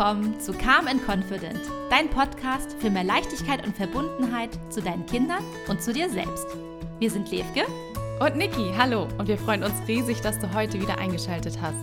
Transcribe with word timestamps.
willkommen 0.00 0.40
zu 0.40 0.54
Calm 0.54 0.86
and 0.86 1.06
Confident, 1.06 1.60
dein 1.90 2.08
Podcast 2.08 2.74
für 2.80 2.88
mehr 2.88 3.04
Leichtigkeit 3.04 3.66
und 3.66 3.76
Verbundenheit 3.76 4.48
zu 4.70 4.80
deinen 4.80 5.04
Kindern 5.04 5.44
und 5.68 5.82
zu 5.82 5.92
dir 5.92 6.08
selbst. 6.08 6.46
Wir 6.98 7.10
sind 7.10 7.30
Levke 7.30 7.66
und 8.18 8.34
Niki. 8.34 8.72
Hallo 8.78 9.08
und 9.18 9.28
wir 9.28 9.36
freuen 9.36 9.62
uns 9.62 9.74
riesig, 9.86 10.22
dass 10.22 10.38
du 10.38 10.54
heute 10.54 10.80
wieder 10.80 10.96
eingeschaltet 10.96 11.58
hast. 11.60 11.76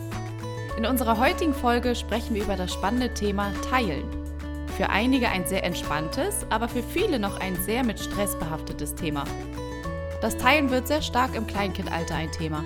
In 0.80 0.88
unserer 0.88 1.20
heutigen 1.20 1.54
Folge 1.54 1.94
sprechen 1.94 2.34
wir 2.34 2.41
über 2.41 2.55
das 2.55 2.73
spannende 2.73 3.14
Thema 3.14 3.54
Teilen. 3.70 4.09
Für 4.77 4.90
einige 4.90 5.30
ein 5.30 5.45
sehr 5.45 5.63
entspanntes, 5.63 6.48
aber 6.49 6.68
für 6.68 6.81
viele 6.81 7.20
noch 7.20 7.40
ein 7.40 7.55
sehr 7.58 7.84
mit 7.84 7.99
Stress 7.99 8.36
behaftetes 8.40 8.95
Thema. 8.95 9.26
Das 10.22 10.36
Teilen 10.38 10.72
wird 10.72 10.88
sehr 10.88 11.04
stark 11.04 11.36
im 11.36 11.45
Kleinkindalter 11.45 12.16
ein 12.16 12.31
Thema. 12.31 12.63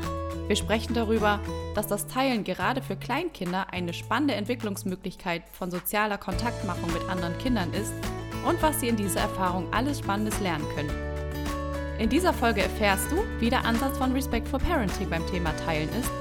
Wir 0.47 0.55
sprechen 0.55 0.93
darüber, 0.93 1.39
dass 1.75 1.87
das 1.87 2.07
Teilen 2.07 2.43
gerade 2.43 2.81
für 2.81 2.95
Kleinkinder 2.95 3.67
eine 3.71 3.93
spannende 3.93 4.35
Entwicklungsmöglichkeit 4.35 5.43
von 5.51 5.71
sozialer 5.71 6.17
Kontaktmachung 6.17 6.91
mit 6.93 7.07
anderen 7.09 7.37
Kindern 7.37 7.73
ist 7.73 7.93
und 8.47 8.61
was 8.61 8.79
sie 8.79 8.87
in 8.87 8.97
dieser 8.97 9.21
Erfahrung 9.21 9.71
alles 9.71 9.99
Spannendes 9.99 10.39
lernen 10.39 10.65
können. 10.75 10.91
In 11.99 12.09
dieser 12.09 12.33
Folge 12.33 12.63
erfährst 12.63 13.11
du, 13.11 13.17
wie 13.39 13.49
der 13.49 13.63
Ansatz 13.63 13.97
von 13.97 14.11
Respectful 14.11 14.59
Parenting 14.59 15.09
beim 15.09 15.25
Thema 15.27 15.55
Teilen 15.65 15.89
ist 15.99 16.11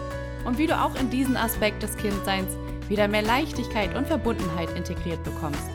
und 0.45 0.59
wie 0.59 0.67
du 0.67 0.79
auch 0.79 0.95
in 0.95 1.11
diesen 1.11 1.37
Aspekt 1.37 1.83
des 1.83 1.97
Kindseins 1.97 2.57
wieder 2.89 3.09
mehr 3.09 3.23
Leichtigkeit 3.23 3.97
und 3.97 4.07
Verbundenheit 4.07 4.71
integriert 4.77 5.23
bekommst. 5.25 5.71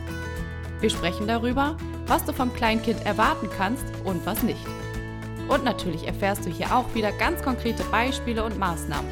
Wir 0.80 0.90
sprechen 0.90 1.26
darüber, 1.26 1.76
was 2.06 2.24
du 2.24 2.32
vom 2.32 2.52
Kleinkind 2.52 3.04
erwarten 3.04 3.48
kannst 3.56 3.84
und 4.04 4.24
was 4.26 4.42
nicht. 4.42 4.64
Und 5.48 5.64
natürlich 5.64 6.06
erfährst 6.06 6.44
du 6.44 6.50
hier 6.50 6.74
auch 6.74 6.94
wieder 6.94 7.12
ganz 7.12 7.42
konkrete 7.42 7.84
Beispiele 7.84 8.44
und 8.44 8.58
Maßnahmen. 8.58 9.10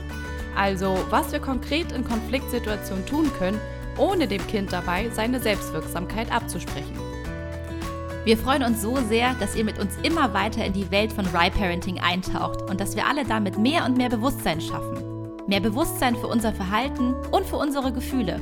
Also, 0.56 0.98
was 1.10 1.32
wir 1.32 1.40
konkret 1.40 1.92
in 1.92 2.04
Konfliktsituationen 2.04 3.06
tun 3.06 3.30
können, 3.38 3.60
ohne 3.98 4.26
dem 4.26 4.44
Kind 4.46 4.72
dabei 4.72 5.10
seine 5.12 5.40
Selbstwirksamkeit 5.40 6.32
abzusprechen. 6.32 6.98
Wir 8.24 8.38
freuen 8.38 8.62
uns 8.62 8.80
so 8.80 8.96
sehr, 8.96 9.34
dass 9.34 9.54
ihr 9.54 9.64
mit 9.64 9.78
uns 9.78 9.98
immer 10.02 10.32
weiter 10.32 10.64
in 10.64 10.72
die 10.72 10.90
Welt 10.90 11.12
von 11.12 11.26
Rye-Parenting 11.26 12.00
eintaucht 12.00 12.62
und 12.62 12.80
dass 12.80 12.96
wir 12.96 13.06
alle 13.06 13.24
damit 13.24 13.58
mehr 13.58 13.84
und 13.84 13.98
mehr 13.98 14.08
Bewusstsein 14.08 14.60
schaffen. 14.60 15.04
Mehr 15.46 15.60
Bewusstsein 15.60 16.16
für 16.16 16.28
unser 16.28 16.54
Verhalten 16.54 17.14
und 17.30 17.44
für 17.44 17.56
unsere 17.56 17.92
Gefühle. 17.92 18.40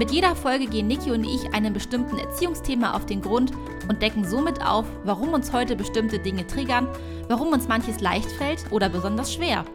Mit 0.00 0.12
jeder 0.12 0.34
Folge 0.34 0.64
gehen 0.64 0.86
Niki 0.86 1.10
und 1.10 1.24
ich 1.24 1.52
einem 1.52 1.74
bestimmten 1.74 2.16
Erziehungsthema 2.16 2.94
auf 2.94 3.04
den 3.04 3.20
Grund 3.20 3.52
und 3.86 4.00
decken 4.00 4.24
somit 4.24 4.64
auf, 4.64 4.86
warum 5.04 5.34
uns 5.34 5.52
heute 5.52 5.76
bestimmte 5.76 6.18
Dinge 6.18 6.46
triggern, 6.46 6.88
warum 7.28 7.48
uns 7.48 7.68
manches 7.68 8.00
leicht 8.00 8.32
fällt 8.32 8.64
oder 8.72 8.88
besonders 8.88 9.30
schwer. 9.30 9.66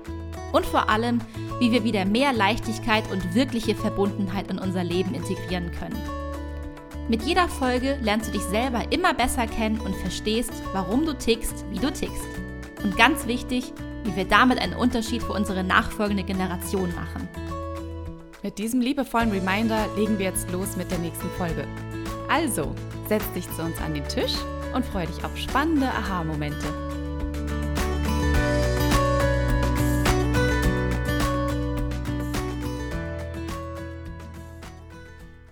Und 0.52 0.66
vor 0.66 0.90
allem, 0.90 1.20
wie 1.60 1.72
wir 1.72 1.84
wieder 1.84 2.06
mehr 2.06 2.34
Leichtigkeit 2.34 3.04
und 3.12 3.36
wirkliche 3.36 3.76
Verbundenheit 3.76 4.50
in 4.50 4.58
unser 4.58 4.84
Leben 4.84 5.14
integrieren 5.14 5.70
können. 5.70 6.02
Mit 7.08 7.22
jeder 7.22 7.48
Folge 7.48 8.00
lernst 8.02 8.30
du 8.30 8.32
dich 8.32 8.46
selber 8.46 8.92
immer 8.92 9.14
besser 9.14 9.46
kennen 9.46 9.80
und 9.80 9.96
verstehst, 9.96 10.54
warum 10.74 11.06
du 11.06 11.16
tickst, 11.16 11.66
wie 11.70 11.78
du 11.78 11.94
tickst. 11.94 12.26
Und 12.84 12.98
ganz 12.98 13.28
wichtig, 13.28 13.72
wie 14.04 14.16
wir 14.16 14.26
damit 14.26 14.58
einen 14.58 14.74
Unterschied 14.74 15.22
für 15.22 15.34
unsere 15.34 15.64
nachfolgende 15.64 16.24
Generation 16.24 16.92
machen. 16.96 17.30
Mit 18.46 18.60
diesem 18.60 18.80
liebevollen 18.80 19.32
Reminder 19.32 19.88
legen 19.98 20.20
wir 20.20 20.26
jetzt 20.28 20.52
los 20.52 20.78
mit 20.78 20.92
der 20.92 21.00
nächsten 21.00 21.28
Folge. 21.32 21.68
Also, 22.30 22.76
setz 23.08 23.24
dich 23.34 23.50
zu 23.56 23.64
uns 23.64 23.76
an 23.80 23.96
den 23.96 24.08
Tisch 24.08 24.34
und 24.76 24.86
freue 24.86 25.08
dich 25.08 25.24
auf 25.26 25.36
spannende 25.36 25.88
Aha-Momente. 25.88 26.68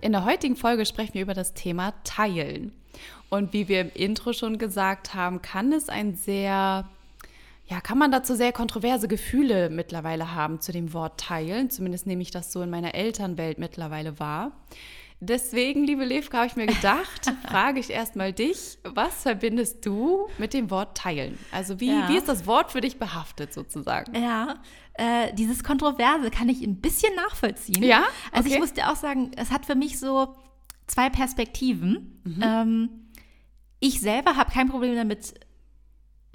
In 0.00 0.12
der 0.12 0.24
heutigen 0.24 0.54
Folge 0.54 0.86
sprechen 0.86 1.14
wir 1.14 1.22
über 1.22 1.34
das 1.34 1.52
Thema 1.52 1.94
Teilen. 2.04 2.70
Und 3.28 3.52
wie 3.52 3.66
wir 3.66 3.80
im 3.80 3.90
Intro 3.92 4.32
schon 4.32 4.56
gesagt 4.56 5.14
haben, 5.14 5.42
kann 5.42 5.72
es 5.72 5.88
ein 5.88 6.14
sehr 6.14 6.88
ja, 7.66 7.80
kann 7.80 7.98
man 7.98 8.12
dazu 8.12 8.34
sehr 8.34 8.52
kontroverse 8.52 9.08
Gefühle 9.08 9.70
mittlerweile 9.70 10.34
haben 10.34 10.60
zu 10.60 10.72
dem 10.72 10.92
Wort 10.92 11.18
teilen. 11.18 11.70
Zumindest 11.70 12.06
nehme 12.06 12.22
ich 12.22 12.30
das 12.30 12.52
so 12.52 12.60
in 12.62 12.70
meiner 12.70 12.94
Elternwelt 12.94 13.58
mittlerweile 13.58 14.18
wahr. 14.18 14.52
Deswegen, 15.20 15.84
liebe 15.84 16.04
Levka, 16.04 16.38
habe 16.38 16.46
ich 16.48 16.56
mir 16.56 16.66
gedacht, 16.66 17.32
frage 17.48 17.80
ich 17.80 17.88
erstmal 17.88 18.34
dich, 18.34 18.78
was 18.82 19.22
verbindest 19.22 19.86
du 19.86 20.26
mit 20.36 20.52
dem 20.52 20.70
Wort 20.70 20.98
teilen? 20.98 21.38
Also 21.50 21.80
wie, 21.80 21.88
ja. 21.88 22.08
wie 22.08 22.16
ist 22.18 22.28
das 22.28 22.46
Wort 22.46 22.72
für 22.72 22.82
dich 22.82 22.98
behaftet 22.98 23.54
sozusagen? 23.54 24.14
Ja, 24.14 24.56
äh, 24.94 25.32
dieses 25.32 25.64
Kontroverse 25.64 26.30
kann 26.30 26.50
ich 26.50 26.62
ein 26.62 26.80
bisschen 26.80 27.14
nachvollziehen. 27.14 27.82
Ja? 27.82 28.00
Okay. 28.00 28.08
Also 28.32 28.48
ich 28.50 28.58
muss 28.58 28.72
dir 28.74 28.90
auch 28.90 28.96
sagen, 28.96 29.30
es 29.36 29.50
hat 29.50 29.64
für 29.64 29.74
mich 29.74 29.98
so 29.98 30.34
zwei 30.86 31.08
Perspektiven. 31.08 32.20
Mhm. 32.24 32.42
Ähm, 32.42 32.90
ich 33.80 34.00
selber 34.00 34.36
habe 34.36 34.52
kein 34.52 34.68
Problem 34.68 34.94
damit, 34.94 35.34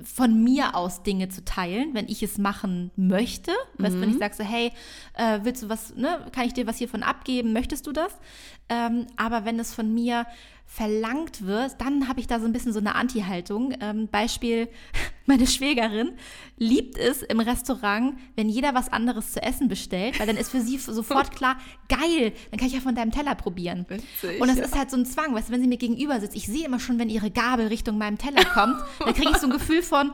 von 0.04 0.44
mir 0.44 0.76
aus 0.76 1.04
Dinge 1.04 1.30
zu 1.30 1.44
teilen, 1.44 1.94
wenn 1.94 2.08
ich 2.08 2.24
es 2.24 2.38
machen 2.38 2.92
möchte. 2.96 3.52
Mhm. 3.78 3.84
Weißt, 3.84 4.02
wenn 4.02 4.10
ich 4.12 4.18
sage 4.18 4.36
so, 4.36 4.44
hey, 4.44 4.72
äh, 5.16 5.40
willst 5.44 5.64
du 5.64 5.70
was, 5.70 5.96
ne, 5.96 6.26
kann 6.32 6.46
ich 6.46 6.54
dir 6.54 6.68
was 6.68 6.78
hiervon 6.78 7.04
abgeben, 7.04 7.54
möchtest 7.54 7.88
du 7.88 7.92
das? 7.92 8.18
Ähm, 8.70 9.08
aber 9.18 9.46
wenn 9.46 9.60
es 9.60 9.74
von 9.74 9.94
mir 9.94 10.26
verlangt 10.72 11.48
wird, 11.48 11.82
dann 11.82 12.08
habe 12.08 12.20
ich 12.20 12.28
da 12.28 12.40
so 12.40 12.46
ein 12.46 12.54
bisschen 12.54 12.72
so 12.72 12.80
eine 12.80 12.94
Anti-Haltung. 12.94 13.74
Ähm, 13.82 14.08
Beispiel, 14.08 14.70
meine 15.26 15.48
Schwägerin 15.48 16.12
liebt 16.58 16.96
es 16.96 17.24
im 17.24 17.40
Restaurant, 17.40 18.20
wenn 18.36 18.50
jeder 18.50 18.76
was 18.76 18.94
anderes 18.94 19.34
zu 19.34 19.42
essen 19.42 19.68
bestellt, 19.68 20.20
weil 20.20 20.28
dann 20.28 20.38
ist 20.38 20.52
für 20.52 20.62
sie 20.62 20.78
sofort 20.78 21.36
klar, 21.36 21.58
geil, 21.90 22.34
dann 22.52 22.60
kann 22.60 22.68
ich 22.68 22.76
ja 22.76 22.82
von 22.82 22.94
deinem 22.94 23.12
Teller 23.12 23.34
probieren. 23.34 23.88
Witzig, 23.90 24.40
und 24.40 24.48
das 24.48 24.58
ja. 24.58 24.66
ist 24.66 24.78
halt 24.78 24.92
so 24.92 24.98
ein 24.98 25.08
Zwang, 25.08 25.34
weißt 25.34 25.50
du, 25.50 25.54
wenn 25.54 25.62
sie 25.62 25.68
mir 25.68 25.78
gegenüber 25.78 26.20
sitzt, 26.20 26.36
ich 26.36 26.46
sehe 26.46 26.68
immer 26.68 26.80
schon, 26.80 27.00
wenn 27.00 27.10
ihre 27.10 27.32
Gabel 27.32 27.68
Richtung 27.68 27.98
meinem 27.98 28.20
Teller 28.20 28.46
kommt, 28.46 28.80
dann 29.00 29.14
kriege 29.16 29.32
ich 29.32 29.38
so 29.38 29.48
ein 29.48 29.54
Gefühl 29.54 29.82
von, 29.82 30.12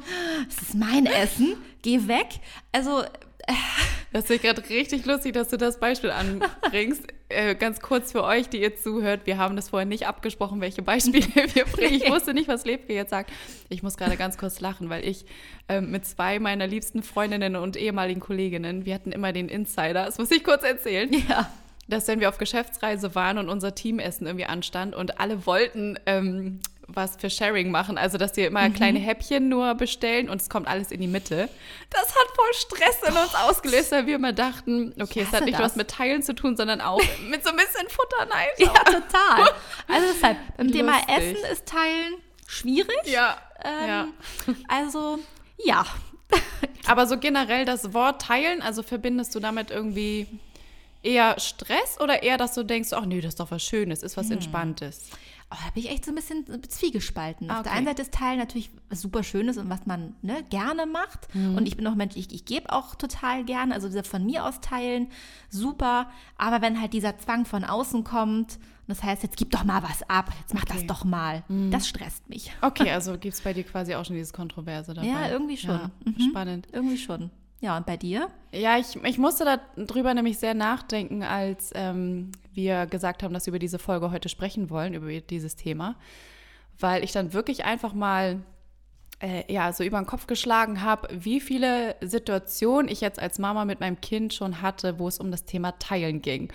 es 0.48 0.62
ist 0.62 0.74
mein 0.74 1.06
Essen, 1.06 1.58
geh 1.82 2.08
weg. 2.08 2.40
Also 2.72 3.04
das 4.14 4.30
ist 4.30 4.42
gerade 4.42 4.68
richtig 4.70 5.06
lustig, 5.06 5.34
dass 5.34 5.50
du 5.50 5.58
das 5.58 5.80
Beispiel 5.80 6.12
anbringst. 6.12 7.04
äh, 7.30 7.56
ganz 7.56 7.80
kurz 7.80 8.12
für 8.12 8.24
euch, 8.24 8.50
die 8.50 8.62
ihr 8.62 8.76
zuhört, 8.76 9.22
wir 9.26 9.38
haben 9.38 9.56
das 9.56 9.70
vorher 9.70 9.86
nicht 9.86 10.08
abgesprochen, 10.08 10.62
welche 10.62 10.82
Beispiele 10.82 11.26
wir 11.54 11.66
bringen. 11.66 12.02
Ich 12.04 12.10
wusste 12.10 12.34
nicht, 12.34 12.48
was 12.48 12.66
Lebke 12.66 12.94
jetzt 12.94 13.10
sagt. 13.10 13.32
Ich 13.70 13.84
muss 13.84 13.98
gerade 13.98 14.18
ganz 14.18 14.38
kurz 14.38 14.60
lachen, 14.60 14.90
weil 14.90 15.06
ich 15.06 15.26
äh, 15.68 15.82
mit 15.82 16.06
zwei 16.06 16.40
meiner 16.40 16.68
liebsten 16.68 17.04
Freundinnen 17.04 17.56
und 17.56 17.78
ehemaligen 17.78 18.20
Kolleginnen, 18.20 18.86
wir 18.86 18.94
hatten 18.94 19.12
immer 19.12 19.34
den 19.34 19.50
Insider, 19.50 20.06
das 20.06 20.18
muss 20.18 20.32
ich 20.32 20.44
kurz 20.44 20.64
erzählen. 20.64 21.12
Ja 21.28 21.52
dass 21.88 22.08
wenn 22.08 22.20
wir 22.20 22.30
auf 22.30 22.38
Geschäftsreise 22.38 23.16
waren 23.16 23.38
und 23.38 23.50
unser 23.50 23.76
Teamessen 23.76 24.26
irgendwie 24.26 24.46
anstand 24.46 24.96
und 24.96 25.20
alle 25.20 25.46
wollten 25.46 26.00
ähm, 26.06 26.60
was 26.96 27.16
für 27.18 27.30
Sharing 27.30 27.72
machen, 27.72 27.98
also 27.98 28.18
dass 28.18 28.36
wir 28.36 28.48
immer 28.48 28.68
mhm. 28.68 28.74
kleine 28.74 29.00
Häppchen 29.00 29.50
nur 29.50 29.76
bestellen 29.76 30.30
und 30.30 30.42
es 30.42 30.50
kommt 30.50 30.68
alles 30.68 30.92
in 30.92 31.02
die 31.02 31.08
Mitte. 31.08 31.50
Das 31.90 32.10
hat 32.10 32.28
voll 32.36 32.54
Stress 32.54 32.98
in 33.08 33.16
uns 33.16 33.36
ausgelöst, 33.36 33.92
weil 33.92 34.08
wir 34.08 34.16
immer 34.16 34.34
dachten, 34.34 34.94
okay, 35.02 35.22
es 35.22 35.32
hat 35.32 35.46
nicht 35.46 35.60
das. 35.60 35.72
was 35.72 35.76
mit 35.76 35.90
Teilen 35.90 36.24
zu 36.24 36.34
tun, 36.36 36.58
sondern 36.58 36.82
auch 36.82 37.02
mit 37.30 37.44
so 37.44 37.52
ein 37.52 37.58
bisschen 37.58 37.88
Futterneid. 37.90 38.58
ja, 38.58 38.74
total. 38.84 39.54
Also 39.88 40.08
deshalb, 40.14 40.38
beim 40.58 40.68
Lustig. 40.68 40.82
Thema 40.82 41.00
Essen 41.08 41.46
ist 41.52 41.66
Teilen 41.66 42.16
schwierig. 42.48 43.06
Ja. 43.06 43.38
Ähm, 43.64 43.88
ja. 43.88 44.08
Also, 44.68 45.20
ja. 45.64 45.86
Aber 46.88 47.08
so 47.08 47.18
generell 47.18 47.66
das 47.66 47.94
Wort 47.94 48.22
Teilen, 48.22 48.62
also 48.62 48.84
verbindest 48.84 49.34
du 49.36 49.40
damit 49.40 49.72
irgendwie 49.72 50.28
eher 51.06 51.40
Stress 51.40 52.00
oder 52.00 52.24
eher, 52.24 52.38
dass 52.38 52.54
du 52.56 52.64
denkst, 52.64 52.90
ach 52.94 53.06
nee, 53.06 53.22
das 53.22 53.30
ist 53.30 53.40
doch 53.40 53.52
was 53.52 53.64
Schönes, 53.64 54.04
ist 54.04 54.18
was 54.18 54.28
hm. 54.28 54.34
Entspanntes? 54.34 55.10
Oh, 55.56 55.64
da 55.64 55.72
bin 55.72 55.84
ich 55.84 55.90
echt 55.90 56.06
so 56.06 56.12
ein 56.12 56.16
bisschen 56.16 56.46
zwiegespalten. 56.68 57.50
Okay. 57.50 57.58
Auf 57.58 57.64
der 57.64 57.72
einen 57.72 57.86
Seite 57.86 58.02
ist 58.02 58.14
Teilen 58.14 58.40
natürlich 58.40 58.70
was 58.90 59.02
super 59.02 59.24
Schönes 59.24 59.58
und 59.58 59.70
was 59.70 59.86
man 59.86 60.16
ne, 60.22 60.44
gerne 60.50 60.86
macht. 60.86 61.34
Mhm. 61.34 61.56
Und 61.56 61.68
ich 61.68 61.78
bin 61.78 61.88
auch 61.88 61.96
Mensch, 61.96 62.16
ich, 62.16 62.34
ich 62.34 62.46
gebe 62.46 62.72
auch 62.72 62.96
total 62.96 63.46
gerne. 63.46 63.74
Also 63.74 63.90
von 64.04 64.26
mir 64.26 64.46
aus 64.46 64.60
teilen, 64.60 65.08
super. 65.50 66.10
Aber 66.38 66.62
wenn 66.62 66.82
halt 66.82 66.94
dieser 66.94 67.18
Zwang 67.18 67.46
von 67.46 67.64
außen 67.64 68.04
kommt, 68.04 68.60
das 68.88 69.02
heißt, 69.02 69.24
jetzt 69.24 69.38
gib 69.38 69.52
doch 69.52 69.64
mal 69.64 69.82
was 69.82 70.08
ab, 70.10 70.32
jetzt 70.42 70.54
mach 70.54 70.64
okay. 70.64 70.74
das 70.74 70.88
doch 70.88 71.06
mal. 71.06 71.44
Mhm. 71.48 71.72
Das 71.72 71.88
stresst 71.88 72.30
mich. 72.30 72.52
Okay, 72.62 72.92
also 72.92 73.14
gibt 73.14 73.34
es 73.34 73.42
bei 73.42 73.54
dir 73.54 73.64
quasi 73.64 73.96
auch 73.96 74.06
schon 74.06 74.16
dieses 74.16 74.34
Kontroverse 74.34 74.94
dabei. 74.94 75.08
Ja, 75.08 75.30
irgendwie 75.30 75.58
schon. 75.58 75.72
Ja, 75.72 75.92
mhm. 76.04 76.30
Spannend. 76.30 76.68
Irgendwie 76.72 76.98
schon. 76.98 77.32
Ja, 77.62 77.78
und 77.78 77.86
bei 77.86 77.98
dir? 77.98 78.30
Ja, 78.52 78.78
ich, 78.78 78.96
ich 79.04 79.18
musste 79.18 79.60
darüber 79.76 80.14
nämlich 80.14 80.38
sehr 80.38 80.54
nachdenken, 80.54 81.24
als 81.24 81.72
ähm, 81.74 82.32
wir 82.54 82.86
gesagt 82.86 83.24
haben, 83.24 83.34
dass 83.34 83.46
wir 83.46 83.52
über 83.52 83.60
diese 83.60 83.80
Folge 83.80 84.12
heute 84.12 84.30
sprechen 84.30 84.70
wollen, 84.70 84.94
über 84.94 85.12
dieses 85.22 85.56
Thema. 85.56 85.96
Weil 86.80 87.04
ich 87.04 87.12
dann 87.12 87.34
wirklich 87.34 87.66
einfach 87.66 87.94
mal 87.94 88.44
äh, 89.20 89.52
ja, 89.52 89.72
so 89.72 89.84
über 89.84 89.98
den 89.98 90.06
Kopf 90.06 90.28
geschlagen 90.28 90.82
habe, 90.82 91.08
wie 91.12 91.40
viele 91.40 91.96
Situationen 92.02 92.92
ich 92.92 93.02
jetzt 93.02 93.20
als 93.20 93.40
Mama 93.40 93.66
mit 93.66 93.80
meinem 93.80 94.02
Kind 94.02 94.34
schon 94.34 94.62
hatte, 94.62 95.00
wo 95.00 95.08
es 95.08 95.20
um 95.20 95.32
das 95.32 95.46
Thema 95.46 95.72
Teilen 95.80 96.22
ging. 96.22 96.52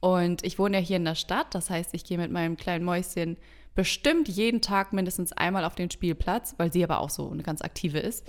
Und 0.00 0.44
ich 0.44 0.58
wohne 0.58 0.78
ja 0.78 0.82
hier 0.82 0.96
in 0.98 1.04
der 1.04 1.14
Stadt, 1.14 1.54
das 1.54 1.70
heißt, 1.70 1.94
ich 1.94 2.04
gehe 2.04 2.18
mit 2.18 2.30
meinem 2.30 2.56
kleinen 2.56 2.84
Mäuschen 2.84 3.36
bestimmt 3.74 4.28
jeden 4.28 4.62
Tag 4.62 4.92
mindestens 4.92 5.32
einmal 5.32 5.64
auf 5.64 5.74
den 5.74 5.90
Spielplatz, 5.90 6.54
weil 6.58 6.72
sie 6.72 6.84
aber 6.84 7.00
auch 7.00 7.10
so 7.10 7.30
eine 7.30 7.42
ganz 7.42 7.60
aktive 7.60 7.98
ist. 7.98 8.26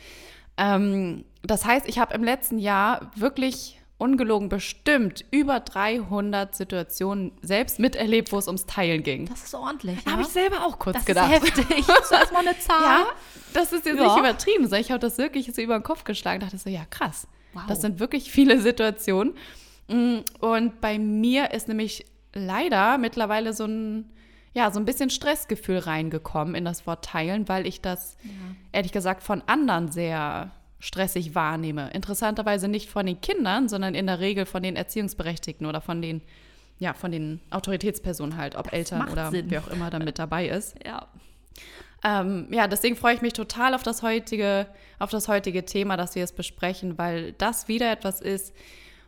Ähm, 0.57 1.23
das 1.43 1.65
heißt, 1.65 1.87
ich 1.87 1.99
habe 1.99 2.13
im 2.13 2.23
letzten 2.23 2.57
Jahr 2.59 3.11
wirklich 3.15 3.79
ungelogen 3.99 4.47
bestimmt 4.49 5.25
über 5.31 5.59
300 5.59 6.55
Situationen 6.55 7.31
selbst 7.41 7.79
miterlebt, 7.79 8.31
wo 8.31 8.37
es 8.37 8.47
ums 8.47 8.65
Teilen 8.67 9.01
ging. 9.01 9.25
Das 9.27 9.43
ist 9.43 9.55
ordentlich. 9.55 10.03
Da 10.03 10.11
habe 10.11 10.21
ich 10.21 10.27
selber 10.27 10.65
auch 10.65 10.77
kurz 10.77 10.97
das 10.97 11.05
gedacht. 11.05 11.31
ist 11.31 11.57
heftig. 11.57 11.85
Das 11.87 11.99
ist 12.01 12.11
erstmal 12.11 12.47
eine 12.47 12.59
Zahl. 12.59 12.81
Ja, 12.83 13.05
das 13.53 13.73
ist 13.73 13.85
jetzt 13.87 13.97
Ja. 13.97 14.03
nicht 14.03 14.17
übertrieben, 14.19 14.63
sondern 14.65 14.81
ich 14.81 14.91
habe 14.91 14.99
das 14.99 15.17
wirklich 15.17 15.51
so 15.53 15.61
über 15.61 15.79
den 15.79 15.83
Kopf 15.83 16.03
geschlagen. 16.03 16.41
dachte 16.41 16.57
so, 16.59 16.69
ja, 16.69 16.85
krass. 16.89 17.27
Wow. 17.53 17.63
Das 17.67 17.81
sind 17.81 17.99
wirklich 17.99 18.29
viele 18.31 18.59
Situationen. 18.61 19.33
Mm, 19.87 20.17
Und 20.41 20.79
bei 20.79 20.99
mir 20.99 21.51
ist 21.51 21.67
nämlich 21.67 22.05
leider 22.35 22.99
mittlerweile 22.99 23.53
so 23.53 23.65
ein, 23.65 24.11
ja, 24.57 24.71
so 24.71 24.79
ein 24.79 24.85
bisschen 24.85 25.11
Stressgefühl 25.11 25.77
reingekommen 25.77 26.55
in 26.55 26.65
das 26.65 26.87
Wort 26.87 27.05
teilen, 27.05 27.47
weil 27.47 27.67
ich 27.67 27.79
das 27.79 28.17
ehrlich 28.71 28.91
gesagt 28.91 29.21
von 29.21 29.43
anderen 29.45 29.91
sehr 29.91 30.49
stressig 30.79 31.35
wahrnehme. 31.35 31.91
Interessanterweise 31.91 32.67
nicht 32.67 32.89
von 32.89 33.05
den 33.05 33.21
Kindern, 33.21 33.69
sondern 33.69 33.93
in 33.93 34.07
der 34.07 34.19
Regel 34.19 34.47
von 34.47 34.63
den 34.63 34.75
Erziehungsberechtigten 34.75 35.67
oder 35.67 35.79
von 35.79 36.01
den, 36.01 36.23
ja, 36.79 36.95
von 36.95 37.11
den 37.11 37.39
Autoritätspersonen 37.51 38.35
halt, 38.35 38.55
ob 38.55 38.73
Eltern 38.73 38.97
macht 38.97 39.11
oder 39.11 39.29
Sinn. 39.29 39.45
wer 39.49 39.61
auch 39.61 39.67
immer 39.67 39.91
da 39.91 39.99
mit 39.99 40.17
dabei 40.17 40.47
ist. 40.47 40.73
Ja. 40.83 41.05
Ähm, 42.03 42.47
ja, 42.49 42.67
deswegen 42.67 42.95
freue 42.95 43.13
ich 43.13 43.21
mich 43.21 43.33
total 43.33 43.75
auf 43.75 43.83
das 43.83 44.01
heutige, 44.01 44.65
auf 44.97 45.11
das 45.11 45.27
heutige 45.27 45.65
Thema, 45.65 45.97
dass 45.97 46.15
wir 46.15 46.23
es 46.23 46.31
besprechen, 46.31 46.97
weil 46.97 47.33
das 47.33 47.67
wieder 47.67 47.91
etwas 47.91 48.21
ist, 48.21 48.55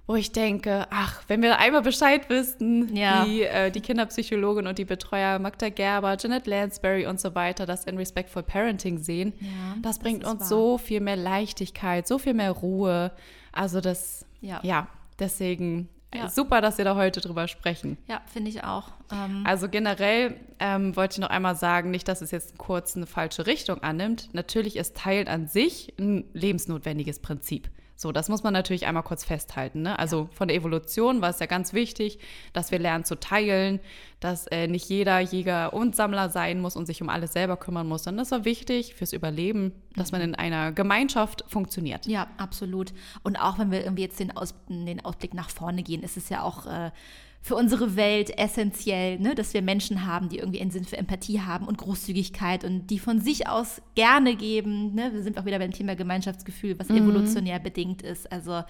wo 0.09 0.15
ich 0.15 0.31
denke, 0.31 0.87
ach, 0.89 1.21
wenn 1.27 1.43
wir 1.43 1.59
einmal 1.59 1.83
Bescheid 1.83 2.31
wüssten, 2.31 2.95
Ja. 2.95 3.27
wie 3.27 3.43
äh, 3.43 3.69
die 3.69 3.79
Kinderpsychologin 3.79 4.65
und 4.65 4.79
die 4.79 4.85
Betreuer 4.85 5.37
Magda 5.37 5.69
Gerber, 5.69 6.17
Janet 6.19 6.47
Lansbury 6.47 7.05
und 7.05 7.19
so 7.21 7.35
weiter 7.35 7.67
das 7.67 7.83
in 7.85 7.95
Respectful 7.95 8.41
Parenting 8.41 8.97
sehen, 8.97 9.33
Ja, 9.39 9.47
das 9.83 9.97
das 9.97 9.99
bringt 9.99 10.23
ist 10.23 10.29
uns 10.31 10.39
wahr. 10.41 10.47
so 10.47 10.77
viel 10.79 10.99
mehr 10.99 11.15
Leichtigkeit, 11.15 12.07
so 12.07 12.17
viel 12.17 12.33
mehr 12.33 12.49
Ruhe. 12.51 13.11
Also 13.51 13.81
das, 13.81 14.25
Ja. 14.41 14.59
ja, 14.63 14.87
deswegen 15.19 15.89
äh, 16.11 16.17
Ja. 16.17 16.29
super, 16.29 16.59
dass 16.61 16.79
wir 16.79 16.85
da 16.85 16.95
heute 16.95 17.21
drüber 17.21 17.47
sprechen. 17.47 17.99
Ja, 18.07 18.21
finde 18.33 18.49
ich 18.49 18.63
auch. 18.63 18.89
Ähm, 19.11 19.43
Also 19.45 19.69
generell 19.69 20.37
ähm, 20.59 20.95
wollte 20.95 21.13
ich 21.13 21.19
noch 21.19 21.29
einmal 21.29 21.55
sagen, 21.55 21.91
nicht, 21.91 22.07
dass 22.07 22.23
es 22.23 22.31
jetzt 22.31 22.57
kurz 22.57 22.95
eine 22.97 23.05
falsche 23.05 23.45
Richtung 23.45 23.83
annimmt. 23.83 24.29
Natürlich 24.33 24.75
ist 24.75 24.97
Teilen 24.97 25.27
an 25.27 25.47
sich 25.47 25.93
ein 25.99 26.23
lebensnotwendiges 26.33 27.19
Prinzip. 27.19 27.69
So, 28.01 28.13
das 28.13 28.29
muss 28.29 28.43
man 28.43 28.53
natürlich 28.53 28.85
einmal 28.85 29.03
kurz 29.03 29.25
festhalten. 29.25 29.81
Ne? 29.81 29.99
Also 29.99 30.29
von 30.31 30.47
der 30.47 30.55
Evolution 30.55 31.21
war 31.21 31.31
es 31.31 31.39
ja 31.39 31.47
ganz 31.47 31.73
wichtig, 31.73 32.17
dass 32.53 32.71
wir 32.71 32.79
lernen 32.79 33.03
zu 33.03 33.19
teilen, 33.19 33.81
dass 34.21 34.47
äh, 34.47 34.67
nicht 34.67 34.87
jeder 34.87 35.19
Jäger 35.19 35.73
und 35.73 35.97
Sammler 35.97 36.29
sein 36.29 36.61
muss 36.61 36.77
und 36.77 36.85
sich 36.85 37.01
um 37.01 37.09
alles 37.09 37.33
selber 37.33 37.57
kümmern 37.57 37.87
muss, 37.87 38.05
sondern 38.05 38.23
das 38.23 38.31
war 38.31 38.45
wichtig 38.45 38.95
fürs 38.95 39.11
Überleben, 39.11 39.73
dass 39.97 40.13
man 40.13 40.21
in 40.21 40.33
einer 40.33 40.71
Gemeinschaft 40.71 41.43
funktioniert. 41.49 42.05
Ja, 42.05 42.27
absolut. 42.37 42.93
Und 43.23 43.35
auch 43.35 43.59
wenn 43.59 43.69
wir 43.69 43.83
irgendwie 43.83 44.03
jetzt 44.03 44.21
den, 44.21 44.31
Aus, 44.31 44.55
den 44.69 45.03
Ausblick 45.03 45.33
nach 45.33 45.49
vorne 45.49 45.83
gehen, 45.83 46.01
ist 46.01 46.15
es 46.15 46.29
ja 46.29 46.41
auch 46.41 46.67
äh, 46.67 46.91
für 47.41 47.55
unsere 47.55 47.95
Welt 47.95 48.37
essentiell, 48.37 49.17
ne, 49.19 49.33
dass 49.33 49.53
wir 49.53 49.61
Menschen 49.61 50.05
haben, 50.05 50.27
die 50.29 50.39
irgendwie 50.39 50.59
einen 50.61 50.71
Sinn 50.71 50.83
für 50.85 50.97
Empathie 50.97 51.41
haben 51.41 51.67
und 51.67 51.77
Großzügigkeit 51.77 52.63
und 52.65 52.87
die 52.87 52.99
von 52.99 53.21
sich 53.21 53.47
aus 53.47 53.81
gerne 53.95 54.35
geben. 54.35 54.93
Ne? 54.93 55.11
Wir 55.13 55.23
sind 55.23 55.39
auch 55.39 55.45
wieder 55.45 55.57
beim 55.59 55.71
Thema 55.71 55.95
Gemeinschaftsgefühl, 55.95 56.77
was 56.77 56.89
evolutionär 56.89 57.59
bedingt 57.59 58.01
ist. 58.01 58.29
Also 58.31 58.63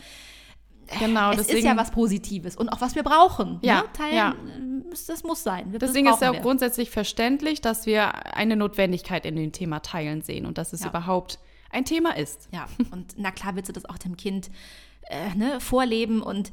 Genau, 1.00 1.30
es 1.32 1.38
deswegen, 1.38 1.60
ist 1.60 1.64
ja 1.66 1.78
was 1.78 1.92
Positives 1.92 2.56
und 2.56 2.70
auch 2.70 2.82
was 2.82 2.96
wir 2.96 3.04
brauchen. 3.04 3.60
Ja, 3.62 3.82
ne? 3.82 3.84
Teilen, 3.94 4.16
ja. 4.16 4.32
äh, 4.32 4.88
muss- 4.90 5.06
das 5.06 5.24
muss 5.24 5.44
sein. 5.44 5.72
Wir- 5.72 5.78
das 5.78 5.92
Deswegen 5.92 6.08
ist 6.08 6.20
ja 6.22 6.30
auch 6.32 6.34
wir. 6.34 6.40
grundsätzlich 6.42 6.90
verständlich, 6.90 7.62
dass 7.62 7.86
wir 7.86 8.36
eine 8.36 8.56
Notwendigkeit 8.56 9.24
in 9.28 9.36
dem 9.36 9.52
Thema 9.52 9.82
Teilen 9.82 10.24
sehen 10.24 10.48
und 10.48 10.58
dass 10.58 10.74
es 10.74 10.82
Ja. 10.82 10.90
überhaupt 10.90 11.38
ein 11.70 11.86
Thema 11.86 12.18
ist. 12.18 12.50
Ja, 12.52 12.68
und 12.92 13.14
na 13.18 13.30
klar 13.30 13.56
willst 13.56 13.70
du 13.70 13.74
das 13.74 13.86
auch 13.86 14.00
dem 14.00 14.18
Kind 14.18 14.50
äh, 15.12 15.36
ne, 15.36 15.60
vorleben. 15.60 16.22
Und 16.24 16.52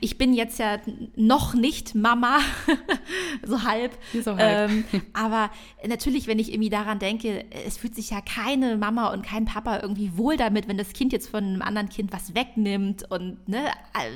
ich 0.00 0.16
bin 0.16 0.32
jetzt 0.32 0.58
ja 0.60 0.78
noch 1.16 1.54
nicht 1.54 1.94
Mama, 1.96 2.38
so 3.44 3.64
halb. 3.64 3.96
So 4.22 4.36
halb. 4.36 4.70
Ähm, 4.70 4.84
aber 5.12 5.50
natürlich, 5.86 6.26
wenn 6.28 6.38
ich 6.38 6.52
irgendwie 6.52 6.70
daran 6.70 6.98
denke, 6.98 7.44
es 7.66 7.76
fühlt 7.76 7.94
sich 7.94 8.10
ja 8.10 8.20
keine 8.20 8.76
Mama 8.76 9.12
und 9.12 9.22
kein 9.24 9.44
Papa 9.44 9.80
irgendwie 9.80 10.16
wohl 10.16 10.36
damit, 10.36 10.68
wenn 10.68 10.78
das 10.78 10.92
Kind 10.92 11.12
jetzt 11.12 11.28
von 11.28 11.42
einem 11.44 11.62
anderen 11.62 11.88
Kind 11.88 12.12
was 12.12 12.34
wegnimmt 12.34 13.10
und 13.10 13.48
ne, 13.48 13.64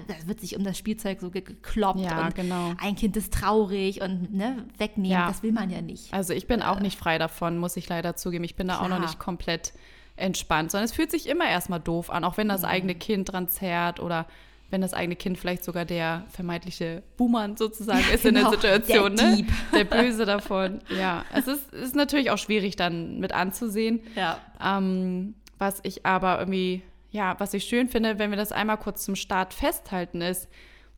da 0.07 0.15
wird 0.27 0.41
sich 0.41 0.57
um 0.57 0.63
das 0.63 0.79
Spielzeug 0.79 1.21
so 1.21 1.31
ge- 1.31 1.43
gekloppt 1.43 2.01
Ja, 2.01 2.27
und 2.27 2.35
genau. 2.37 2.73
ein 2.81 2.95
Kind 2.95 3.17
ist 3.17 3.33
traurig 3.33 4.01
und 4.03 4.33
ne, 4.33 4.65
wegnehmen, 4.79 5.11
Ja. 5.11 5.27
das 5.29 5.43
will 5.43 5.53
man 5.53 5.69
ja 5.71 5.83
nicht. 5.83 6.13
Also 6.15 6.33
ich 6.33 6.47
bin 6.47 6.63
auch 6.63 6.79
nicht 6.81 6.97
frei 6.99 7.19
davon, 7.19 7.59
muss 7.59 7.77
ich 7.77 7.89
leider 7.89 8.15
zugeben. 8.15 8.45
Ich 8.45 8.55
bin 8.55 8.69
da 8.69 8.77
auch 8.79 8.83
noch 8.83 8.89
Klar. 8.97 9.01
nicht 9.01 9.19
komplett 9.19 9.73
entspannt, 10.17 10.71
sondern 10.71 10.85
es 10.85 10.93
fühlt 10.93 11.11
sich 11.11 11.29
immer 11.29 11.49
erstmal 11.49 11.81
doof 11.81 12.11
an, 12.11 12.25
auch 12.25 12.37
wenn 12.37 12.47
Mhm. 12.47 12.53
das 12.53 12.65
eigene 12.65 12.95
Kind 12.95 13.33
dran 13.33 13.49
zerrt 13.49 13.99
oder 14.01 14.27
wenn 14.71 14.81
das 14.81 14.95
eigene 14.95 15.17
Kind 15.17 15.39
vielleicht 15.39 15.65
sogar 15.65 15.85
der 15.85 16.25
vermeintliche 16.31 17.03
Buhmann 17.17 17.57
sozusagen 17.57 18.05
ist 18.15 18.25
in 18.25 18.35
genau, 18.35 18.51
der 18.51 18.61
Situation, 18.61 19.17
der 19.17 19.31
ne? 19.31 19.37
Dieb. 19.37 19.53
Der 19.75 19.85
Böse 20.03 20.25
davon. 20.25 20.81
Ja, 20.97 21.25
es 21.35 21.49
ist, 21.49 21.73
ist 21.73 21.97
natürlich 21.97 22.31
auch 22.31 22.39
schwierig 22.39 22.77
dann 22.77 23.19
mit 23.19 23.33
anzusehen. 23.33 24.01
Ja. 24.15 24.39
Ähm, 24.63 25.35
was 25.59 25.81
ich 25.83 26.07
aber 26.07 26.39
irgendwie, 26.39 26.83
ja, 27.11 27.35
was 27.39 27.53
ich 27.53 27.65
schön 27.65 27.89
finde, 27.89 28.19
wenn 28.19 28.31
wir 28.31 28.39
das 28.39 28.53
einmal 28.53 28.79
kurz 28.79 29.05
zum 29.05 29.17
Start 29.17 29.53
festhalten, 29.53 30.23
ist, 30.23 30.49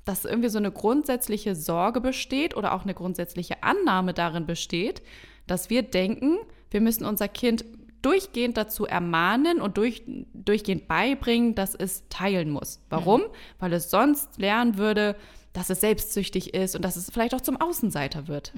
dass 0.05 0.25
irgendwie 0.25 0.49
so 0.49 0.59
eine 0.59 0.71
grundsätzliche 0.71 1.55
Sorge 1.55 2.01
besteht 2.01 2.57
oder 2.57 2.75
auch 2.75 2.83
eine 2.83 2.95
grundsätzliche 2.95 3.63
Annahme 3.63 4.15
darin 4.15 4.47
besteht, 4.47 5.03
dass 5.47 5.71
wir 5.71 5.83
denken, 5.83 6.39
wir 6.71 6.81
müssen 6.81 7.05
unser 7.05 7.29
Kind 7.29 7.65
durchgehend 8.03 8.57
dazu 8.57 8.85
ermahnen 8.85 9.61
und 9.61 9.77
durch, 9.77 10.03
durchgehend 10.35 10.89
beibringen, 10.89 11.55
dass 11.55 11.75
es 11.75 12.09
teilen 12.09 12.51
muss. 12.51 12.81
Warum? 12.91 13.23
Weil 13.59 13.73
es 13.73 13.91
sonst 13.91 14.39
lernen 14.39 14.77
würde, 14.77 15.17
dass 15.53 15.69
es 15.69 15.81
selbstsüchtig 15.83 16.55
ist 16.55 16.75
und 16.75 16.83
dass 16.83 16.97
es 16.97 17.11
vielleicht 17.11 17.35
auch 17.35 17.41
zum 17.43 17.61
Außenseiter 17.61 18.27
wird. 18.27 18.53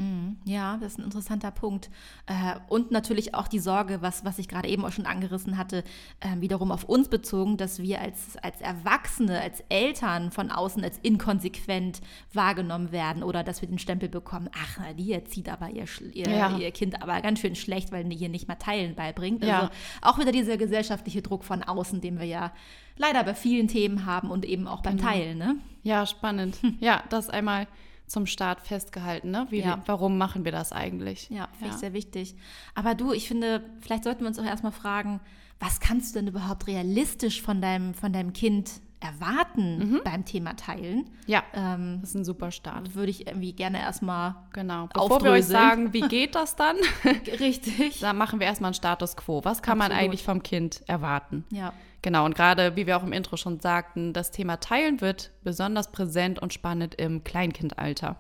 Ja, 0.45 0.77
das 0.81 0.93
ist 0.93 0.99
ein 0.99 1.05
interessanter 1.05 1.51
Punkt. 1.51 1.91
Äh, 2.27 2.55
und 2.69 2.93
natürlich 2.93 3.35
auch 3.35 3.49
die 3.49 3.59
Sorge, 3.59 4.01
was, 4.01 4.25
was 4.25 4.39
ich 4.39 4.47
gerade 4.49 4.69
eben 4.69 4.85
auch 4.85 4.93
schon 4.93 5.07
angerissen 5.07 5.59
hatte, 5.59 5.83
äh, 6.21 6.41
wiederum 6.41 6.71
auf 6.71 6.85
uns 6.85 7.09
bezogen, 7.09 7.57
dass 7.57 7.81
wir 7.81 8.01
als, 8.01 8.37
als 8.43 8.61
Erwachsene, 8.61 9.41
als 9.41 9.65
Eltern 9.69 10.31
von 10.31 10.51
außen 10.53 10.85
als 10.85 10.99
inkonsequent 11.03 12.01
wahrgenommen 12.33 12.93
werden 12.93 13.23
oder 13.23 13.43
dass 13.43 13.61
wir 13.61 13.69
den 13.69 13.79
Stempel 13.81 14.09
bekommen, 14.09 14.49
ach, 14.57 14.79
na, 14.81 14.93
die 14.93 15.13
erzieht 15.13 15.49
aber 15.49 15.71
ihr, 15.71 15.87
ihr, 16.13 16.29
Ja. 16.31 16.57
ihr 16.57 16.71
Kind 16.71 17.03
aber 17.03 17.21
ganz 17.23 17.41
schön 17.41 17.57
schlecht, 17.57 17.91
weil 17.93 18.05
die 18.05 18.17
hier 18.17 18.29
nicht 18.29 18.47
mal 18.49 18.55
Teilen 18.55 18.95
beibringt. 18.95 19.43
Also 19.43 19.65
Ja. 19.65 19.71
auch 20.03 20.19
wieder 20.19 20.31
dieser 20.33 20.57
gesellschaftliche 20.57 21.23
Druck 21.23 21.45
von 21.45 21.63
außen, 21.65 22.01
den 22.01 22.19
wir 22.21 22.27
ja 22.27 22.53
leider 22.97 23.25
bei 23.25 23.35
vielen 23.35 23.67
Themen 23.69 24.07
haben 24.07 24.31
und 24.31 24.45
eben 24.45 24.69
auch 24.69 24.81
beim 24.83 24.99
Teilen. 24.99 25.39
Ne? 25.39 25.57
Ja, 25.85 26.05
spannend. 26.07 26.59
Ja, 26.81 27.05
das 27.11 27.31
einmal 27.31 27.69
zum 28.07 28.27
Start 28.27 28.61
festgehalten. 28.61 29.31
Ne? 29.31 29.47
Wie, 29.51 29.61
Ja. 29.61 29.83
Warum 29.87 30.19
machen 30.19 30.45
wir 30.45 30.53
das 30.53 30.73
eigentlich? 30.73 31.31
Ja, 31.31 31.49
finde 31.59 31.75
ich 31.75 31.81
sehr 31.81 31.93
wichtig. 31.95 32.35
Aber 32.75 32.95
du, 32.95 33.13
ich 33.13 33.29
finde, 33.29 33.65
vielleicht 33.81 34.05
sollten 34.05 34.21
wir 34.23 34.27
uns 34.29 34.39
auch 34.39 34.45
erstmal 34.45 34.73
fragen, 34.73 35.21
was 35.61 35.79
kannst 35.81 36.15
du 36.15 36.19
denn 36.19 36.29
überhaupt 36.29 36.67
realistisch 36.67 37.41
von 37.41 37.63
deinem, 37.63 37.95
von 37.95 38.13
deinem 38.13 38.33
Kind 38.35 38.73
erwarten 39.01 40.01
beim 40.05 40.25
Thema 40.25 40.55
Teilen? 40.57 41.09
Ja, 41.27 41.43
Ähm, 41.55 41.99
das 42.01 42.11
ist 42.11 42.17
ein 42.17 42.25
super 42.25 42.51
Start. 42.51 42.95
würde 42.95 43.11
ich 43.11 43.27
irgendwie 43.27 43.53
gerne 43.53 43.81
erstmal 43.81 44.35
Genau. 44.53 44.89
Bevor 44.93 45.09
wir 45.23 45.31
euch 45.31 45.45
aufdröseln. 45.45 45.51
sagen, 45.61 45.93
wie 45.93 46.01
geht 46.03 46.35
das 46.35 46.57
dann, 46.57 46.77
richtig. 47.41 48.01
dann 48.01 48.17
machen 48.19 48.41
wir 48.41 48.47
erstmal 48.47 48.69
einen 48.69 48.75
Status 48.75 49.17
quo. 49.17 49.45
Was 49.45 49.63
kann 49.63 49.79
man 49.79 49.91
Absolut. 49.93 50.05
eigentlich 50.05 50.23
vom 50.25 50.43
Kind 50.43 50.83
erwarten? 50.87 51.45
Ja, 51.51 51.73
Genau, 52.05 52.27
und 52.27 52.35
gerade, 52.35 52.77
wie 52.77 52.87
wir 52.87 52.99
auch 52.99 53.03
im 53.03 53.15
Intro 53.15 53.39
schon 53.39 53.61
sagten, 53.61 54.13
das 54.13 54.31
Thema 54.31 54.59
Teilen 54.61 55.01
wird 55.01 55.31
besonders 55.43 55.91
präsent 55.91 56.39
und 56.39 56.53
spannend 56.53 56.97
im 56.97 57.25
Kleinkindalter. 57.25 58.17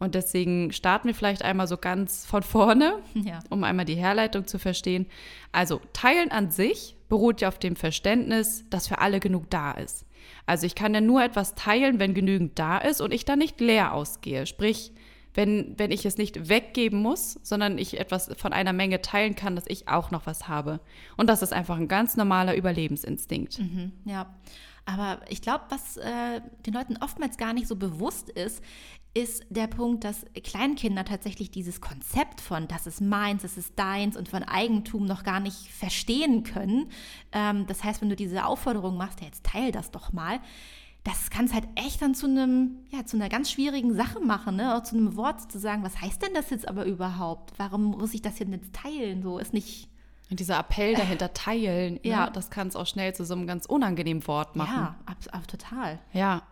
Und 0.00 0.16
deswegen 0.16 0.72
starten 0.72 1.06
wir 1.06 1.14
vielleicht 1.14 1.44
einmal 1.44 1.68
so 1.68 1.76
ganz 1.76 2.26
von 2.26 2.42
vorne, 2.42 2.94
Ja. 3.14 3.38
um 3.48 3.62
einmal 3.62 3.84
die 3.84 3.94
Herleitung 3.94 4.48
zu 4.48 4.58
verstehen. 4.58 5.06
Also, 5.52 5.80
Teilen 5.92 6.32
an 6.32 6.50
sich 6.50 6.96
beruht 7.08 7.40
ja 7.42 7.46
auf 7.46 7.60
dem 7.60 7.76
Verständnis, 7.76 8.64
dass 8.70 8.88
für 8.88 8.98
alle 8.98 9.20
genug 9.20 9.48
da 9.50 9.70
ist. 9.70 10.04
Also, 10.44 10.66
ich 10.66 10.74
kann 10.74 10.92
ja 10.92 11.00
nur 11.00 11.22
etwas 11.22 11.54
teilen, 11.54 12.00
wenn 12.00 12.14
genügend 12.14 12.58
da 12.58 12.78
ist 12.78 13.00
und 13.00 13.14
ich 13.14 13.24
dann 13.24 13.38
nicht 13.38 13.60
leer 13.60 13.94
ausgehe. 13.94 14.46
Sprich, 14.46 14.90
wenn, 15.34 15.78
wenn 15.78 15.90
ich 15.90 16.04
es 16.04 16.18
nicht 16.18 16.48
weggeben 16.48 17.00
muss, 17.00 17.38
sondern 17.42 17.78
ich 17.78 17.98
etwas 17.98 18.30
von 18.36 18.52
einer 18.52 18.72
Menge 18.72 19.00
teilen 19.02 19.34
kann, 19.34 19.56
dass 19.56 19.64
ich 19.66 19.88
auch 19.88 20.10
noch 20.10 20.26
was 20.26 20.48
habe. 20.48 20.80
Und 21.16 21.28
das 21.28 21.42
ist 21.42 21.52
einfach 21.52 21.76
ein 21.76 21.88
ganz 21.88 22.16
normaler 22.16 22.54
Überlebensinstinkt. 22.54 23.58
Mhm, 23.58 23.92
ja. 24.04 24.34
Aber 24.84 25.20
ich 25.28 25.42
glaube, 25.42 25.64
was 25.68 25.96
äh, 25.96 26.40
den 26.66 26.74
Leuten 26.74 26.96
oftmals 27.00 27.36
gar 27.36 27.52
nicht 27.52 27.68
so 27.68 27.76
bewusst 27.76 28.28
ist, 28.30 28.62
ist 29.14 29.44
der 29.50 29.66
Punkt, 29.66 30.04
dass 30.04 30.24
Kleinkinder 30.42 31.04
tatsächlich 31.04 31.50
dieses 31.50 31.82
Konzept 31.82 32.40
von 32.40 32.66
das 32.66 32.86
ist 32.86 33.02
meins, 33.02 33.42
das 33.42 33.58
ist 33.58 33.78
deins 33.78 34.16
und 34.16 34.28
von 34.28 34.42
Eigentum 34.42 35.04
noch 35.04 35.22
gar 35.22 35.38
nicht 35.38 35.68
verstehen 35.68 36.44
können. 36.44 36.90
Ähm, 37.32 37.66
das 37.66 37.84
heißt, 37.84 38.00
wenn 38.00 38.08
du 38.08 38.16
diese 38.16 38.46
Aufforderung 38.46 38.96
machst, 38.96 39.20
ja, 39.20 39.26
jetzt 39.26 39.44
teil 39.44 39.70
das 39.70 39.90
doch 39.90 40.12
mal, 40.12 40.40
das 41.04 41.30
kann 41.30 41.46
es 41.46 41.52
halt 41.52 41.64
echt 41.74 42.00
dann 42.00 42.14
zu 42.14 42.26
einem, 42.26 42.76
ja, 42.90 43.04
zu 43.04 43.16
einer 43.16 43.28
ganz 43.28 43.50
schwierigen 43.50 43.94
Sache 43.94 44.20
machen, 44.20 44.56
ne? 44.56 44.76
Auch 44.76 44.82
zu 44.84 44.96
einem 44.96 45.16
Wort 45.16 45.50
zu 45.50 45.58
sagen, 45.58 45.82
was 45.82 46.00
heißt 46.00 46.22
denn 46.22 46.32
das 46.34 46.50
jetzt 46.50 46.68
aber 46.68 46.84
überhaupt? 46.84 47.52
Warum 47.58 47.82
muss 47.86 48.14
ich 48.14 48.22
das 48.22 48.36
denn 48.36 48.52
jetzt 48.52 48.72
teilen? 48.72 49.22
So 49.22 49.38
ist 49.38 49.52
nicht, 49.52 49.88
Und 50.30 50.38
dieser 50.38 50.58
Appell 50.60 50.94
dahinter 50.94 51.32
teilen, 51.34 51.98
Ja. 52.04 52.26
ne, 52.26 52.30
das 52.32 52.50
kann 52.50 52.68
es 52.68 52.76
auch 52.76 52.86
schnell 52.86 53.14
zu 53.14 53.24
so 53.24 53.34
einem 53.34 53.46
ganz 53.48 53.66
unangenehmen 53.66 54.24
Wort 54.28 54.54
machen. 54.54 54.76
Ja, 54.76 54.96
ab, 55.06 55.16
ab, 55.32 55.48
total. 55.48 55.98
Ja, 56.12 56.42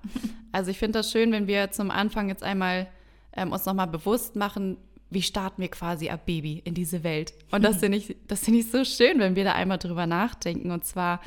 also 0.53 0.71
ich 0.73 0.79
finde 0.79 0.99
das 0.99 1.13
schön, 1.13 1.31
wenn 1.31 1.47
wir 1.47 1.71
zum 1.71 1.91
Anfang 1.93 2.29
jetzt 2.29 2.43
einmal 2.43 2.89
ähm, 3.37 3.53
uns 3.53 3.65
nochmal 3.67 3.87
bewusst 3.87 4.35
machen, 4.35 4.77
wie 5.11 5.23
starten 5.23 5.63
wir 5.63 5.69
quasi 5.71 6.09
ab 6.11 6.27
Baby 6.27 6.61
in 6.65 6.75
diese 6.75 7.05
Welt. 7.05 7.33
Und 7.53 7.63
das 7.63 7.77
finde 7.81 7.99
ich, 7.99 8.17
das 8.27 8.41
finde 8.41 8.61
ich 8.61 8.71
so 8.71 8.85
schön, 8.85 9.21
wenn 9.21 9.37
wir 9.37 9.45
da 9.45 9.53
einmal 9.55 9.79
drüber 9.79 10.07
nachdenken. 10.07 10.73
Und 10.73 10.85
zwar, 10.85 11.21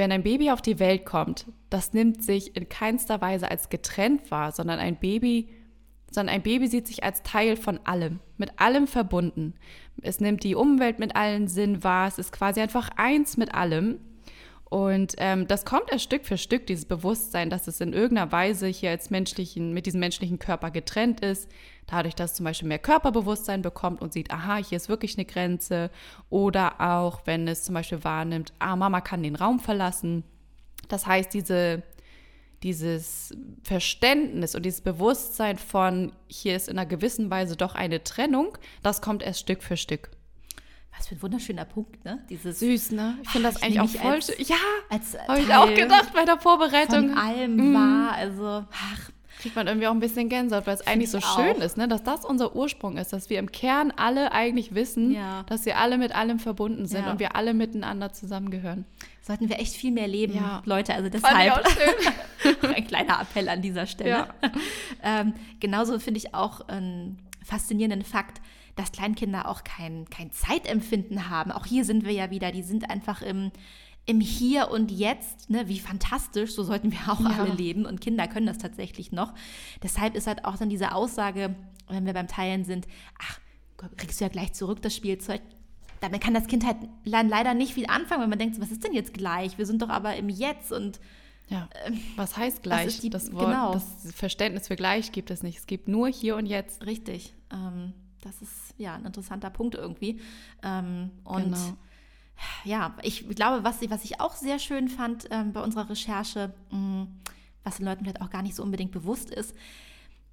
wenn 0.00 0.12
ein 0.12 0.22
Baby 0.22 0.50
auf 0.50 0.62
die 0.62 0.78
Welt 0.78 1.04
kommt, 1.04 1.44
das 1.68 1.92
nimmt 1.92 2.24
sich 2.24 2.56
in 2.56 2.70
keinster 2.70 3.20
Weise 3.20 3.50
als 3.50 3.68
getrennt 3.68 4.30
wahr, 4.30 4.50
sondern 4.50 4.78
ein 4.78 4.98
Baby, 4.98 5.50
sondern 6.10 6.36
ein 6.36 6.42
Baby 6.42 6.68
sieht 6.68 6.86
sich 6.86 7.04
als 7.04 7.22
Teil 7.22 7.54
von 7.54 7.78
allem, 7.84 8.18
mit 8.38 8.58
allem 8.58 8.86
verbunden. 8.86 9.56
Es 10.00 10.18
nimmt 10.18 10.42
die 10.42 10.54
Umwelt 10.54 11.00
mit 11.00 11.16
allen 11.16 11.48
Sinn 11.48 11.84
wahr, 11.84 12.08
es 12.08 12.18
ist 12.18 12.32
quasi 12.32 12.62
einfach 12.62 12.88
eins 12.96 13.36
mit 13.36 13.54
allem. 13.54 13.98
Und 14.70 15.16
ähm, 15.18 15.46
das 15.46 15.66
kommt 15.66 15.92
erst 15.92 16.04
Stück 16.04 16.24
für 16.24 16.38
Stück, 16.38 16.66
dieses 16.66 16.86
Bewusstsein, 16.86 17.50
dass 17.50 17.66
es 17.66 17.78
in 17.82 17.92
irgendeiner 17.92 18.32
Weise 18.32 18.68
hier 18.68 18.88
als 18.88 19.10
menschlichen, 19.10 19.74
mit 19.74 19.84
diesem 19.84 20.00
menschlichen 20.00 20.38
Körper 20.38 20.70
getrennt 20.70 21.20
ist. 21.20 21.50
Dadurch, 21.90 22.14
dass 22.14 22.30
es 22.30 22.36
zum 22.36 22.44
Beispiel 22.44 22.68
mehr 22.68 22.78
Körperbewusstsein 22.78 23.62
bekommt 23.62 24.00
und 24.00 24.12
sieht, 24.12 24.30
aha, 24.30 24.56
hier 24.58 24.76
ist 24.76 24.88
wirklich 24.88 25.16
eine 25.18 25.24
Grenze. 25.24 25.90
Oder 26.28 26.80
auch, 26.80 27.22
wenn 27.24 27.48
es 27.48 27.64
zum 27.64 27.74
Beispiel 27.74 28.04
wahrnimmt, 28.04 28.52
ah, 28.60 28.76
Mama 28.76 29.00
kann 29.00 29.22
den 29.24 29.34
Raum 29.34 29.58
verlassen. 29.58 30.22
Das 30.88 31.06
heißt, 31.06 31.34
diese, 31.34 31.82
dieses 32.62 33.34
Verständnis 33.64 34.54
und 34.54 34.64
dieses 34.64 34.82
Bewusstsein 34.82 35.56
von, 35.58 36.12
hier 36.28 36.56
ist 36.56 36.68
in 36.68 36.78
einer 36.78 36.86
gewissen 36.88 37.30
Weise 37.30 37.56
doch 37.56 37.74
eine 37.74 38.04
Trennung, 38.04 38.56
das 38.82 39.00
kommt 39.02 39.22
erst 39.22 39.40
Stück 39.40 39.62
für 39.62 39.76
Stück. 39.76 40.10
Was 40.96 41.08
für 41.08 41.14
ein 41.14 41.22
wunderschöner 41.22 41.64
Punkt, 41.64 42.04
ne? 42.04 42.24
Dieses 42.28 42.58
Süß, 42.60 42.92
ne? 42.92 43.16
Ich 43.22 43.30
finde 43.30 43.48
Ach, 43.48 43.52
das 43.54 43.62
ich 43.62 43.78
eigentlich 43.78 43.98
auch 43.98 44.02
voll 44.02 44.12
als- 44.14 44.26
schön. 44.26 44.44
Ja, 44.46 44.56
habe 45.28 45.40
ich 45.40 45.54
auch 45.54 45.74
gedacht 45.74 46.12
bei 46.12 46.24
der 46.24 46.38
Vorbereitung. 46.38 47.10
von 47.10 47.18
allem 47.18 47.74
war. 47.74 48.12
Also, 48.14 48.64
ach, 48.70 49.10
Kriegt 49.40 49.56
man 49.56 49.66
irgendwie 49.66 49.86
auch 49.86 49.92
ein 49.92 50.00
bisschen 50.00 50.28
Gänsehaut, 50.28 50.66
weil 50.66 50.74
es 50.74 50.86
eigentlich 50.86 51.10
so 51.10 51.20
schön 51.20 51.56
auch. 51.56 51.64
ist, 51.64 51.76
ne? 51.76 51.88
dass 51.88 52.02
das 52.02 52.24
unser 52.24 52.54
Ursprung 52.54 52.96
ist, 52.96 53.12
dass 53.12 53.30
wir 53.30 53.38
im 53.38 53.50
Kern 53.50 53.90
alle 53.96 54.32
eigentlich 54.32 54.74
wissen, 54.74 55.12
Ja. 55.12 55.42
dass 55.44 55.64
wir 55.66 55.78
alle 55.78 55.98
mit 55.98 56.14
allem 56.14 56.38
verbunden 56.38 56.86
sind 56.86 57.04
Ja. 57.06 57.12
und 57.12 57.18
wir 57.20 57.36
alle 57.36 57.54
miteinander 57.54 58.12
zusammengehören. 58.12 58.84
sollten 59.22 59.48
wir 59.48 59.58
echt 59.60 59.74
viel 59.74 59.92
mehr 59.92 60.08
leben, 60.08 60.34
Ja. 60.34 60.60
Leute. 60.64 60.92
Also 60.94 61.08
Fand 61.18 61.44
ich 61.44 61.52
deshalb 61.52 61.66
auch 61.66 61.70
schön. 61.70 62.70
ein 62.74 62.86
kleiner 62.86 63.20
Appell 63.20 63.48
an 63.48 63.62
dieser 63.62 63.86
Stelle. 63.86 64.28
Ähm, 65.02 65.32
genauso 65.60 65.98
finde 65.98 66.18
ich 66.18 66.34
auch 66.34 66.68
einen 66.68 67.18
faszinierenden 67.44 68.02
Fakt, 68.02 68.40
dass 68.76 68.92
Kleinkinder 68.92 69.48
auch 69.48 69.64
kein, 69.64 70.04
kein 70.10 70.30
Zeitempfinden 70.32 71.30
haben. 71.30 71.50
Auch 71.52 71.64
hier 71.66 71.84
sind 71.84 72.04
wir 72.04 72.12
ja 72.12 72.30
wieder, 72.30 72.52
die 72.52 72.62
sind 72.62 72.90
einfach 72.90 73.22
im, 73.22 73.50
im 74.06 74.20
Hier 74.20 74.70
und 74.70 74.90
Jetzt. 74.90 75.50
Ne? 75.50 75.68
Wie 75.68 75.78
fantastisch, 75.78 76.52
so 76.54 76.62
sollten 76.62 76.90
wir 76.92 76.98
auch 77.08 77.20
Ja. 77.20 77.42
alle 77.42 77.52
leben. 77.52 77.86
Und 77.86 78.00
Kinder 78.00 78.26
können 78.28 78.46
das 78.46 78.58
tatsächlich 78.58 79.12
noch. 79.12 79.34
Deshalb 79.82 80.14
ist 80.16 80.26
halt 80.26 80.44
auch 80.44 80.56
dann 80.56 80.68
diese 80.68 80.92
Aussage, 80.94 81.54
wenn 81.88 82.06
wir 82.06 82.12
beim 82.14 82.28
Teilen 82.28 82.64
sind, 82.64 82.86
ach, 83.20 83.38
kriegst 83.96 84.20
du 84.20 84.24
ja 84.24 84.28
gleich 84.30 84.52
zurück 84.52 84.82
das 84.82 84.94
Spielzeug. 84.94 85.40
Damit 86.00 86.22
kann 86.22 86.34
das 86.34 86.46
Kind 86.46 86.64
halt 86.66 86.76
le- 87.04 87.22
leider 87.28 87.54
nicht 87.54 87.74
viel 87.74 87.86
anfangen, 87.86 88.22
wenn 88.22 88.30
man 88.30 88.38
denkt, 88.38 88.60
was 88.60 88.70
ist 88.70 88.84
denn 88.84 88.94
jetzt 88.94 89.12
gleich? 89.14 89.58
Wir 89.58 89.66
sind 89.66 89.82
doch 89.82 89.90
aber 89.90 90.16
im 90.16 90.28
Jetzt 90.28 90.72
und 90.72 90.98
Ja. 91.48 91.68
Was 92.16 92.36
heißt 92.36 92.62
gleich? 92.62 92.82
Ähm, 92.82 92.88
ist 92.88 93.02
die- 93.02 93.10
das 93.10 93.32
Wort, 93.32 93.46
genau. 93.46 93.72
das 93.72 93.84
Verständnis 94.14 94.68
für 94.68 94.76
gleich 94.76 95.10
gibt 95.12 95.30
es 95.32 95.42
nicht. 95.42 95.58
Es 95.58 95.66
gibt 95.66 95.88
nur 95.88 96.06
hier 96.08 96.36
und 96.36 96.46
jetzt. 96.46 96.86
Richtig. 96.86 97.34
Ähm, 97.52 97.92
das 98.22 98.40
ist 98.40 98.52
ja 98.78 98.94
ein 98.94 99.04
interessanter 99.04 99.50
Punkt 99.50 99.74
irgendwie. 99.74 100.20
Ähm, 100.62 101.10
und 101.24 101.42
Genau. 101.44 101.76
Ja, 102.64 102.94
ich 103.02 103.28
glaube, 103.28 103.64
was, 103.64 103.80
ich- 103.82 103.90
was 103.90 104.04
ich 104.04 104.20
auch 104.20 104.34
sehr 104.34 104.58
schön 104.58 104.88
fand 104.88 105.26
ähm, 105.30 105.52
bei 105.52 105.62
unserer 105.62 105.88
Recherche, 105.90 106.52
mh, 106.70 107.06
was 107.64 107.76
den 107.76 107.86
Leuten 107.86 108.04
vielleicht 108.04 108.22
auch 108.22 108.30
gar 108.30 108.42
nicht 108.42 108.54
so 108.54 108.62
unbedingt 108.62 108.92
bewusst 108.92 109.30
ist, 109.30 109.54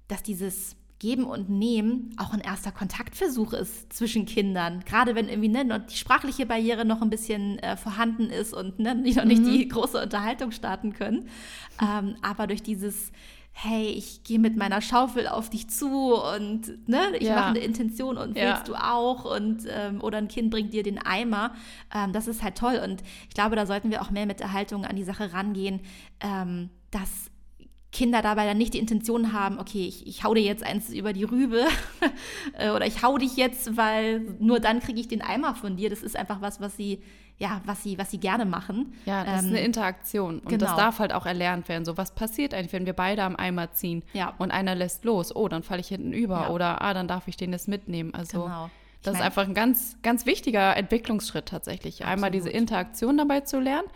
dass 0.08 0.22
dieses 0.22 0.76
Geben 0.98 1.24
und 1.24 1.48
Nehmen 1.48 2.12
auch 2.16 2.32
ein 2.32 2.40
erster 2.40 2.72
Kontaktversuch 2.72 3.52
ist 3.52 3.92
zwischen 3.92 4.26
Kindern. 4.26 4.80
Gerade 4.84 5.14
wenn 5.14 5.28
irgendwie 5.28 5.48
ne, 5.48 5.86
die 5.88 5.94
sprachliche 5.96 6.44
Barriere 6.44 6.84
noch 6.84 7.02
ein 7.02 7.10
bisschen 7.10 7.58
äh, 7.60 7.76
vorhanden 7.76 8.30
ist 8.30 8.52
und 8.52 8.80
ne, 8.80 9.00
die 9.04 9.14
noch 9.14 9.24
nicht 9.24 9.44
die 9.46 9.68
große 9.68 10.02
Unterhaltung 10.02 10.50
starten 10.50 10.94
können. 10.94 11.28
Ähm, 11.80 12.16
aber 12.22 12.48
durch 12.48 12.62
dieses 12.64 13.12
Hey, 13.60 13.88
ich 13.88 14.22
gehe 14.22 14.38
mit 14.38 14.56
meiner 14.56 14.80
Schaufel 14.80 15.26
auf 15.26 15.50
dich 15.50 15.68
zu 15.68 16.14
und 16.14 16.88
ne, 16.88 17.00
ich 17.18 17.26
Ja. 17.26 17.34
mache 17.34 17.46
eine 17.48 17.58
Intention 17.58 18.16
und 18.16 18.36
Ja. 18.36 18.50
willst 18.50 18.68
du 18.68 18.74
auch 18.76 19.24
und 19.24 19.64
ähm, 19.68 20.00
oder 20.00 20.18
ein 20.18 20.28
Kind 20.28 20.50
bringt 20.52 20.72
dir 20.72 20.84
den 20.84 20.98
Eimer. 20.98 21.52
Ähm, 21.92 22.12
das 22.12 22.28
ist 22.28 22.44
halt 22.44 22.56
toll 22.56 22.80
und 22.84 23.02
ich 23.28 23.34
glaube, 23.34 23.56
da 23.56 23.66
sollten 23.66 23.90
wir 23.90 24.00
auch 24.00 24.10
mehr 24.10 24.26
mit 24.26 24.38
der 24.38 24.52
Haltung 24.52 24.84
an 24.84 24.94
die 24.94 25.02
Sache 25.02 25.32
rangehen, 25.32 25.80
ähm, 26.20 26.70
dass 26.92 27.32
Kinder 27.90 28.22
dabei 28.22 28.46
dann 28.46 28.58
nicht 28.58 28.74
die 28.74 28.78
Intention 28.78 29.32
haben, 29.32 29.58
okay, 29.58 29.86
ich, 29.88 30.06
ich 30.06 30.22
hau 30.22 30.34
dir 30.34 30.42
jetzt 30.42 30.62
eins 30.62 30.90
über 30.90 31.12
die 31.12 31.24
Rübe 31.24 31.64
äh, 32.52 32.70
oder 32.70 32.86
ich 32.86 33.02
hau 33.02 33.18
dich 33.18 33.36
jetzt, 33.36 33.76
weil 33.76 34.20
nur 34.38 34.60
dann 34.60 34.78
kriege 34.78 35.00
ich 35.00 35.08
den 35.08 35.20
Eimer 35.22 35.56
von 35.56 35.76
dir. 35.76 35.90
Das 35.90 36.02
ist 36.04 36.14
einfach 36.14 36.40
was, 36.40 36.60
was 36.60 36.76
sie, 36.76 37.02
ja, 37.38 37.60
was 37.64 37.82
sie, 37.84 37.96
was 37.98 38.10
sie 38.10 38.18
gerne 38.18 38.44
machen. 38.44 38.94
Ja, 39.06 39.24
das 39.24 39.42
ist 39.42 39.48
Ähm, 39.48 39.50
eine 39.56 39.60
Interaktion. 39.64 40.40
Und 40.40 40.50
das 40.60 40.70
genau. 40.70 40.76
darf 40.76 40.98
halt 40.98 41.12
auch 41.12 41.24
erlernt 41.26 41.68
werden. 41.68 41.84
So, 41.84 41.96
was 41.96 42.12
passiert 42.14 42.52
eigentlich, 42.52 42.72
wenn 42.72 42.84
wir 42.86 42.94
beide 42.94 43.22
am 43.22 43.36
Eimer 43.36 43.72
ziehen 43.72 44.02
Ja. 44.12 44.34
und 44.38 44.50
einer 44.50 44.74
lässt 44.74 45.04
los? 45.04 45.34
Oh, 45.34 45.46
dann 45.48 45.62
falle 45.62 45.80
ich 45.80 45.88
hinten 45.88 46.12
über. 46.12 46.42
Ja. 46.42 46.48
Oder, 46.50 46.82
ah, 46.82 46.94
dann 46.94 47.06
darf 47.08 47.28
ich 47.28 47.36
den 47.36 47.52
jetzt 47.52 47.68
mitnehmen. 47.68 48.12
Also, 48.14 48.42
Genau. 48.44 48.66
Ich 49.00 49.04
das 49.04 49.12
ist 49.14 49.18
mein- 49.20 49.26
einfach 49.26 49.44
ein 49.44 49.54
ganz, 49.54 49.96
ganz 50.02 50.26
wichtiger 50.26 50.76
Entwicklungsschritt 50.76 51.46
tatsächlich. 51.46 52.04
Einmal 52.04 52.32
diese 52.32 52.48
Absolut. 52.48 52.60
Interaktion 52.62 53.16
dabei 53.16 53.40
zu 53.42 53.60
lernen 53.60 53.86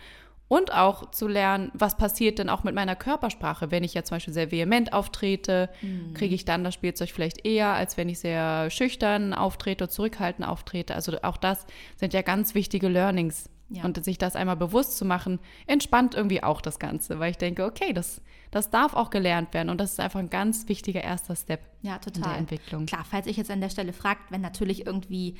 und 0.47 0.71
auch 0.73 1.09
zu 1.11 1.27
lernen, 1.27 1.71
was 1.73 1.97
passiert 1.97 2.37
denn 2.37 2.49
auch 2.49 2.63
mit 2.63 2.75
meiner 2.75 2.95
Körpersprache. 2.95 3.71
Wenn 3.71 3.83
ich 3.83 3.93
ja 3.95 4.03
zum 4.03 4.15
Beispiel 4.17 4.33
sehr 4.33 4.51
vehement 4.51 4.93
auftrete, 4.93 5.69
Mhm. 5.81 6.13
kriege 6.13 6.35
ich 6.35 6.45
dann 6.45 6.63
das 6.63 6.73
Spielzeug 6.75 7.09
vielleicht 7.11 7.45
eher, 7.45 7.69
als 7.73 7.97
wenn 7.97 8.07
ich 8.09 8.19
sehr 8.19 8.69
schüchtern 8.69 9.33
auftrete, 9.33 9.87
zurückhaltend 9.89 10.47
auftrete. 10.47 10.93
Also 10.95 11.17
auch 11.23 11.37
das 11.37 11.65
sind 11.95 12.13
ja 12.13 12.21
ganz 12.21 12.53
wichtige 12.55 12.87
Learnings. 12.87 13.49
Ja. 13.69 13.85
Und 13.85 14.03
sich 14.03 14.19
das 14.19 14.35
einmal 14.35 14.57
bewusst 14.57 14.97
zu 14.97 15.05
machen, 15.05 15.39
entspannt 15.65 16.13
irgendwie 16.13 16.43
auch 16.43 16.61
das 16.61 16.77
Ganze, 16.77 17.17
weil 17.19 17.31
ich 17.31 17.37
denke, 17.37 17.65
okay, 17.65 17.91
das, 17.91 18.21
das 18.51 18.69
darf 18.69 18.93
auch 18.93 19.09
gelernt 19.09 19.55
werden 19.55 19.69
und 19.69 19.79
das 19.81 19.93
ist 19.93 19.99
einfach 19.99 20.19
ein 20.19 20.29
ganz 20.29 20.67
wichtiger 20.67 21.01
erster 21.03 21.35
Step 21.35 21.61
Ja, 21.81 21.95
in 21.95 22.01
total. 22.01 22.23
der 22.29 22.37
Entwicklung. 22.37 22.85
Klar, 22.85 23.03
falls 23.09 23.25
ich 23.25 23.35
jetzt 23.37 23.49
an 23.49 23.61
der 23.61 23.69
Stelle 23.71 23.91
fragt, 23.93 24.31
wenn 24.31 24.41
natürlich 24.41 24.85
irgendwie 24.85 25.37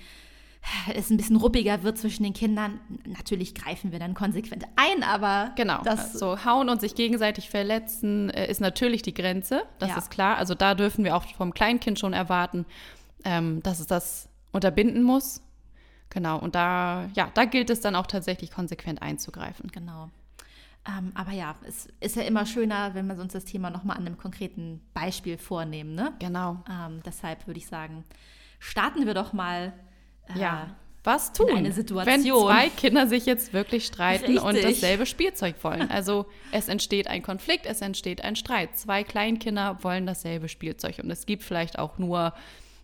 es 0.94 1.10
ein 1.10 1.18
bisschen 1.18 1.36
ruppiger 1.36 1.84
wird 1.84 1.98
zwischen 1.98 2.24
den 2.24 2.34
Kindern, 2.34 2.80
natürlich 3.06 3.54
greifen 3.56 3.92
wir 3.92 4.00
dann 4.00 4.14
konsequent 4.14 4.66
ein, 4.76 5.04
aber 5.04 5.52
Genau, 5.56 5.82
das 5.84 6.14
so 6.14 6.46
hauen 6.46 6.70
und 6.70 6.80
sich 6.82 6.96
gegenseitig 6.96 7.50
verletzen 7.50 8.30
äh, 8.30 8.50
ist 8.50 8.62
natürlich 8.62 9.02
die 9.02 9.14
Grenze, 9.14 9.64
das 9.80 9.90
Ja. 9.90 9.98
ist 9.98 10.10
klar. 10.12 10.38
Also 10.38 10.56
da 10.56 10.74
dürfen 10.76 11.04
wir 11.04 11.16
auch 11.16 11.26
vom 11.36 11.54
Kleinkind 11.54 12.00
schon 12.00 12.14
erwarten, 12.14 12.66
ähm, 13.26 13.62
dass 13.64 13.80
es 13.80 13.88
das 13.88 14.30
unterbinden 14.52 15.04
muss. 15.04 15.42
Genau, 16.10 16.38
und 16.40 16.54
da, 16.56 17.10
ja, 17.16 17.30
da 17.34 17.46
gilt 17.46 17.70
es 17.70 17.82
dann 17.82 17.96
auch 17.96 18.06
tatsächlich 18.08 18.52
konsequent 18.52 19.02
einzugreifen. 19.02 19.70
Genau. 19.72 20.10
Ähm, 20.88 21.12
aber 21.16 21.32
ja, 21.32 21.56
es 21.68 21.88
ist 22.02 22.16
ja 22.18 22.24
immer 22.24 22.46
schöner, 22.46 22.94
wenn 22.94 23.08
wir 23.08 23.18
uns 23.18 23.34
das 23.34 23.46
Thema 23.46 23.70
nochmal 23.70 23.98
an 23.98 24.06
einem 24.06 24.18
konkreten 24.18 24.82
Beispiel 24.94 25.38
vornehmen. 25.38 25.96
Ne? 25.96 26.14
Genau. 26.20 26.62
Ähm, 26.70 27.00
deshalb 27.06 27.48
würde 27.48 27.58
ich 27.58 27.68
sagen, 27.68 28.04
starten 28.60 29.06
wir 29.06 29.14
doch 29.14 29.34
mal. 29.34 29.74
Äh, 30.36 30.40
Ja. 30.40 30.68
Was 31.06 31.34
tun, 31.34 31.50
eine 31.50 31.66
wenn 31.66 31.74
Situation. 31.74 32.44
zwei 32.48 32.70
Kinder 32.70 33.08
sich 33.08 33.26
jetzt 33.26 33.52
wirklich 33.52 33.86
streiten 33.86 34.38
und 34.38 34.56
Richtig. 34.56 34.80
dasselbe 34.80 35.06
Spielzeug 35.06 35.56
wollen? 35.62 35.92
Also 35.92 36.28
es 36.54 36.70
entsteht 36.70 37.08
ein 37.10 37.22
Konflikt, 37.22 37.66
es 37.66 37.82
entsteht 37.82 38.24
ein 38.24 38.38
Streit. 38.38 38.78
Zwei 38.78 39.04
Kleinkinder 39.04 39.80
wollen 39.82 40.06
dasselbe 40.06 40.48
Spielzeug 40.48 41.00
und 41.04 41.12
es 41.12 41.26
gibt 41.26 41.44
vielleicht 41.44 41.78
auch 41.78 41.98
nur 41.98 42.32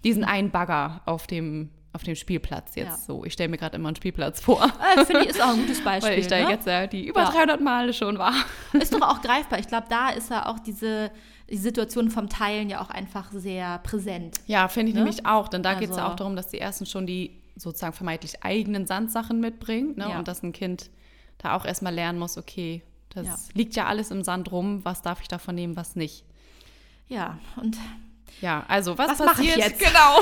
diesen 0.03 0.25
einen 0.25 0.51
Bagger 0.51 1.00
auf 1.05 1.27
dem, 1.27 1.69
auf 1.93 2.03
dem 2.03 2.15
Spielplatz 2.15 2.75
jetzt 2.75 2.88
Ja. 2.88 2.98
so. 2.98 3.24
Ich 3.24 3.31
stelle 3.31 3.48
mir 3.48 3.58
gerade 3.58 3.77
immer 3.77 3.88
einen 3.88 3.96
Spielplatz 3.96 4.41
vor, 4.41 4.65
Äh, 4.98 5.05
Finde 5.05 5.24
ich, 5.24 5.29
ist 5.29 5.41
auch 5.41 5.51
ein 5.53 5.62
gutes 5.62 5.81
Beispiel. 5.86 6.12
weil 6.12 6.19
ich 6.19 6.27
da 6.27 6.39
ne? 6.43 6.50
jetzt 6.50 6.67
ja 6.67 6.88
die 6.88 7.08
über 7.08 7.22
Ja. 7.24 7.31
300 7.31 7.62
Male 7.62 7.93
schon 7.93 8.17
war. 8.17 8.34
Ist 8.74 8.93
doch 8.93 9.01
auch 9.01 9.22
greifbar. 9.22 9.60
Ich 9.60 9.67
glaube, 9.67 9.88
da 9.89 10.10
ist 10.10 10.29
ja 10.29 10.46
auch 10.46 10.60
diese 10.60 11.10
die 11.50 11.58
Situation 11.58 12.10
vom 12.12 12.29
Teilen 12.29 12.70
ja 12.70 12.82
auch 12.82 12.89
einfach 12.89 13.32
sehr 13.32 13.79
präsent. 13.79 14.39
Ja, 14.48 14.68
finde 14.68 14.89
ich 14.89 14.96
Ne? 14.96 15.01
nämlich 15.03 15.25
auch, 15.25 15.48
denn 15.48 15.63
da 15.63 15.74
geht 15.74 15.89
es 15.89 15.96
ja 15.98 16.03
Also- 16.03 16.13
auch 16.13 16.15
darum, 16.18 16.36
dass 16.36 16.48
die 16.50 16.60
ersten 16.60 16.86
schon 16.86 17.06
die 17.08 17.39
sozusagen 17.56 17.94
vermeintlich 17.94 18.44
eigenen 18.44 18.86
Sandsachen 18.88 19.39
mitbringen 19.39 19.94
ne? 19.98 20.10
Ja. 20.10 20.20
und 20.20 20.27
dass 20.27 20.44
ein 20.44 20.53
Kind 20.53 20.89
da 21.39 21.56
auch 21.56 21.65
erstmal 21.65 21.94
lernen 21.94 22.20
muss, 22.20 22.38
okay, 22.38 22.84
das 23.10 23.25
Ja. 23.25 23.36
liegt 23.53 23.75
ja 23.75 23.86
alles 23.88 24.12
im 24.12 24.24
Sand 24.24 24.51
rum, 24.51 24.86
was 24.86 25.01
darf 25.01 25.22
ich 25.22 25.27
davon 25.27 25.56
nehmen, 25.56 25.75
was 25.75 25.96
nicht. 25.96 26.24
Ja, 27.08 27.39
und 27.58 27.77
Ja, 28.41 28.63
also 28.68 28.98
was, 28.98 29.10
Was 29.10 29.20
mache 29.20 29.41
ich 29.44 29.50
passiert? 29.56 29.58
jetzt? 29.72 29.79
Genau. 29.86 30.20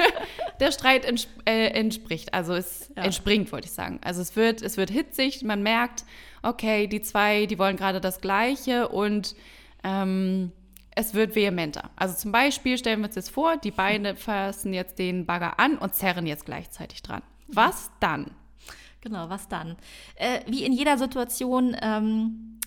Der 0.60 0.72
Streit 0.72 1.04
ents 1.04 1.28
äh, 1.46 1.66
entspricht, 1.68 2.32
also 2.34 2.54
es 2.54 2.90
Ja. 2.96 3.04
entspringt, 3.04 3.52
wollte 3.52 3.66
ich 3.66 3.72
sagen. 3.72 3.98
Also 4.02 4.20
es 4.22 4.34
wird, 4.36 4.62
es 4.62 4.76
wird 4.78 4.90
hitzig, 4.90 5.42
man 5.44 5.62
merkt, 5.62 6.04
okay, 6.42 6.86
die 6.86 7.02
zwei, 7.02 7.46
die 7.46 7.58
wollen 7.58 7.76
gerade 7.76 8.00
das 8.00 8.20
Gleiche 8.20 8.88
und 8.88 9.34
ähm, 9.84 10.52
es 10.94 11.14
wird 11.14 11.34
vehementer. 11.34 11.90
Also 11.96 12.14
zum 12.14 12.32
Beispiel 12.32 12.76
stellen 12.78 13.00
wir 13.00 13.06
uns 13.06 13.14
jetzt 13.14 13.30
vor, 13.30 13.56
die 13.56 13.70
beiden 13.70 14.16
fassen 14.16 14.72
jetzt 14.72 14.98
den 14.98 15.26
Bagger 15.26 15.58
an 15.58 15.78
und 15.78 15.94
zerren 15.94 16.26
jetzt 16.26 16.46
gleichzeitig 16.46 17.02
dran. 17.02 17.22
Was 17.46 17.90
dann? 18.00 18.30
Genau, 19.00 19.28
was 19.30 19.48
dann? 19.48 19.76
Äh, 20.16 20.40
wie 20.46 20.64
in 20.64 20.72
jeder 20.72 20.98
Situation, 20.98 21.76
ähm, 21.80 22.60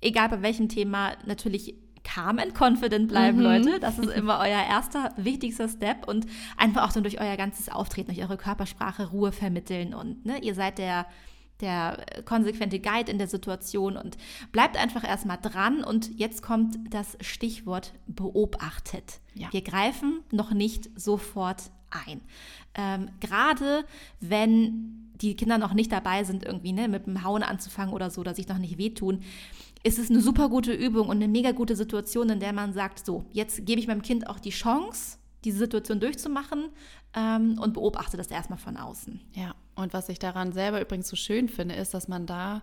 egal 0.00 0.28
bei 0.28 0.42
welchem 0.42 0.68
Thema, 0.68 1.12
natürlich 1.24 1.76
calm 2.04 2.38
and 2.38 2.54
confident 2.54 3.08
bleiben, 3.08 3.38
mhm. 3.38 3.44
Leute. 3.44 3.80
Das 3.80 3.98
ist 3.98 4.10
immer 4.10 4.38
euer 4.40 4.64
erster, 4.68 5.12
wichtigster 5.16 5.68
Step 5.68 6.08
und 6.08 6.26
einfach 6.56 6.88
auch 6.88 6.92
dann 6.92 7.04
durch 7.04 7.20
euer 7.20 7.36
ganzes 7.36 7.68
Auftreten, 7.68 8.12
durch 8.12 8.26
eure 8.26 8.36
Körpersprache 8.36 9.10
Ruhe 9.10 9.32
vermitteln 9.32 9.94
und 9.94 10.26
ne, 10.26 10.38
ihr 10.42 10.54
seid 10.54 10.78
der 10.78 11.06
der 11.62 12.04
konsequente 12.24 12.78
Guide 12.78 13.10
in 13.10 13.18
der 13.18 13.28
Situation 13.28 13.96
und 13.96 14.18
bleibt 14.50 14.76
einfach 14.76 15.04
erstmal 15.04 15.38
dran. 15.40 15.82
Und 15.82 16.18
jetzt 16.18 16.42
kommt 16.42 16.76
das 16.92 17.16
Stichwort 17.20 17.94
beobachtet. 18.06 19.20
Ja. 19.34 19.48
Wir 19.52 19.62
greifen 19.62 20.20
noch 20.30 20.52
nicht 20.52 20.90
sofort 21.00 21.70
ein. 21.90 22.20
Ähm, 22.74 23.08
Gerade 23.20 23.84
wenn 24.20 25.10
die 25.20 25.36
Kinder 25.36 25.58
noch 25.58 25.72
nicht 25.72 25.92
dabei 25.92 26.24
sind, 26.24 26.44
irgendwie 26.44 26.72
ne, 26.72 26.88
mit 26.88 27.06
dem 27.06 27.22
Hauen 27.24 27.42
anzufangen 27.42 27.94
oder 27.94 28.10
so, 28.10 28.20
oder 28.20 28.34
sich 28.34 28.48
noch 28.48 28.58
nicht 28.58 28.76
wehtun, 28.76 29.22
ist 29.84 29.98
es 29.98 30.10
eine 30.10 30.20
super 30.20 30.48
gute 30.48 30.72
Übung 30.72 31.08
und 31.08 31.16
eine 31.16 31.28
mega 31.28 31.52
gute 31.52 31.76
Situation, 31.76 32.30
in 32.30 32.40
der 32.40 32.52
man 32.52 32.72
sagt, 32.72 33.04
so, 33.04 33.24
jetzt 33.32 33.64
gebe 33.66 33.80
ich 33.80 33.86
meinem 33.86 34.02
Kind 34.02 34.28
auch 34.28 34.38
die 34.38 34.50
Chance, 34.50 35.18
diese 35.44 35.58
Situation 35.58 36.00
durchzumachen 36.00 36.70
ähm, 37.14 37.58
und 37.60 37.74
beobachte 37.74 38.16
das 38.16 38.28
erstmal 38.28 38.58
von 38.58 38.76
außen. 38.76 39.20
Ja, 39.34 39.54
und 39.74 39.92
was 39.92 40.08
ich 40.08 40.18
daran 40.18 40.52
selber 40.52 40.80
übrigens 40.80 41.08
so 41.08 41.16
schön 41.16 41.48
finde, 41.48 41.74
ist, 41.74 41.94
dass 41.94 42.08
man 42.08 42.26
da 42.26 42.62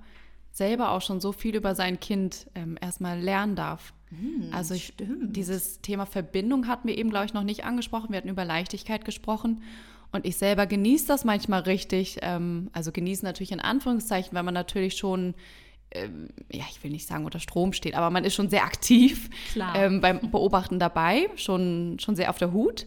selber 0.52 0.92
auch 0.92 1.02
schon 1.02 1.22
so 1.22 1.32
viel 1.32 1.56
über 1.56 1.76
sein 1.76 2.00
Kind 2.00 2.48
ähm, 2.56 2.78
erstmal 2.82 3.20
lernen 3.20 3.56
darf. 3.56 3.94
Hm, 4.10 4.50
also 4.52 4.74
ich, 4.74 4.94
dieses 4.98 5.82
Thema 5.82 6.06
Verbindung 6.06 6.68
hatten 6.68 6.88
wir 6.88 6.98
eben, 6.98 7.10
glaube 7.10 7.26
ich, 7.26 7.34
noch 7.34 7.44
nicht 7.44 7.64
angesprochen. 7.66 8.10
Wir 8.10 8.18
hatten 8.18 8.30
über 8.30 8.46
Leichtigkeit 8.46 9.06
gesprochen. 9.06 9.64
Und 10.12 10.26
ich 10.26 10.38
selber 10.38 10.66
genieße 10.66 11.08
das 11.08 11.24
manchmal 11.24 11.62
richtig. 11.62 12.18
Ähm, 12.22 12.70
also 12.74 12.92
genießen 12.92 13.26
natürlich 13.26 13.52
in 13.52 13.60
Anführungszeichen, 13.60 14.34
weil 14.34 14.44
man 14.44 14.56
natürlich 14.56 14.98
schon 14.98 15.36
ähm, 15.92 16.30
ja, 16.52 16.66
ich 16.70 16.84
will 16.84 16.92
nicht 16.92 17.08
sagen 17.08 17.26
unter 17.26 17.40
Strom 17.40 17.74
steht, 17.74 17.96
aber 17.96 18.10
man 18.10 18.24
ist 18.24 18.36
schon 18.36 18.50
sehr 18.50 18.64
aktiv 18.64 19.30
ähm, 19.76 20.02
beim 20.02 20.32
Beobachten 20.32 20.78
dabei, 20.80 21.28
schon, 21.36 21.98
schon 22.00 22.16
sehr 22.16 22.30
auf 22.30 22.38
der 22.38 22.54
Hut, 22.54 22.86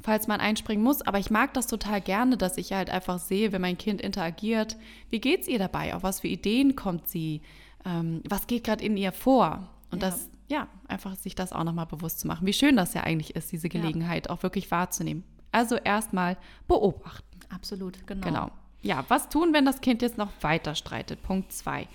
falls 0.00 0.26
man 0.26 0.40
einspringen 0.40 0.82
muss. 0.82 1.02
Aber 1.02 1.18
ich 1.18 1.30
mag 1.30 1.54
das 1.54 1.66
total 1.66 2.00
gerne, 2.00 2.36
dass 2.36 2.56
ich 2.56 2.72
halt 2.72 2.90
einfach 2.90 3.18
sehe, 3.18 3.52
wenn 3.52 3.60
mein 3.60 3.78
Kind 3.78 4.00
interagiert, 4.00 4.76
wie 5.10 5.20
geht 5.20 5.42
es 5.42 5.48
ihr 5.48 5.58
dabei, 5.58 5.94
auf 5.94 6.02
was 6.02 6.20
für 6.20 6.28
Ideen 6.28 6.76
kommt 6.76 7.08
sie, 7.08 7.42
ähm, 7.84 8.22
was 8.28 8.46
geht 8.46 8.64
gerade 8.64 8.84
in 8.84 8.96
ihr 8.96 9.12
vor. 9.12 9.68
Und 9.90 10.02
ja. 10.02 10.10
das, 10.10 10.28
ja, 10.48 10.68
einfach 10.86 11.14
sich 11.16 11.34
das 11.34 11.52
auch 11.52 11.64
nochmal 11.64 11.86
bewusst 11.86 12.20
zu 12.20 12.26
machen, 12.26 12.46
wie 12.46 12.52
schön 12.52 12.76
das 12.76 12.94
ja 12.94 13.02
eigentlich 13.02 13.36
ist, 13.36 13.52
diese 13.52 13.68
Gelegenheit 13.68 14.26
ja. 14.26 14.32
auch 14.32 14.42
wirklich 14.42 14.70
wahrzunehmen. 14.70 15.24
Also 15.52 15.76
erstmal 15.76 16.36
beobachten. 16.66 17.24
Absolut, 17.48 18.06
genau. 18.06 18.26
Genau. 18.26 18.50
Ja, 18.82 19.04
was 19.08 19.28
tun, 19.28 19.52
wenn 19.52 19.64
das 19.64 19.80
Kind 19.80 20.02
jetzt 20.02 20.18
noch 20.18 20.30
weiter 20.40 20.74
streitet? 20.74 21.22
Punkt 21.22 21.52
2. 21.52 21.88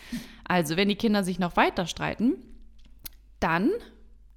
Also, 0.44 0.76
wenn 0.76 0.90
die 0.90 0.96
Kinder 0.96 1.24
sich 1.24 1.40
noch 1.40 1.56
weiter 1.56 1.88
streiten, 1.88 2.34
dann 3.40 3.72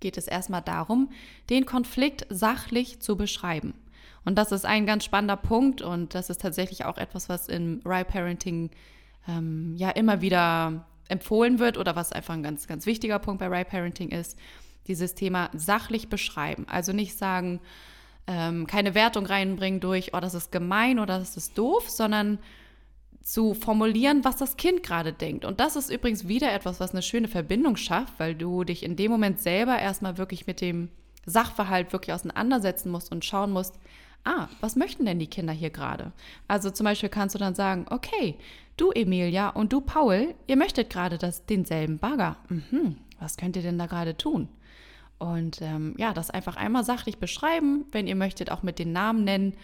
geht 0.01 0.17
es 0.17 0.27
erstmal 0.27 0.63
darum, 0.63 1.11
den 1.51 1.67
Konflikt 1.67 2.27
sachlich 2.29 3.01
zu 3.01 3.17
beschreiben. 3.17 3.75
Und 4.25 4.37
das 4.37 4.53
ist 4.53 4.67
ein 4.67 4.87
ganz 4.87 5.05
spannender 5.05 5.37
Punkt 5.37 5.83
und 5.83 6.15
das 6.15 6.31
ist 6.31 6.41
tatsächlich 6.41 6.85
auch 6.85 6.99
etwas, 6.99 7.29
was 7.29 7.49
im 7.49 7.81
Right 7.85 8.09
Parenting 8.09 8.71
ähm, 9.29 9.75
ja 9.77 9.91
immer 9.91 10.21
wieder 10.21 10.85
empfohlen 11.09 11.59
wird 11.59 11.79
oder 11.79 11.95
was 11.95 12.13
einfach 12.13 12.35
ein 12.35 12.43
ganz, 12.43 12.67
ganz 12.67 12.87
wichtiger 12.87 13.19
Punkt 13.21 13.39
bei 13.39 13.47
Right 13.47 13.69
Parenting 13.69 14.11
ist, 14.11 14.37
dieses 14.89 15.15
Thema 15.15 15.51
sachlich 15.55 16.09
beschreiben. 16.09 16.67
Also 16.69 16.93
nicht 16.93 17.17
sagen, 17.17 17.61
ähm, 18.27 18.67
keine 18.67 18.95
Wertung 18.95 19.27
reinbringen 19.27 19.81
durch, 19.81 20.13
oh, 20.15 20.21
das 20.21 20.35
ist 20.35 20.51
gemein 20.51 20.99
oder 20.99 21.19
das 21.19 21.37
ist 21.37 21.57
doof, 21.57 21.89
sondern 21.89 22.39
zu 23.27 23.55
formulieren, 23.55 24.25
was 24.25 24.37
das 24.37 24.57
Kind 24.57 24.85
gerade 24.85 25.13
denkt. 25.13 25.45
Und 25.45 25.59
das 25.59 25.75
ist 25.75 25.91
übrigens 25.91 26.29
wieder 26.29 26.53
etwas, 26.53 26.79
was 26.79 26.93
eine 26.93 27.03
schöne 27.03 27.27
Verbindung 27.27 27.75
schafft, 27.75 28.15
weil 28.19 28.37
du 28.37 28.63
dich 28.63 28.85
in 28.85 28.95
dem 28.95 29.11
Moment 29.11 29.41
selber 29.41 29.77
erstmal 29.77 30.17
wirklich 30.17 30.47
mit 30.47 30.61
dem 30.61 30.91
Sachverhalt 31.25 31.93
wirklich 31.93 32.15
auseinandersetzen 32.15 32.89
musst 32.93 33.11
und 33.11 33.25
schauen 33.25 33.51
musst, 33.51 33.81
ah, 34.23 34.47
was 34.61 34.77
möchten 34.77 35.07
denn 35.07 35.19
die 35.19 35.27
Kinder 35.27 35.53
hier 35.53 35.71
gerade? 35.71 36.13
Also 36.47 36.71
zum 36.71 36.85
Beispiel 36.85 37.09
kannst 37.09 37.35
du 37.35 37.41
dann 37.41 37.57
sagen, 37.57 37.87
okay, 37.91 38.37
du 38.77 38.93
Emilia 38.93 39.49
und 39.49 39.73
du 39.73 39.81
Paul, 39.81 40.37
ihr 40.47 40.57
möchtet 40.57 40.89
gerade 40.89 41.19
denselben 41.49 41.99
Bagger. 41.99 42.37
Mhm, 42.49 42.97
was 43.19 43.37
könnt 43.37 43.57
ihr 43.57 43.63
denn 43.63 43.79
da 43.79 43.87
gerade 43.87 44.17
tun? 44.17 44.49
Und 45.19 45.61
ähm, 45.63 45.97
ja, 45.99 46.13
das 46.13 46.31
einfach 46.31 46.55
einmal 46.55 46.85
sachlich 46.85 47.19
beschreiben, 47.19 47.87
wenn 47.91 48.07
ihr 48.07 48.15
möchtet, 48.15 48.53
auch 48.53 48.63
mit 48.63 48.79
den 48.79 48.93
Namen 48.93 49.25
nennen 49.25 49.55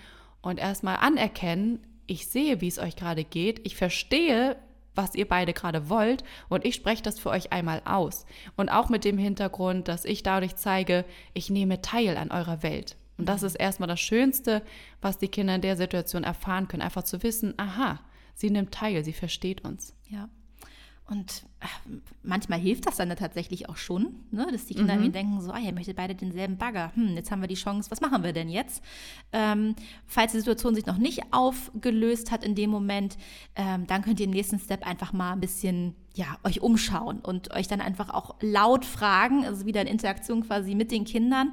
und 0.41 0.59
erstmal 0.59 0.97
anerkennen, 0.97 1.79
ich 2.13 2.27
sehe, 2.27 2.61
wie 2.61 2.69
es 2.69 2.79
euch 2.79 2.95
gerade 2.95 3.25
geht, 3.25 3.67
ich 3.67 3.75
verstehe, 3.75 4.57
was 4.95 5.15
ihr 5.15 5.27
beide 5.27 5.55
gerade 5.55 5.89
wollt 5.89 6.25
und 6.51 6.67
ich 6.67 6.75
spreche 6.75 7.03
das 7.03 7.19
für 7.19 7.31
euch 7.31 7.53
einmal 7.53 7.81
aus. 7.87 8.27
Und 8.55 8.69
auch 8.69 8.91
mit 8.91 9.07
dem 9.07 9.17
Hintergrund, 9.17 9.89
dass 9.89 10.05
ich 10.05 10.23
dadurch 10.23 10.57
zeige, 10.57 11.07
ich 11.33 11.49
nehme 11.49 11.81
teil 11.81 12.19
an 12.19 12.31
eurer 12.31 12.63
Welt. 12.63 12.99
Und 13.17 13.31
das 13.31 13.41
mhm. 13.41 13.47
ist 13.47 13.55
erstmal 13.55 13.89
das 13.89 14.01
Schönste, 14.01 14.63
was 15.01 15.17
die 15.17 15.29
Kinder 15.29 15.55
in 15.55 15.63
der 15.63 15.79
Situation 15.79 16.23
erfahren 16.23 16.69
können. 16.69 16.83
Einfach 16.83 17.05
zu 17.05 17.23
wissen, 17.23 17.55
aha, 17.57 17.99
sie 18.35 18.51
nimmt 18.51 18.73
teil, 18.73 19.03
sie 19.05 19.15
versteht 19.15 19.65
uns. 19.65 19.95
Ja. 20.07 20.29
Und 21.13 21.45
manchmal 22.23 22.59
hilft 22.59 22.87
das 22.87 22.97
dann 22.97 23.15
tatsächlich 23.15 23.69
auch 23.69 23.77
schon, 23.77 24.15
ne? 24.31 24.47
dass 24.51 24.65
die 24.65 24.75
Kinder 24.75 24.95
mhm. 24.95 25.01
irgendwie 25.01 25.19
denken, 25.19 25.41
so, 25.43 25.51
ah, 25.53 25.59
ihr 25.59 25.75
möchtet 25.75 25.97
beide 25.97 26.15
denselben 26.15 26.57
Bagger. 26.57 26.91
Hm, 26.95 27.17
jetzt 27.17 27.31
haben 27.31 27.43
wir 27.43 27.49
die 27.49 27.55
Chance, 27.55 27.91
was 27.91 28.01
machen 28.01 28.25
wir 28.25 28.33
denn 28.33 28.49
jetzt? 28.49 28.83
Ähm, 29.31 29.75
falls 30.07 30.33
die 30.33 30.39
Situation 30.39 30.75
sich 30.75 30.87
noch 30.87 30.97
nicht 30.97 31.21
aufgelöst 31.31 32.31
hat 32.31 32.45
in 32.45 32.55
dem 32.55 32.71
Moment, 32.71 33.19
ähm, 33.57 33.87
dann 33.87 34.01
könnt 34.01 34.21
ihr 34.21 34.25
im 34.25 34.33
nächsten 34.33 34.59
Step 34.59 34.87
einfach 34.87 35.13
mal 35.13 35.35
ein 35.35 35.41
bisschen 35.41 35.95
ja, 36.15 36.39
euch 36.45 36.61
umschauen 36.61 37.21
und 37.21 37.53
euch 37.53 37.69
dann 37.69 37.81
einfach 37.81 38.11
auch 38.11 38.35
laut 38.41 38.85
fragen, 38.85 39.45
also 39.45 39.65
wieder 39.67 39.81
in 39.81 39.87
Interaktion 39.87 40.47
quasi 40.47 40.75
mit 40.75 40.91
den 40.91 41.05
Kindern, 41.05 41.53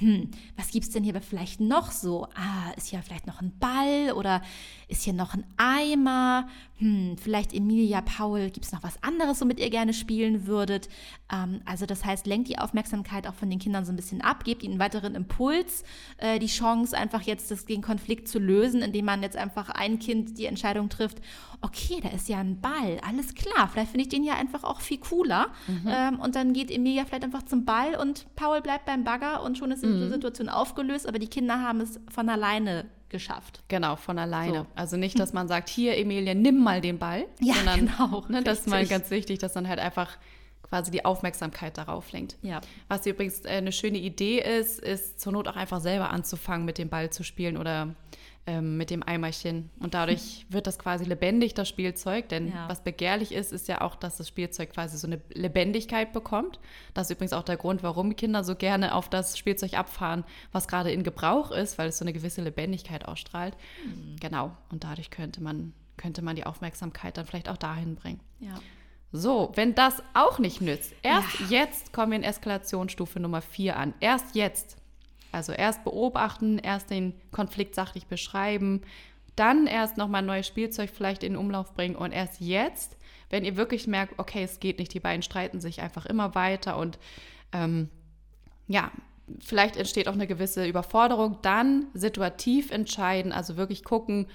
hm, 0.00 0.30
was 0.56 0.70
gibt 0.70 0.86
es 0.86 0.92
denn 0.92 1.04
hier 1.04 1.20
vielleicht 1.20 1.60
noch 1.60 1.90
so? 1.90 2.26
Ah, 2.34 2.72
ist 2.74 2.88
hier 2.88 3.02
vielleicht 3.02 3.26
noch 3.26 3.42
ein 3.42 3.52
Ball 3.58 4.12
oder 4.14 4.40
ist 4.88 5.02
hier 5.02 5.12
noch 5.12 5.34
ein 5.34 5.44
Eimer? 5.58 6.48
Hm, 6.76 7.16
vielleicht 7.18 7.52
Emilia, 7.52 8.00
Paul, 8.00 8.48
gibt 8.48 8.64
es 8.64 8.72
noch 8.72 8.82
was 8.82 9.02
anderes, 9.02 9.42
womit 9.42 9.60
ihr 9.60 9.68
gerne 9.68 9.92
spielen 9.92 10.46
würdet? 10.46 10.88
Ähm, 11.30 11.60
also 11.66 11.84
das 11.84 12.02
heißt, 12.02 12.26
lenkt 12.26 12.48
die 12.48 12.58
Aufmerksamkeit 12.58 13.26
auch 13.26 13.34
von 13.34 13.50
den 13.50 13.58
Kindern 13.58 13.84
so 13.84 13.92
ein 13.92 13.96
bisschen 13.96 14.22
ab, 14.22 14.44
gebt 14.44 14.62
ihnen 14.62 14.72
einen 14.72 14.80
weiteren 14.80 15.14
Impuls, 15.14 15.84
äh, 16.16 16.38
die 16.38 16.46
Chance 16.46 16.96
einfach 16.96 17.20
jetzt 17.22 17.50
das, 17.50 17.66
den 17.66 17.82
Konflikt 17.82 18.26
zu 18.26 18.38
lösen, 18.38 18.80
indem 18.80 19.04
man 19.04 19.22
jetzt 19.22 19.36
einfach 19.36 19.68
ein 19.68 19.98
Kind 19.98 20.38
die 20.38 20.46
Entscheidung 20.46 20.88
trifft, 20.88 21.18
okay, 21.60 22.00
da 22.02 22.08
ist 22.08 22.30
ja 22.30 22.38
ein 22.38 22.58
Ball, 22.62 22.98
alles 23.06 23.34
klar, 23.34 23.68
vielleicht 23.70 23.92
finde 24.00 24.02
ich 24.02 24.08
den 24.08 24.24
ja 24.24 24.34
einfach 24.34 24.64
auch 24.64 24.80
viel 24.80 24.98
cooler. 24.98 25.48
Mhm. 25.66 25.88
Ähm, 25.88 26.20
und 26.20 26.34
dann 26.34 26.52
geht 26.52 26.70
Emilia 26.70 27.04
vielleicht 27.04 27.24
einfach 27.24 27.42
zum 27.42 27.64
Ball 27.64 27.96
und 27.96 28.26
Paul 28.36 28.60
bleibt 28.60 28.86
beim 28.86 29.04
Bagger 29.04 29.42
und 29.42 29.58
schon 29.58 29.70
ist 29.70 29.84
mhm. 29.84 30.00
die 30.00 30.08
Situation 30.08 30.48
aufgelöst, 30.48 31.06
aber 31.06 31.18
die 31.18 31.28
Kinder 31.28 31.60
haben 31.60 31.80
es 31.80 32.00
von 32.10 32.28
alleine 32.28 32.86
geschafft. 33.08 33.62
Genau, 33.68 33.96
von 33.96 34.18
alleine. 34.18 34.60
So. 34.60 34.66
Also 34.76 34.96
nicht, 34.96 35.18
dass 35.18 35.32
man 35.32 35.48
sagt, 35.48 35.68
hier 35.68 35.96
Emilia, 35.96 36.34
nimm 36.34 36.62
mal 36.62 36.80
den 36.80 36.98
Ball, 36.98 37.26
ja, 37.40 37.54
sondern 37.54 37.86
genau, 37.86 38.24
ne, 38.28 38.42
das 38.42 38.60
ist 38.60 38.68
mal 38.68 38.86
ganz 38.86 39.10
wichtig, 39.10 39.38
dass 39.40 39.52
dann 39.52 39.68
halt 39.68 39.80
einfach 39.80 40.16
quasi 40.62 40.92
die 40.92 41.04
Aufmerksamkeit 41.04 41.76
darauf 41.76 42.12
lenkt. 42.12 42.36
Ja. 42.42 42.60
Was 42.86 43.04
übrigens 43.04 43.44
äh, 43.44 43.48
eine 43.48 43.72
schöne 43.72 43.98
Idee 43.98 44.38
ist, 44.40 44.78
ist 44.78 45.20
zur 45.20 45.32
Not 45.32 45.48
auch 45.48 45.56
einfach 45.56 45.80
selber 45.80 46.10
anzufangen, 46.10 46.64
mit 46.64 46.78
dem 46.78 46.88
Ball 46.88 47.10
zu 47.10 47.24
spielen 47.24 47.56
oder 47.56 47.96
ähm, 48.46 48.76
mit 48.76 48.90
dem 48.90 49.02
Eimerchen. 49.02 49.70
Und 49.80 49.94
dadurch 49.94 50.46
wird 50.50 50.66
das 50.66 50.78
quasi 50.78 51.04
lebendig, 51.04 51.54
das 51.54 51.68
Spielzeug. 51.68 52.28
Denn 52.28 52.48
ja. 52.48 52.68
was 52.68 52.82
begehrlich 52.82 53.32
ist, 53.32 53.52
ist 53.52 53.68
ja 53.68 53.80
auch, 53.80 53.96
dass 53.96 54.16
das 54.16 54.28
Spielzeug 54.28 54.72
quasi 54.72 54.96
so 54.96 55.06
eine 55.06 55.20
Lebendigkeit 55.32 56.12
bekommt. 56.12 56.58
Das 56.94 57.08
ist 57.08 57.16
übrigens 57.16 57.32
auch 57.32 57.42
der 57.42 57.56
Grund, 57.56 57.82
warum 57.82 58.16
Kinder 58.16 58.42
so 58.42 58.54
gerne 58.54 58.94
auf 58.94 59.08
das 59.08 59.38
Spielzeug 59.38 59.74
abfahren, 59.74 60.24
was 60.52 60.68
gerade 60.68 60.90
in 60.90 61.02
Gebrauch 61.02 61.50
ist, 61.50 61.78
weil 61.78 61.88
es 61.88 61.98
so 61.98 62.04
eine 62.04 62.12
gewisse 62.12 62.42
Lebendigkeit 62.42 63.06
ausstrahlt. 63.06 63.56
Mhm. 63.84 64.16
Genau. 64.20 64.56
Und 64.70 64.84
dadurch 64.84 65.10
könnte 65.10 65.42
man, 65.42 65.72
könnte 65.96 66.22
man 66.22 66.36
die 66.36 66.46
Aufmerksamkeit 66.46 67.18
dann 67.18 67.26
vielleicht 67.26 67.48
auch 67.48 67.58
dahin 67.58 67.94
bringen. 67.94 68.20
Ja. 68.40 68.54
So, 69.12 69.50
wenn 69.56 69.74
das 69.74 70.02
auch 70.14 70.38
nicht 70.38 70.60
nützt, 70.60 70.94
erst 71.02 71.40
ja. 71.40 71.62
jetzt 71.62 71.92
kommen 71.92 72.12
wir 72.12 72.18
in 72.18 72.24
Eskalationsstufe 72.24 73.18
Nummer 73.18 73.42
4 73.42 73.76
an. 73.76 73.94
Erst 73.98 74.36
jetzt 74.36 74.76
also 75.32 75.52
erst 75.52 75.84
beobachten, 75.84 76.58
erst 76.58 76.90
den 76.90 77.14
Konflikt 77.30 77.74
sachlich 77.74 78.06
beschreiben, 78.06 78.82
dann 79.36 79.66
erst 79.66 79.96
nochmal 79.96 80.22
neues 80.22 80.46
Spielzeug 80.46 80.90
vielleicht 80.92 81.22
in 81.22 81.36
Umlauf 81.36 81.74
bringen 81.74 81.96
und 81.96 82.12
erst 82.12 82.40
jetzt, 82.40 82.96
wenn 83.30 83.44
ihr 83.44 83.56
wirklich 83.56 83.86
merkt, 83.86 84.18
okay, 84.18 84.42
es 84.42 84.60
geht 84.60 84.78
nicht, 84.78 84.92
die 84.92 85.00
beiden 85.00 85.22
streiten 85.22 85.60
sich 85.60 85.80
einfach 85.80 86.06
immer 86.06 86.34
weiter 86.34 86.76
und 86.76 86.98
ähm, 87.52 87.88
ja, 88.66 88.90
vielleicht 89.38 89.76
entsteht 89.76 90.08
auch 90.08 90.14
eine 90.14 90.26
gewisse 90.26 90.66
Überforderung, 90.66 91.38
dann 91.42 91.86
situativ 91.94 92.70
entscheiden, 92.70 93.32
also 93.32 93.56
wirklich 93.56 93.84
gucken, 93.84 94.26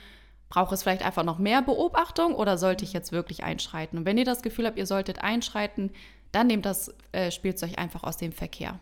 braucht 0.50 0.72
es 0.72 0.84
vielleicht 0.84 1.04
einfach 1.04 1.24
noch 1.24 1.40
mehr 1.40 1.62
Beobachtung 1.62 2.36
oder 2.36 2.58
sollte 2.58 2.86
ich 2.86 2.94
jetzt 2.94 3.12
wirklich 3.12 3.44
einschreiten? 3.44 4.00
Und 4.00 4.06
wenn 4.06 4.18
ihr 4.18 4.26
das 4.26 4.42
Gefühl 4.42 4.66
habt, 4.66 4.78
ihr 4.78 4.86
solltet 4.86 5.22
einschreiten, 5.24 5.92
dann 6.32 6.48
nehmt 6.48 6.66
das 6.66 6.94
äh, 7.12 7.32
Spielzeug 7.32 7.78
einfach 7.78 8.04
aus 8.04 8.18
dem 8.18 8.32
Verkehr. 8.32 8.80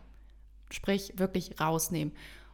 Sprich, 0.73 1.13
wirklich 1.17 1.59
rausnehmen. 1.59 2.13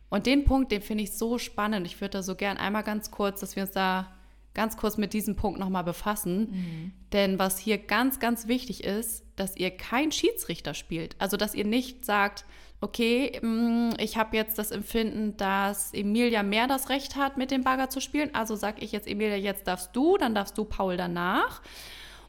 Und 0.10 0.25
den 0.25 0.43
Punkt, 0.43 0.71
den 0.71 0.82
finde 0.82 1.03
ich 1.03 1.13
so 1.13 1.38
spannend. 1.38 1.86
Ich 1.86 2.01
würde 2.01 2.17
da 2.17 2.23
so 2.23 2.36
gern 2.36 2.58
einmal 2.58 2.84
ganz 2.84 3.12
kurz, 3.12 3.39
dass 3.39 3.55
wir 3.55 3.63
uns 3.63 3.71
da 3.71 4.12
ganz 4.53 4.75
kurz 4.77 4.97
mit 4.97 5.13
diesem 5.13 5.36
Punkt 5.36 5.60
nochmal 5.60 5.84
befassen. 5.84 6.39
Mhm. 6.39 6.93
Denn 7.13 7.39
was 7.39 7.60
hier 7.60 7.77
ganz, 7.77 8.19
ganz 8.19 8.47
wichtig 8.47 8.84
ist, 8.84 9.23
dass 9.36 9.55
ihr 9.55 9.71
kein 9.71 10.12
Schiedsrichter 10.12 10.73
spielt. 10.73 11.15
Also, 11.19 11.38
dass 11.38 11.53
ihr 11.53 11.65
nicht 11.65 12.03
sagt, 12.03 12.45
okay, 12.82 13.39
mm, 13.41 13.91
ich 13.99 14.17
habe 14.17 14.36
jetzt 14.36 14.58
das 14.58 14.71
Empfinden, 14.71 15.38
dass 15.38 15.93
Emilia 15.93 16.43
mehr 16.43 16.67
das 16.67 16.89
Recht 16.89 17.15
hat, 17.15 17.38
mit 17.38 17.51
dem 17.51 17.63
Bagger 17.63 17.89
zu 17.89 18.01
spielen. 18.01 18.34
Also 18.34 18.55
sage 18.55 18.82
ich 18.82 18.91
jetzt, 18.91 19.08
Emilia, 19.08 19.36
jetzt 19.36 19.67
darfst 19.67 19.95
du, 19.95 20.17
dann 20.17 20.34
darfst 20.34 20.58
du 20.58 20.65
Paul 20.65 20.97
danach. 20.97 21.62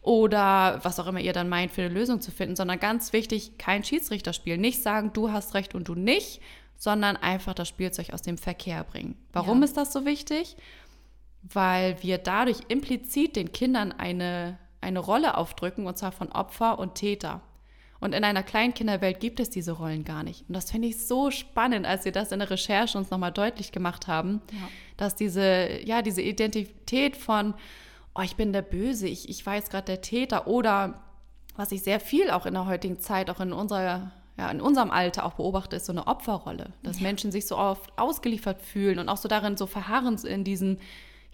Oder 0.02 0.80
was 0.82 0.98
auch 0.98 1.06
immer 1.06 1.20
ihr 1.20 1.32
dann 1.32 1.48
meint, 1.48 1.72
für 1.72 1.82
eine 1.82 1.92
Lösung 1.92 2.20
zu 2.20 2.30
finden, 2.30 2.56
sondern 2.56 2.80
ganz 2.80 3.12
wichtig, 3.12 3.58
kein 3.58 3.84
Schiedsrichterspiel. 3.84 4.56
Nicht 4.56 4.82
sagen, 4.82 5.12
du 5.12 5.30
hast 5.30 5.54
Recht 5.54 5.74
und 5.74 5.88
du 5.88 5.94
nicht, 5.94 6.40
sondern 6.76 7.16
einfach 7.16 7.52
das 7.52 7.68
Spielzeug 7.68 8.14
aus 8.14 8.22
dem 8.22 8.38
Verkehr 8.38 8.84
bringen. 8.84 9.16
Warum 9.32 9.58
ja. 9.58 9.66
ist 9.66 9.76
das 9.76 9.92
so 9.92 10.06
wichtig? 10.06 10.56
Weil 11.42 12.02
wir 12.02 12.16
dadurch 12.16 12.58
implizit 12.68 13.36
den 13.36 13.52
Kindern 13.52 13.92
eine, 13.92 14.58
eine 14.80 15.00
Rolle 15.00 15.36
aufdrücken, 15.36 15.86
und 15.86 15.98
zwar 15.98 16.12
von 16.12 16.32
Opfer 16.32 16.78
und 16.78 16.94
Täter. 16.94 17.42
Und 18.00 18.14
in 18.14 18.24
einer 18.24 18.42
Kleinkinderwelt 18.42 19.20
gibt 19.20 19.40
es 19.40 19.50
diese 19.50 19.72
Rollen 19.72 20.04
gar 20.04 20.22
nicht. 20.22 20.48
Und 20.48 20.54
das 20.54 20.70
finde 20.70 20.88
ich 20.88 21.06
so 21.06 21.30
spannend, 21.30 21.84
als 21.84 22.06
wir 22.06 22.12
das 22.12 22.32
in 22.32 22.38
der 22.38 22.48
Recherche 22.48 22.96
uns 22.96 23.10
nochmal 23.10 23.32
deutlich 23.32 23.72
gemacht 23.72 24.06
haben, 24.06 24.40
ja. 24.50 24.68
dass 24.96 25.14
diese, 25.14 25.80
ja, 25.84 26.00
diese 26.00 26.22
Identität 26.22 27.14
von, 27.14 27.52
oh, 28.14 28.22
ich 28.22 28.36
bin 28.36 28.52
der 28.52 28.62
Böse, 28.62 29.08
ich, 29.08 29.28
ich 29.28 29.46
war 29.46 29.54
jetzt 29.54 29.70
gerade 29.70 29.86
der 29.86 30.00
Täter 30.00 30.46
oder 30.46 31.02
was 31.56 31.72
ich 31.72 31.82
sehr 31.82 32.00
viel 32.00 32.30
auch 32.30 32.46
in 32.46 32.54
der 32.54 32.66
heutigen 32.66 33.00
Zeit, 33.00 33.30
auch 33.30 33.40
in 33.40 33.52
unserer 33.52 34.12
ja, 34.38 34.50
in 34.50 34.62
unserem 34.62 34.90
Alter 34.90 35.26
auch 35.26 35.34
beobachte, 35.34 35.76
ist 35.76 35.84
so 35.84 35.92
eine 35.92 36.06
Opferrolle, 36.06 36.72
dass 36.82 36.98
ja. 36.98 37.02
Menschen 37.02 37.30
sich 37.30 37.46
so 37.46 37.58
oft 37.58 37.92
ausgeliefert 37.98 38.62
fühlen 38.62 38.98
und 38.98 39.10
auch 39.10 39.18
so 39.18 39.28
darin 39.28 39.58
so 39.58 39.66
verharren 39.66 40.16
in 40.24 40.44
diesen 40.44 40.78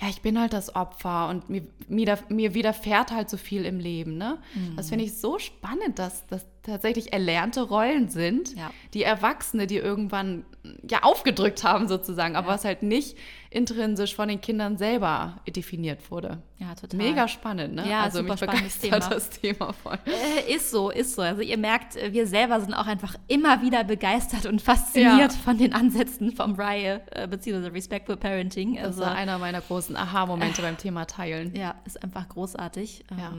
ja, 0.01 0.09
ich 0.09 0.21
bin 0.21 0.39
halt 0.39 0.53
das 0.53 0.77
Opfer 0.77 1.29
und 1.29 1.49
mir, 1.49 1.63
mir, 1.89 2.19
mir 2.29 2.53
widerfährt 2.53 3.13
halt 3.13 3.31
so 3.31 3.39
viel 3.39 3.65
im 3.65 3.81
Leben. 3.81 4.19
Ne? 4.19 4.39
Mhm. 4.55 4.77
Das 4.77 4.91
finde 4.91 5.07
ich 5.07 5.17
so 5.17 5.39
spannend, 5.39 5.99
dass 5.99 6.27
das 6.27 6.45
tatsächlich 6.67 7.13
erlernte 7.13 7.63
Rollen 7.63 8.09
sind, 8.09 8.57
ja. 8.57 8.71
die 8.95 9.03
Erwachsene, 9.03 9.67
die 9.67 9.77
irgendwann 9.77 10.45
ja 10.89 11.03
aufgedrückt 11.03 11.65
haben 11.65 11.89
sozusagen, 11.89 12.37
aber 12.37 12.49
ja. 12.49 12.55
was 12.55 12.65
halt 12.65 12.83
nicht 12.83 13.17
intrinsisch 13.51 14.15
von 14.15 14.29
den 14.29 14.41
Kindern 14.41 14.77
selber 14.77 15.37
definiert 15.49 16.11
wurde. 16.11 16.43
Ja, 16.59 16.75
total. 16.75 16.99
Mega 16.99 17.29
spannend, 17.29 17.75
ne? 17.75 17.89
Ja, 17.89 18.03
also 18.03 18.19
super 18.19 18.37
spannendes 18.37 18.79
Thema. 18.79 18.99
das 18.99 19.31
Thema 19.31 19.73
voll. 19.73 19.99
Äh, 20.07 20.53
ist 20.55 20.71
so, 20.71 20.91
ist 20.91 21.15
so. 21.15 21.23
Also 21.23 21.43
ihr 21.43 21.57
merkt, 21.57 21.97
äh, 21.97 22.13
wir 22.13 22.27
selber 22.27 22.61
sind 22.61 22.75
auch 22.75 22.87
einfach 22.87 23.15
immer 23.29 23.63
wieder 23.63 23.85
begeistert 23.85 24.47
und 24.47 24.61
fasziniert 24.61 25.33
ja. 25.33 25.39
von 25.45 25.59
den 25.59 25.73
Ansätzen 25.73 26.33
vom 26.35 26.55
Rye, 26.57 27.01
äh, 27.13 27.29
beziehungsweise 27.29 27.73
Respectful 27.73 28.17
Parenting. 28.17 28.79
Also, 28.79 29.01
das 29.01 29.09
war 29.09 29.17
einer 29.17 29.39
meiner 29.39 29.61
großen 29.61 29.97
Aha-Momente 29.97 30.61
äh, 30.61 30.65
beim 30.65 30.77
Thema 30.77 31.07
Teilen. 31.07 31.55
Ja, 31.55 31.77
ist 31.85 32.03
einfach 32.03 32.29
großartig. 32.29 33.05
Ähm, 33.11 33.19
ja, 33.19 33.33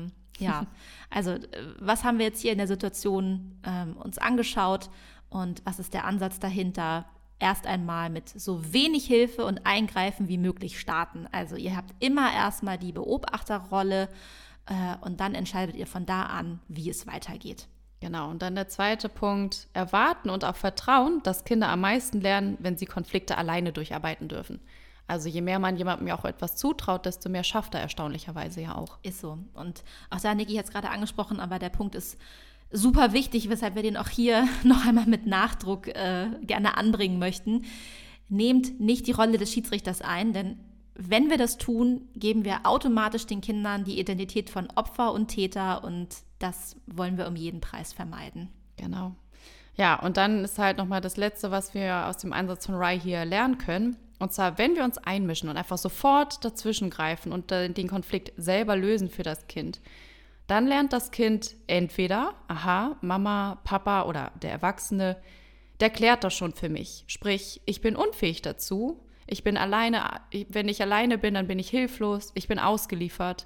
also 1.10 1.32
äh, 1.32 1.48
was 1.80 2.04
haben 2.04 2.20
wir 2.20 2.26
jetzt 2.26 2.42
hier 2.42 2.52
in 2.52 2.58
der 2.58 2.68
Situation 2.68 3.60
ähm, 3.66 3.98
uns 3.98 4.18
angeschaut 4.18 4.90
und 5.30 5.62
was 5.66 5.80
ist 5.80 5.94
der 5.94 6.06
Ansatz 6.06 6.40
dahinter? 6.40 7.06
erst 7.40 7.68
einmal 7.68 8.10
mit 8.10 8.30
so 8.30 8.74
wenig 8.74 9.06
Hilfe 9.06 9.46
und 9.46 9.66
Eingreifen 9.66 10.28
wie 10.28 10.38
möglich 10.38 10.80
starten. 10.80 11.28
Also 11.32 11.56
ihr 11.56 11.76
habt 11.76 11.94
immer 12.00 12.34
erstmal 12.34 12.78
die 12.78 12.92
Beobachterrolle 12.92 14.10
äh, 14.66 14.96
und 15.02 15.20
dann 15.20 15.36
entscheidet 15.36 15.76
ihr 15.76 15.88
von 15.88 16.06
da 16.06 16.24
an, 16.24 16.60
wie 16.68 16.90
es 16.90 17.08
weitergeht. 17.08 17.68
Genau, 18.00 18.30
und 18.30 18.44
dann 18.44 18.56
der 18.56 18.68
zweite 18.68 19.10
Punkt, 19.10 19.68
erwarten 19.74 20.30
und 20.30 20.46
auch 20.46 20.56
vertrauen, 20.56 21.22
dass 21.24 21.46
Kinder 21.46 21.70
am 21.70 21.82
meisten 21.82 22.22
lernen, 22.22 22.58
wenn 22.60 22.78
sie 22.78 22.86
Konflikte 22.86 23.38
alleine 23.38 23.72
durcharbeiten 23.72 24.28
dürfen. 24.28 24.60
Also 25.08 25.30
je 25.30 25.42
mehr 25.42 25.60
man 25.60 25.78
jemandem 25.78 26.08
ja 26.08 26.18
auch 26.18 26.26
etwas 26.26 26.56
zutraut, 26.58 27.06
desto 27.06 27.30
mehr 27.30 27.44
schafft 27.44 27.74
er 27.74 27.82
erstaunlicherweise 27.82 28.62
ja 28.62 28.76
auch. 28.76 28.98
Ist 29.04 29.22
so. 29.22 29.38
Und 29.54 29.84
auch 30.10 30.20
da, 30.20 30.36
Niki 30.36 30.56
hat 30.56 30.66
es 30.66 30.72
gerade 30.72 30.90
angesprochen, 30.90 31.40
aber 31.40 31.60
der 31.60 31.70
Punkt 31.70 31.96
ist, 31.96 32.18
super 32.72 33.14
wichtig, 33.14 33.50
weshalb 33.50 33.76
wir 33.76 33.84
den 33.84 33.98
auch 33.98 34.10
hier 34.10 34.48
noch 34.64 34.86
einmal 34.86 35.06
mit 35.06 35.26
Nachdruck 35.26 35.88
äh, 35.88 36.28
gerne 36.42 36.78
anbringen 36.78 37.20
möchten. 37.20 37.66
Nehmt 38.30 38.80
nicht 38.80 39.08
die 39.08 39.14
Rolle 39.14 39.38
des 39.38 39.52
Schiedsrichters 39.52 40.02
ein, 40.02 40.34
denn 40.34 40.60
wenn 40.96 41.30
wir 41.30 41.38
das 41.38 41.58
tun, 41.58 42.10
geben 42.16 42.44
wir 42.44 42.62
automatisch 42.66 43.28
den 43.28 43.40
Kindern 43.40 43.84
die 43.84 44.00
Identität 44.00 44.50
von 44.50 44.68
Opfer 44.76 45.14
und 45.14 45.28
Täter 45.28 45.84
und 45.84 46.10
das 46.40 46.76
wollen 46.88 47.18
wir 47.18 47.28
um 47.28 47.36
jeden 47.36 47.62
Preis 47.62 47.94
vermeiden. 47.94 48.50
Genau. 48.78 49.16
Ja, 49.76 50.00
und 50.00 50.18
dann 50.18 50.44
ist 50.44 50.58
halt 50.58 50.78
nochmal 50.78 51.02
das 51.02 51.18
Letzte, 51.18 51.52
was 51.52 51.76
wir 51.76 52.08
aus 52.08 52.18
dem 52.18 52.34
Einsatz 52.34 52.66
von 52.66 52.76
Rai 52.76 53.00
hier 53.00 53.26
lernen 53.26 53.60
können. 53.60 53.96
Und 54.20 54.34
zwar, 54.34 54.58
wenn 54.58 54.76
wir 54.76 54.84
uns 54.84 54.98
einmischen 54.98 55.50
und 55.50 55.58
einfach 55.58 55.78
sofort 55.78 56.44
dazwischen 56.44 56.90
greifen 56.90 57.32
und 57.32 57.52
den 57.52 57.88
Konflikt 57.88 58.34
selber 58.38 58.76
lösen 58.76 59.10
für 59.10 59.24
das 59.24 59.48
Kind, 59.48 59.80
dann 60.48 60.66
lernt 60.66 60.94
das 60.94 61.12
Kind 61.12 61.56
entweder, 61.68 62.34
aha, 62.48 62.98
Mama, 63.02 63.60
Papa 63.64 64.04
oder 64.04 64.32
der 64.42 64.52
Erwachsene, 64.52 65.18
der 65.80 65.90
klärt 65.90 66.24
das 66.24 66.34
schon 66.34 66.54
für 66.54 66.70
mich. 66.70 67.04
Sprich, 67.08 67.62
ich 67.66 67.82
bin 67.82 67.96
unfähig 67.96 68.42
dazu. 68.42 69.04
Ich 69.28 69.44
bin 69.44 69.58
alleine, 69.58 70.22
wenn 70.50 70.70
ich 70.70 70.82
alleine 70.82 71.18
bin, 71.18 71.34
dann 71.34 71.48
bin 71.48 71.60
ich 71.60 71.70
hilflos, 71.70 72.32
ich 72.34 72.48
bin 72.48 72.60
ausgeliefert. 72.60 73.46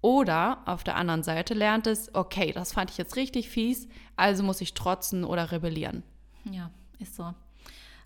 Oder 0.00 0.62
auf 0.64 0.84
der 0.84 0.96
anderen 0.96 1.22
Seite 1.22 1.54
lernt 1.54 1.86
es, 1.86 2.14
okay, 2.14 2.52
das 2.52 2.72
fand 2.72 2.90
ich 2.90 2.96
jetzt 2.98 3.16
richtig 3.16 3.50
fies, 3.50 3.88
also 4.16 4.42
muss 4.42 4.60
ich 4.60 4.72
trotzen 4.72 5.24
oder 5.24 5.52
rebellieren. 5.52 6.02
Ja, 6.50 6.70
ist 6.98 7.14
so. 7.14 7.34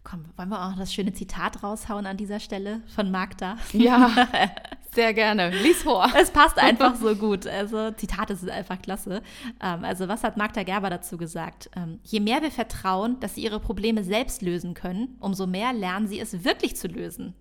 Komm, 0.04 0.24
wollen 0.36 0.48
wir 0.48 0.66
auch 0.66 0.76
das 0.76 0.92
schöne 0.92 1.12
Zitat 1.12 1.62
raushauen 1.62 2.06
an 2.06 2.16
dieser 2.16 2.40
Stelle 2.40 2.82
von 2.94 3.10
Magda? 3.10 3.56
Ja, 3.72 4.28
sehr 4.94 5.14
gerne. 5.14 5.50
Lies 5.62 5.84
vor. 5.84 6.10
Es 6.16 6.30
passt 6.30 6.58
einfach 6.58 6.96
so 6.96 7.14
gut. 7.14 7.46
Also 7.46 7.92
Zitate 7.92 8.34
sind 8.34 8.50
einfach 8.50 8.82
klasse. 8.82 9.22
Ähm, 9.62 9.84
also 9.84 10.08
was 10.08 10.24
hat 10.24 10.36
Magda 10.36 10.64
Gerber 10.64 10.90
dazu 10.90 11.16
gesagt? 11.16 11.70
Ähm, 11.76 12.00
je 12.02 12.18
mehr 12.18 12.42
wir 12.42 12.50
vertrauen, 12.50 13.20
dass 13.20 13.36
sie 13.36 13.42
ihre 13.44 13.60
Probleme 13.60 14.02
selbst 14.02 14.42
lösen 14.42 14.74
können, 14.74 15.16
umso 15.20 15.46
mehr 15.46 15.72
lernen 15.72 16.08
sie 16.08 16.18
es 16.18 16.44
wirklich 16.44 16.76
zu 16.76 16.88
lösen. 16.88 17.34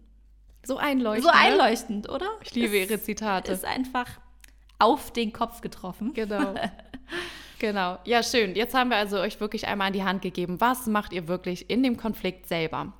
So 0.63 0.77
einleuchtend. 0.77 1.25
So 1.25 1.31
ne? 1.31 1.43
einleuchtend, 1.43 2.09
oder? 2.09 2.27
Ich 2.43 2.53
liebe 2.53 2.77
ihre 2.77 3.01
Zitate. 3.01 3.51
Ist 3.51 3.65
einfach 3.65 4.07
auf 4.77 5.11
den 5.11 5.33
Kopf 5.33 5.61
getroffen. 5.61 6.13
Genau. 6.13 6.53
Genau. 7.61 7.99
Ja, 8.05 8.23
schön. 8.23 8.55
Jetzt 8.55 8.73
haben 8.73 8.89
wir 8.89 8.97
also 8.97 9.19
euch 9.19 9.39
wirklich 9.39 9.67
einmal 9.67 9.87
an 9.87 9.93
die 9.93 10.03
Hand 10.03 10.23
gegeben. 10.23 10.59
Was 10.59 10.87
macht 10.87 11.13
ihr 11.13 11.27
wirklich 11.27 11.69
in 11.69 11.83
dem 11.83 11.95
Konflikt 11.95 12.47
selber? 12.47 12.91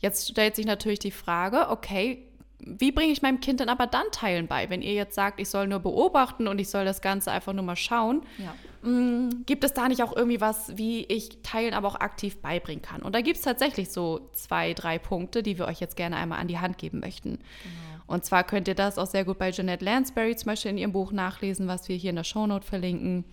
Jetzt 0.00 0.28
stellt 0.28 0.54
sich 0.54 0.66
natürlich 0.66 0.98
die 0.98 1.10
Frage, 1.10 1.70
okay, 1.70 2.22
wie 2.58 2.92
bringe 2.92 3.10
ich 3.10 3.22
meinem 3.22 3.40
Kind 3.40 3.60
denn 3.60 3.70
aber 3.70 3.86
dann 3.86 4.04
Teilen 4.12 4.48
bei? 4.48 4.68
Wenn 4.68 4.82
ihr 4.82 4.92
jetzt 4.92 5.14
sagt, 5.14 5.40
ich 5.40 5.48
soll 5.48 5.66
nur 5.66 5.78
beobachten 5.78 6.46
und 6.46 6.58
ich 6.58 6.68
soll 6.68 6.84
das 6.84 7.00
Ganze 7.00 7.32
einfach 7.32 7.54
nur 7.54 7.64
mal 7.64 7.74
schauen, 7.74 8.20
ja. 8.36 8.54
mh, 8.82 8.90
mm, 8.90 9.44
gibt 9.46 9.64
es 9.64 9.72
da 9.72 9.88
nicht 9.88 10.02
auch 10.02 10.14
irgendwie 10.14 10.42
was, 10.42 10.76
wie 10.76 11.04
ich 11.04 11.40
Teilen 11.42 11.72
aber 11.72 11.88
auch 11.88 11.94
aktiv 12.00 12.42
beibringen 12.42 12.82
kann? 12.82 13.00
Und 13.00 13.14
da 13.14 13.22
gibt 13.22 13.38
es 13.38 13.42
tatsächlich 13.44 13.90
so 13.90 14.28
zwei, 14.34 14.74
drei 14.74 14.98
Punkte, 14.98 15.42
die 15.42 15.58
wir 15.58 15.64
euch 15.64 15.80
jetzt 15.80 15.96
gerne 15.96 16.16
einmal 16.16 16.38
an 16.38 16.48
die 16.48 16.58
Hand 16.58 16.76
geben 16.76 17.00
möchten. 17.00 17.38
Genau. 17.38 18.02
Und 18.08 18.26
zwar 18.26 18.44
könnt 18.44 18.68
ihr 18.68 18.74
das 18.74 18.98
auch 18.98 19.06
sehr 19.06 19.24
gut 19.24 19.38
bei 19.38 19.52
Jeanette 19.52 19.82
Lansbury 19.82 20.36
zum 20.36 20.48
Beispiel 20.48 20.72
in 20.72 20.78
ihrem 20.78 20.92
Buch 20.92 21.12
nachlesen, 21.12 21.66
was 21.66 21.88
wir 21.88 21.96
hier 21.96 22.10
in 22.10 22.16
der 22.16 22.24
Shownote 22.24 22.66
verlinken. 22.66 23.24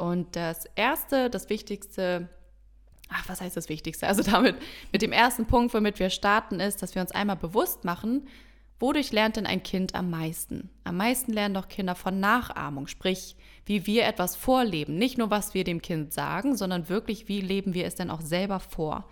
Und 0.00 0.34
das 0.34 0.64
Erste, 0.76 1.28
das 1.28 1.50
Wichtigste, 1.50 2.28
ach, 3.10 3.28
was 3.28 3.42
heißt 3.42 3.54
das 3.54 3.68
Wichtigste? 3.68 4.06
Also 4.06 4.22
damit, 4.22 4.56
mit 4.92 5.02
dem 5.02 5.12
ersten 5.12 5.44
Punkt, 5.44 5.74
womit 5.74 5.98
wir 5.98 6.08
starten, 6.08 6.58
ist, 6.58 6.82
dass 6.82 6.94
wir 6.94 7.02
uns 7.02 7.12
einmal 7.12 7.36
bewusst 7.36 7.84
machen, 7.84 8.26
wodurch 8.78 9.12
lernt 9.12 9.36
denn 9.36 9.44
ein 9.44 9.62
Kind 9.62 9.94
am 9.94 10.08
meisten? 10.08 10.70
Am 10.84 10.96
meisten 10.96 11.34
lernen 11.34 11.54
doch 11.54 11.68
Kinder 11.68 11.94
von 11.94 12.18
Nachahmung, 12.18 12.86
sprich, 12.86 13.36
wie 13.66 13.84
wir 13.86 14.06
etwas 14.06 14.36
vorleben. 14.36 14.96
Nicht 14.96 15.18
nur, 15.18 15.30
was 15.30 15.52
wir 15.52 15.64
dem 15.64 15.82
Kind 15.82 16.14
sagen, 16.14 16.56
sondern 16.56 16.88
wirklich, 16.88 17.28
wie 17.28 17.42
leben 17.42 17.74
wir 17.74 17.84
es 17.84 17.94
denn 17.94 18.10
auch 18.10 18.22
selber 18.22 18.58
vor. 18.58 19.06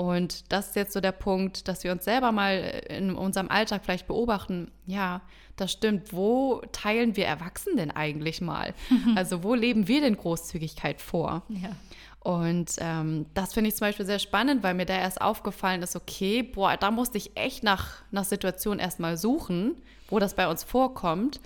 Und 0.00 0.50
das 0.50 0.68
ist 0.68 0.76
jetzt 0.76 0.92
so 0.94 1.02
der 1.02 1.12
Punkt, 1.12 1.68
dass 1.68 1.84
wir 1.84 1.92
uns 1.92 2.06
selber 2.06 2.32
mal 2.32 2.54
in 2.88 3.14
unserem 3.14 3.50
Alltag 3.50 3.82
vielleicht 3.84 4.06
beobachten, 4.06 4.70
ja, 4.86 5.20
das 5.56 5.72
stimmt, 5.72 6.14
wo 6.14 6.62
teilen 6.72 7.16
wir 7.16 7.26
Erwachsenen 7.26 7.76
denn 7.76 7.90
eigentlich 7.90 8.40
mal? 8.40 8.72
Also 9.14 9.42
wo 9.42 9.54
leben 9.54 9.88
wir 9.88 10.00
denn 10.00 10.16
Großzügigkeit 10.16 11.02
vor? 11.02 11.42
Ja. 11.50 11.72
Und 12.20 12.76
ähm, 12.78 13.26
das 13.34 13.52
finde 13.52 13.68
ich 13.68 13.76
zum 13.76 13.88
Beispiel 13.88 14.06
sehr 14.06 14.20
spannend, 14.20 14.62
weil 14.62 14.72
mir 14.72 14.86
da 14.86 14.94
erst 14.94 15.20
aufgefallen 15.20 15.82
ist, 15.82 15.94
okay, 15.94 16.42
boah, 16.44 16.78
da 16.78 16.90
musste 16.90 17.18
ich 17.18 17.36
echt 17.36 17.62
nach, 17.62 17.96
nach 18.10 18.24
Situationen 18.24 18.78
erstmal 18.78 19.18
suchen, 19.18 19.82
wo 20.08 20.18
das 20.18 20.32
bei 20.32 20.48
uns 20.48 20.64
vorkommt. 20.64 21.40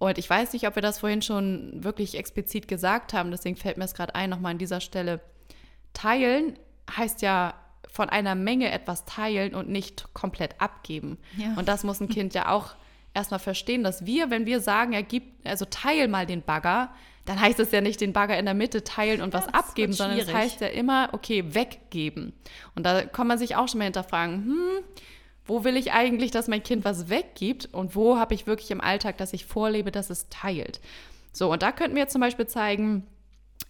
Und 0.00 0.18
ich 0.18 0.28
weiß 0.28 0.52
nicht, 0.52 0.66
ob 0.66 0.74
wir 0.74 0.82
das 0.82 0.98
vorhin 0.98 1.22
schon 1.22 1.84
wirklich 1.84 2.18
explizit 2.18 2.66
gesagt 2.66 3.12
haben, 3.12 3.30
deswegen 3.30 3.54
fällt 3.54 3.76
mir 3.76 3.84
es 3.84 3.94
gerade 3.94 4.16
ein, 4.16 4.30
nochmal 4.30 4.50
an 4.50 4.58
dieser 4.58 4.80
Stelle. 4.80 5.20
Teilen 5.92 6.58
heißt 6.90 7.22
ja 7.22 7.54
von 7.90 8.08
einer 8.08 8.34
Menge 8.34 8.70
etwas 8.70 9.04
teilen 9.04 9.54
und 9.54 9.68
nicht 9.68 10.12
komplett 10.14 10.60
abgeben. 10.60 11.18
Ja. 11.36 11.54
Und 11.56 11.68
das 11.68 11.84
muss 11.84 12.00
ein 12.00 12.08
Kind 12.08 12.34
ja 12.34 12.50
auch 12.50 12.74
erstmal 13.14 13.40
verstehen, 13.40 13.82
dass 13.84 14.04
wir, 14.04 14.30
wenn 14.30 14.46
wir 14.46 14.60
sagen, 14.60 14.92
er 14.92 15.02
gibt, 15.02 15.46
also 15.46 15.64
teil 15.64 16.08
mal 16.08 16.26
den 16.26 16.42
Bagger, 16.42 16.90
dann 17.24 17.40
heißt 17.40 17.58
es 17.60 17.70
ja 17.72 17.80
nicht 17.80 18.00
den 18.00 18.12
Bagger 18.12 18.38
in 18.38 18.44
der 18.44 18.54
Mitte 18.54 18.84
teilen 18.84 19.22
und 19.22 19.32
ja, 19.32 19.40
was 19.40 19.54
abgeben, 19.54 19.92
sondern 19.92 20.18
es 20.18 20.32
heißt 20.32 20.60
ja 20.60 20.66
immer, 20.66 21.08
okay, 21.12 21.54
weggeben. 21.54 22.34
Und 22.74 22.84
da 22.84 23.02
kann 23.02 23.26
man 23.26 23.38
sich 23.38 23.56
auch 23.56 23.68
schon 23.68 23.78
mal 23.78 23.84
hinterfragen, 23.84 24.44
hm, 24.44 24.84
wo 25.46 25.64
will 25.64 25.76
ich 25.76 25.92
eigentlich, 25.92 26.30
dass 26.30 26.48
mein 26.48 26.62
Kind 26.62 26.84
was 26.84 27.08
weggibt 27.08 27.68
und 27.72 27.94
wo 27.94 28.18
habe 28.18 28.34
ich 28.34 28.46
wirklich 28.46 28.70
im 28.70 28.80
Alltag, 28.80 29.16
dass 29.18 29.32
ich 29.32 29.46
vorlebe, 29.46 29.90
dass 29.90 30.10
es 30.10 30.28
teilt. 30.28 30.80
So, 31.32 31.50
und 31.50 31.62
da 31.62 31.72
könnten 31.72 31.96
wir 31.96 32.08
zum 32.08 32.20
Beispiel 32.20 32.46
zeigen, 32.46 33.06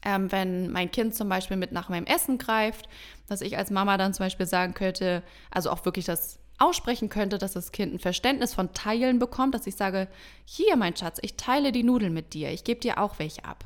ähm, 0.05 0.31
wenn 0.31 0.71
mein 0.71 0.91
Kind 0.91 1.15
zum 1.15 1.29
Beispiel 1.29 1.57
mit 1.57 1.73
nach 1.73 1.89
meinem 1.89 2.07
Essen 2.07 2.39
greift, 2.39 2.89
dass 3.27 3.41
ich 3.41 3.57
als 3.57 3.71
Mama 3.71 3.97
dann 3.97 4.15
zum 4.15 4.27
Beispiel 4.27 4.47
sagen 4.47 4.75
könnte, 4.75 5.23
also 5.51 5.71
auch 5.71 5.85
wirklich 5.85 6.05
das 6.05 6.39
aussprechen 6.59 7.09
könnte, 7.09 7.39
dass 7.39 7.53
das 7.53 7.73
Kind 7.73 7.95
ein 7.95 7.99
Verständnis 7.99 8.55
von 8.55 8.73
Teilen 8.73 9.19
bekommt, 9.19 9.55
dass 9.55 9.67
ich 9.67 9.77
sage, 9.77 10.09
hier 10.45 10.77
mein 10.77 10.97
Schatz, 10.97 11.19
ich 11.23 11.37
teile 11.37 11.73
die 11.73 11.83
Nudeln 11.83 12.13
mit 12.13 12.35
dir, 12.35 12.51
ich 12.51 12.65
gebe 12.65 12.81
dir 12.81 12.99
auch 12.99 13.19
welche 13.19 13.45
ab. 13.45 13.65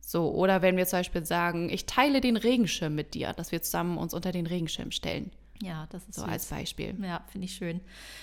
So, 0.00 0.30
oder 0.32 0.62
wenn 0.62 0.76
wir 0.76 0.86
zum 0.86 1.00
Beispiel 1.00 1.26
sagen, 1.26 1.68
ich 1.68 1.86
teile 1.86 2.20
den 2.20 2.36
Regenschirm 2.36 2.94
mit 2.94 3.14
dir, 3.14 3.32
dass 3.32 3.52
wir 3.52 3.62
zusammen 3.62 3.98
uns 3.98 4.14
unter 4.14 4.32
den 4.32 4.46
Regenschirm 4.46 4.90
stellen. 4.90 5.30
Ja, 5.62 5.86
das 5.90 6.04
ist 6.04 6.14
so 6.14 6.22
süß. 6.22 6.30
als 6.30 6.46
Beispiel. 6.46 6.96
Ja, 7.02 7.22
finde 7.30 7.46
ich 7.46 7.54
schön. 7.54 7.80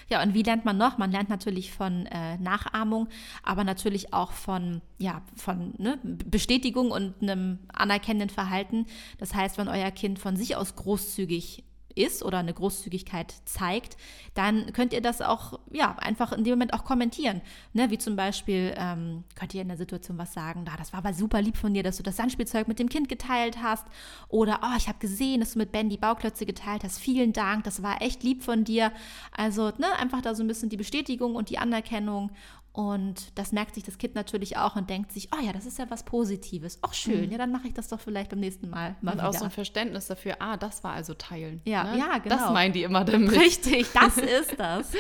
Ja, 0.10 0.22
und 0.22 0.34
wie 0.34 0.43
lernt 0.43 0.65
man 0.65 0.78
noch? 0.78 0.98
Man 0.98 1.12
lernt 1.12 1.30
natürlich 1.30 1.72
von 1.72 2.06
äh, 2.08 2.38
Nachahmung, 2.38 3.08
aber 3.43 3.63
natürlich 3.63 4.13
auch 4.13 4.32
von, 4.32 4.82
ja, 4.98 5.22
von 5.36 5.74
ne, 5.78 6.00
Bestätigung 6.04 6.91
und 6.91 7.15
einem 7.22 7.60
anerkennenden 7.74 8.30
Verhalten. 8.30 8.86
Das 9.17 9.34
heißt, 9.34 9.58
wenn 9.58 9.67
euer 9.67 9.91
Kind 9.91 10.19
von 10.19 10.36
sich 10.36 10.56
aus 10.56 10.76
großzügig 10.76 11.63
ist 11.95 12.23
oder 12.23 12.39
eine 12.39 12.53
Großzügigkeit 12.53 13.34
zeigt, 13.45 13.97
dann 14.34 14.73
könnt 14.73 14.93
ihr 14.93 15.01
das 15.01 15.21
auch, 15.21 15.60
ja, 15.71 15.95
einfach 15.99 16.32
in 16.32 16.43
dem 16.43 16.53
Moment 16.53 16.73
auch 16.73 16.84
kommentieren. 16.84 17.41
Ne? 17.73 17.89
Wie 17.89 17.97
zum 17.97 18.15
Beispiel, 18.15 18.73
ähm, 18.77 19.23
könnt 19.36 19.53
ihr 19.53 19.62
in 19.62 19.67
der 19.67 19.77
Situation 19.77 20.17
was 20.17 20.34
sagen, 20.34 20.65
da, 20.65 20.75
das 20.77 20.93
war 20.93 20.99
aber 20.99 21.13
super 21.13 21.41
lieb 21.41 21.58
von 21.58 21.73
dir, 21.73 21.84
dass 21.84 21.97
du 21.97 22.03
das 22.03 22.17
Sandspielzeug 22.17 22.67
mit 22.67 22.79
dem 22.79 22.89
Kind 22.89 23.10
geteilt 23.10 23.62
hast. 23.62 23.86
Oder, 24.29 24.60
oh, 24.63 24.77
ich 24.77 24.88
habe 24.88 24.99
gesehen, 24.99 25.39
dass 25.39 25.53
du 25.53 25.60
mit 25.60 25.71
Ben 25.71 25.89
die 25.89 25.97
Bauklötze 25.97 26.45
geteilt 26.45 26.84
hast. 26.84 26.99
Vielen 26.99 27.34
Dank, 27.34 27.63
das 27.63 27.84
war 27.84 28.01
echt 28.01 28.23
lieb 28.23 28.43
von 28.43 28.63
dir. 28.63 28.91
Also, 29.32 29.71
ne, 29.77 29.88
einfach 29.99 30.21
da 30.21 30.36
so 30.36 30.43
ein 30.43 30.47
bisschen 30.47 30.69
die 30.69 30.77
Bestätigung 30.77 31.36
und 31.36 31.49
die 31.49 31.58
Anerkennung. 31.58 32.32
Und 32.73 33.38
das 33.38 33.51
merkt 33.51 33.75
sich 33.75 33.83
das 33.83 33.99
Kind 33.99 34.15
natürlich 34.15 34.57
auch 34.57 34.75
und 34.75 34.89
denkt 34.89 35.12
sich, 35.12 35.29
oh 35.31 35.39
ja, 35.45 35.53
das 35.53 35.67
ist 35.67 35.77
ja 35.77 35.86
was 35.91 36.03
Positives. 36.03 36.79
Ach 36.81 36.95
schön, 36.95 37.27
mhm. 37.27 37.31
ja, 37.31 37.38
dann 37.38 37.51
mache 37.51 37.67
ich 37.67 37.75
das 37.75 37.88
doch 37.88 37.99
vielleicht 37.99 38.31
beim 38.31 38.39
nächsten 38.39 38.67
Mal 38.67 38.95
mal 39.01 39.12
Und 39.12 39.19
wieder. 39.19 39.29
auch 39.29 39.33
so 39.33 39.45
ein 39.45 39.51
Verständnis 39.51 40.07
dafür, 40.07 40.38
ah, 40.39 40.57
das 40.57 40.83
war 40.83 40.93
also 40.93 41.13
Teilen. 41.13 41.62
Ja, 41.65 41.83
ne? 41.83 41.99
ja, 41.99 42.17
genau. 42.17 42.36
Das 42.36 42.51
meinen 42.51 42.73
die 42.73 42.81
immer 42.81 43.05
damit. 43.05 43.31
Richtig, 43.31 43.91
das 43.93 44.17
ist 44.39 44.59
das. 44.59 44.91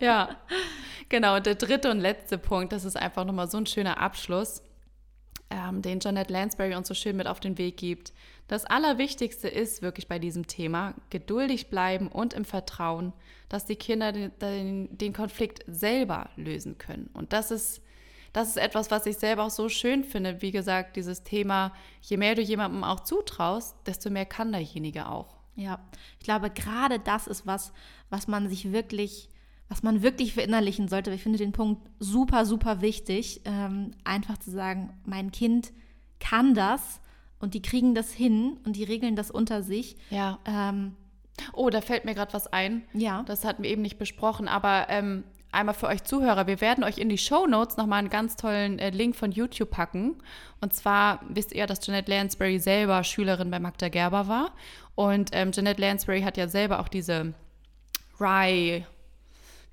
ja, 0.00 0.36
genau. 1.08 1.36
Und 1.36 1.46
der 1.46 1.54
dritte 1.54 1.90
und 1.90 1.98
letzte 1.98 2.36
Punkt, 2.36 2.74
das 2.74 2.84
ist 2.84 2.96
einfach 2.96 3.24
nochmal 3.24 3.48
so 3.48 3.56
ein 3.56 3.64
schöner 3.64 3.98
Abschluss, 3.98 4.62
ähm, 5.48 5.80
den 5.80 6.00
Jeanette 6.00 6.30
Lansbury 6.30 6.74
uns 6.74 6.88
so 6.88 6.94
schön 6.94 7.16
mit 7.16 7.26
auf 7.26 7.40
den 7.40 7.56
Weg 7.56 7.78
gibt. 7.78 8.12
Das 8.46 8.66
Allerwichtigste 8.66 9.48
ist 9.48 9.80
wirklich 9.80 10.06
bei 10.06 10.18
diesem 10.18 10.46
Thema, 10.46 10.94
geduldig 11.08 11.70
bleiben 11.70 12.08
und 12.08 12.34
im 12.34 12.44
Vertrauen, 12.44 13.12
dass 13.48 13.64
die 13.64 13.76
Kinder 13.76 14.12
den, 14.12 14.96
den, 14.96 15.12
Konflikt 15.12 15.64
selber 15.66 16.28
lösen 16.36 16.76
können. 16.76 17.08
Und 17.14 17.32
das 17.32 17.50
ist, 17.50 17.80
das 18.34 18.48
ist 18.48 18.56
etwas, 18.58 18.90
was 18.90 19.06
ich 19.06 19.16
selber 19.16 19.44
auch 19.44 19.50
so 19.50 19.68
schön 19.68 20.04
finde. 20.04 20.42
Wie 20.42 20.50
gesagt, 20.50 20.96
dieses 20.96 21.22
Thema, 21.22 21.72
je 22.02 22.18
mehr 22.18 22.34
du 22.34 22.42
jemandem 22.42 22.84
auch 22.84 23.00
zutraust, 23.00 23.76
desto 23.86 24.10
mehr 24.10 24.26
kann 24.26 24.52
derjenige 24.52 25.08
auch. 25.08 25.36
Ja, 25.56 25.78
ich 26.18 26.24
glaube, 26.24 26.50
gerade 26.50 26.98
das 26.98 27.26
ist 27.26 27.46
was, 27.46 27.72
was 28.10 28.26
man 28.26 28.48
sich 28.48 28.72
wirklich, 28.72 29.30
was 29.68 29.82
man 29.82 30.02
wirklich 30.02 30.34
verinnerlichen 30.34 30.88
sollte. 30.88 31.12
Ich 31.12 31.22
finde 31.22 31.38
den 31.38 31.52
Punkt 31.52 31.88
super, 31.98 32.44
super 32.44 32.82
wichtig, 32.82 33.40
ähm, 33.44 33.92
einfach 34.04 34.36
zu 34.38 34.50
sagen, 34.50 34.92
mein 35.06 35.30
Kind 35.30 35.72
kann 36.18 36.54
das 36.54 37.00
und 37.38 37.54
die 37.54 37.62
kriegen 37.62 37.94
das 37.94 38.12
hin 38.12 38.58
und 38.64 38.76
die 38.76 38.84
regeln 38.84 39.16
das 39.16 39.30
unter 39.30 39.62
sich. 39.62 39.96
Ja. 40.10 40.38
Ähm, 40.44 40.96
oh, 41.52 41.70
da 41.70 41.80
fällt 41.80 42.04
mir 42.04 42.14
gerade 42.14 42.32
was 42.32 42.46
ein. 42.52 42.82
Ja. 42.92 43.22
Das 43.24 43.44
hatten 43.44 43.62
wir 43.62 43.70
eben 43.70 43.82
nicht 43.82 43.98
besprochen, 43.98 44.48
aber 44.48 44.86
ähm, 44.88 45.24
einmal 45.52 45.74
für 45.74 45.86
euch 45.86 46.02
Zuhörer, 46.04 46.46
wir 46.46 46.60
werden 46.60 46.84
euch 46.84 46.98
in 46.98 47.08
die 47.08 47.18
Show 47.18 47.46
Notes 47.46 47.76
nochmal 47.76 48.00
einen 48.00 48.10
ganz 48.10 48.36
tollen 48.36 48.78
äh, 48.78 48.90
Link 48.90 49.16
von 49.16 49.32
YouTube 49.32 49.70
packen. 49.70 50.16
Und 50.60 50.74
zwar 50.74 51.20
wisst 51.28 51.52
ihr, 51.52 51.66
dass 51.66 51.80
Jeanette 51.80 52.10
Lansbury 52.10 52.58
selber 52.58 53.04
Schülerin 53.04 53.50
bei 53.50 53.60
Magda 53.60 53.88
Gerber 53.88 54.28
war. 54.28 54.52
Und 54.94 55.30
ähm, 55.32 55.52
Jeanette 55.52 55.80
Lansbury 55.80 56.22
hat 56.22 56.36
ja 56.36 56.48
selber 56.48 56.80
auch 56.80 56.88
diese 56.88 57.34
Rye 58.20 58.84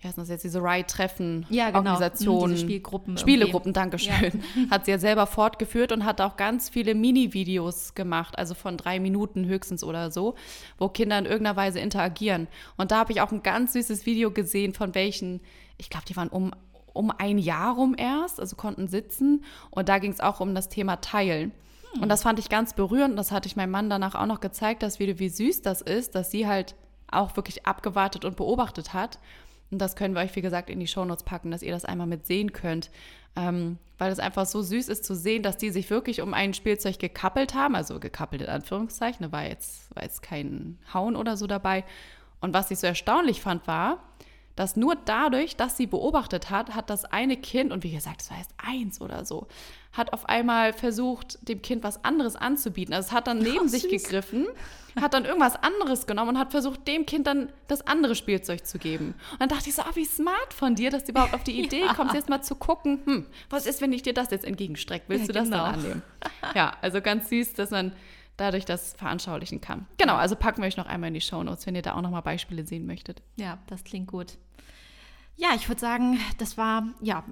wie 0.01 0.07
heißt 0.07 0.17
das 0.17 0.29
jetzt, 0.29 0.43
diese 0.43 0.63
Ride-Treffen, 0.63 1.45
ja, 1.49 1.67
genau. 1.67 1.77
Organisationen, 1.77 2.57
Spielgruppen. 2.57 3.17
Spielgruppen, 3.19 3.71
Dankeschön. 3.71 4.41
Ja. 4.55 4.69
Hat 4.71 4.85
sie 4.85 4.91
ja 4.91 4.97
selber 4.97 5.27
fortgeführt 5.27 5.91
und 5.91 6.05
hat 6.05 6.21
auch 6.21 6.37
ganz 6.37 6.69
viele 6.69 6.95
Mini-Videos 6.95 7.93
gemacht, 7.93 8.35
also 8.39 8.55
von 8.55 8.77
drei 8.77 8.99
Minuten 8.99 9.45
höchstens 9.45 9.83
oder 9.83 10.09
so, 10.09 10.33
wo 10.79 10.89
Kinder 10.89 11.19
in 11.19 11.25
irgendeiner 11.25 11.55
Weise 11.55 11.79
interagieren. 11.79 12.47
Und 12.77 12.89
da 12.89 12.97
habe 12.97 13.11
ich 13.11 13.21
auch 13.21 13.31
ein 13.31 13.43
ganz 13.43 13.73
süßes 13.73 14.07
Video 14.07 14.31
gesehen, 14.31 14.73
von 14.73 14.95
welchen, 14.95 15.39
ich 15.77 15.91
glaube, 15.91 16.05
die 16.07 16.15
waren 16.15 16.29
um, 16.29 16.51
um 16.93 17.11
ein 17.15 17.37
Jahr 17.37 17.75
rum 17.75 17.93
erst, 17.95 18.39
also 18.39 18.55
konnten 18.55 18.87
sitzen. 18.87 19.43
Und 19.69 19.87
da 19.87 19.99
ging 19.99 20.11
es 20.11 20.19
auch 20.19 20.39
um 20.39 20.55
das 20.55 20.67
Thema 20.67 20.95
Teilen. 20.95 21.51
Hm. 21.93 22.01
Und 22.01 22.09
das 22.09 22.23
fand 22.23 22.39
ich 22.39 22.49
ganz 22.49 22.73
berührend. 22.73 23.19
Das 23.19 23.31
hatte 23.31 23.45
ich 23.45 23.55
meinem 23.55 23.71
Mann 23.71 23.91
danach 23.91 24.15
auch 24.15 24.25
noch 24.25 24.39
gezeigt, 24.39 24.81
das 24.81 24.97
Video, 24.97 25.19
wie 25.19 25.29
süß 25.29 25.61
das 25.61 25.81
ist, 25.81 26.15
dass 26.15 26.31
sie 26.31 26.47
halt 26.47 26.73
auch 27.11 27.35
wirklich 27.35 27.67
abgewartet 27.67 28.25
und 28.25 28.35
beobachtet 28.37 28.93
hat 28.93 29.19
und 29.71 29.79
das 29.79 29.95
können 29.95 30.13
wir 30.13 30.21
euch, 30.21 30.35
wie 30.35 30.41
gesagt, 30.41 30.69
in 30.69 30.79
die 30.79 30.87
Shownotes 30.87 31.23
packen, 31.23 31.51
dass 31.51 31.63
ihr 31.63 31.71
das 31.71 31.85
einmal 31.85 32.07
mit 32.07 32.27
sehen 32.27 32.51
könnt. 32.51 32.91
Ähm, 33.35 33.77
weil 33.97 34.11
es 34.11 34.19
einfach 34.19 34.45
so 34.45 34.61
süß 34.61 34.89
ist 34.89 35.05
zu 35.05 35.15
sehen, 35.15 35.43
dass 35.43 35.57
die 35.57 35.69
sich 35.69 35.89
wirklich 35.89 36.21
um 36.21 36.33
ein 36.33 36.53
Spielzeug 36.53 36.97
gekappelt 36.99 37.53
haben, 37.53 37.75
also 37.75 37.99
gekappelt 37.99 38.41
in 38.41 38.49
Anführungszeichen, 38.49 39.23
da 39.23 39.31
war 39.31 39.45
jetzt, 39.45 39.95
war 39.95 40.03
jetzt 40.03 40.21
kein 40.23 40.79
Hauen 40.91 41.15
oder 41.15 41.37
so 41.37 41.45
dabei. 41.45 41.85
Und 42.41 42.53
was 42.53 42.71
ich 42.71 42.79
so 42.79 42.87
erstaunlich 42.87 43.41
fand, 43.41 43.67
war, 43.67 44.03
dass 44.61 44.75
nur 44.75 44.95
dadurch, 44.95 45.55
dass 45.55 45.75
sie 45.75 45.87
beobachtet 45.87 46.51
hat, 46.51 46.75
hat 46.75 46.91
das 46.91 47.03
eine 47.05 47.35
Kind, 47.35 47.71
und 47.71 47.83
wie 47.83 47.89
gesagt, 47.89 48.21
es 48.21 48.29
war 48.29 48.37
erst 48.37 48.53
eins 48.57 49.01
oder 49.01 49.25
so, 49.25 49.47
hat 49.91 50.13
auf 50.13 50.29
einmal 50.29 50.71
versucht, 50.71 51.47
dem 51.49 51.63
Kind 51.63 51.83
was 51.83 52.05
anderes 52.05 52.35
anzubieten. 52.35 52.93
Also 52.93 53.07
es 53.07 53.11
hat 53.11 53.25
dann 53.25 53.39
neben 53.39 53.65
oh, 53.65 53.67
sich 53.67 53.89
gegriffen, 53.89 54.45
hat 55.01 55.15
dann 55.15 55.25
irgendwas 55.25 55.55
anderes 55.55 56.05
genommen 56.05 56.29
und 56.35 56.37
hat 56.37 56.51
versucht, 56.51 56.87
dem 56.87 57.07
Kind 57.07 57.25
dann 57.25 57.51
das 57.69 57.87
andere 57.87 58.13
Spielzeug 58.13 58.67
zu 58.67 58.77
geben. 58.77 59.15
Und 59.31 59.41
dann 59.41 59.49
dachte 59.49 59.67
ich 59.67 59.73
so, 59.73 59.81
ah, 59.81 59.89
wie 59.95 60.05
smart 60.05 60.53
von 60.53 60.75
dir, 60.75 60.91
dass 60.91 61.05
du 61.05 61.11
überhaupt 61.11 61.33
auf 61.33 61.43
die 61.43 61.59
Idee 61.63 61.81
ja. 61.81 61.95
kommst, 61.95 62.13
jetzt 62.13 62.29
mal 62.29 62.43
zu 62.43 62.53
gucken, 62.53 63.01
hm, 63.05 63.25
was 63.49 63.65
ist, 63.65 63.81
wenn 63.81 63.91
ich 63.93 64.03
dir 64.03 64.13
das 64.13 64.29
jetzt 64.29 64.45
entgegenstrecke? 64.45 65.05
Willst 65.07 65.23
ja, 65.23 65.27
du 65.27 65.33
das 65.33 65.45
genau. 65.45 65.63
dann 65.63 65.73
annehmen? 65.73 66.03
Ja, 66.53 66.73
also 66.83 67.01
ganz 67.01 67.29
süß, 67.29 67.55
dass 67.55 67.71
man 67.71 67.93
dadurch 68.41 68.65
das 68.65 68.93
veranschaulichen 68.93 69.61
kann. 69.61 69.85
Genau, 69.97 70.15
also 70.15 70.35
packen 70.35 70.61
wir 70.61 70.67
euch 70.67 70.77
noch 70.77 70.87
einmal 70.87 71.09
in 71.09 71.13
die 71.13 71.21
Show 71.21 71.43
Notes, 71.43 71.65
wenn 71.65 71.75
ihr 71.75 71.81
da 71.81 71.95
auch 71.95 72.01
noch 72.01 72.11
mal 72.11 72.21
Beispiele 72.21 72.65
sehen 72.65 72.85
möchtet. 72.85 73.21
Ja, 73.37 73.59
das 73.67 73.83
klingt 73.83 74.07
gut. 74.07 74.37
Ja, 75.37 75.49
ich 75.55 75.67
würde 75.67 75.81
sagen, 75.81 76.19
das 76.37 76.57
war 76.57 76.87
ja 77.01 77.23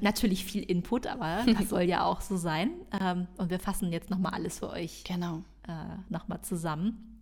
natürlich 0.00 0.44
viel 0.44 0.62
Input, 0.62 1.06
aber 1.06 1.44
das 1.58 1.68
soll 1.68 1.82
ja 1.82 2.04
auch 2.04 2.20
so 2.20 2.36
sein. 2.36 2.70
Ähm, 3.00 3.26
und 3.38 3.50
wir 3.50 3.58
fassen 3.58 3.92
jetzt 3.92 4.10
nochmal 4.10 4.34
alles 4.34 4.58
für 4.58 4.70
euch 4.70 5.04
genau. 5.04 5.42
äh, 5.66 5.72
nochmal 6.08 6.42
zusammen. 6.42 7.15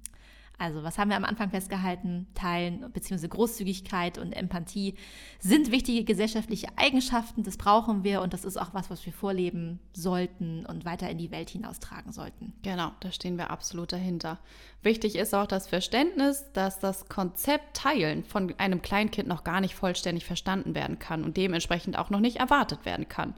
Also, 0.57 0.85
was 0.85 0.99
haben 0.99 1.11
wir 1.11 1.17
am 1.17 1.25
Anfang 1.25 1.51
festgehalten? 1.51 2.29
Teilen 2.35 2.91
bzw. 2.93 3.27
Großzügigkeit 3.27 4.19
und 4.19 4.33
Empathie 4.33 4.95
sind 5.41 5.73
wichtige 5.73 6.05
gesellschaftliche 6.05 6.69
Eigenschaften. 6.77 7.43
Das 7.43 7.57
brauchen 7.57 8.05
wir 8.05 8.23
und 8.23 8.33
das 8.33 8.45
ist 8.45 8.57
auch 8.57 8.73
was, 8.73 8.89
was 8.89 9.05
wir 9.05 9.13
vorleben 9.13 9.81
sollten 9.93 10.65
und 10.65 10.85
weiter 10.85 11.11
in 11.11 11.19
die 11.19 11.33
Welt 11.33 11.51
hinaustragen 11.51 12.13
sollten. 12.13 12.53
Genau, 12.63 12.93
da 13.01 13.11
stehen 13.11 13.37
wir 13.37 13.51
absolut 13.51 13.93
dahinter. 13.93 14.39
Wichtig 14.83 15.17
ist 15.17 15.35
auch 15.35 15.47
das 15.47 15.67
Verständnis, 15.67 16.45
dass 16.53 16.79
das 16.79 17.09
Konzept 17.09 17.77
Teilen 17.77 18.23
von 18.25 18.55
einem 18.59 18.81
Kleinkind 18.81 19.29
noch 19.29 19.43
gar 19.43 19.61
nicht 19.61 19.75
vollständig 19.75 20.25
verstanden 20.25 20.75
werden 20.75 21.01
kann 21.01 21.25
und 21.25 21.37
dementsprechend 21.37 21.99
auch 21.99 22.11
noch 22.11 22.21
nicht 22.21 22.37
erwartet 22.37 22.85
werden 22.85 23.09
kann. 23.09 23.35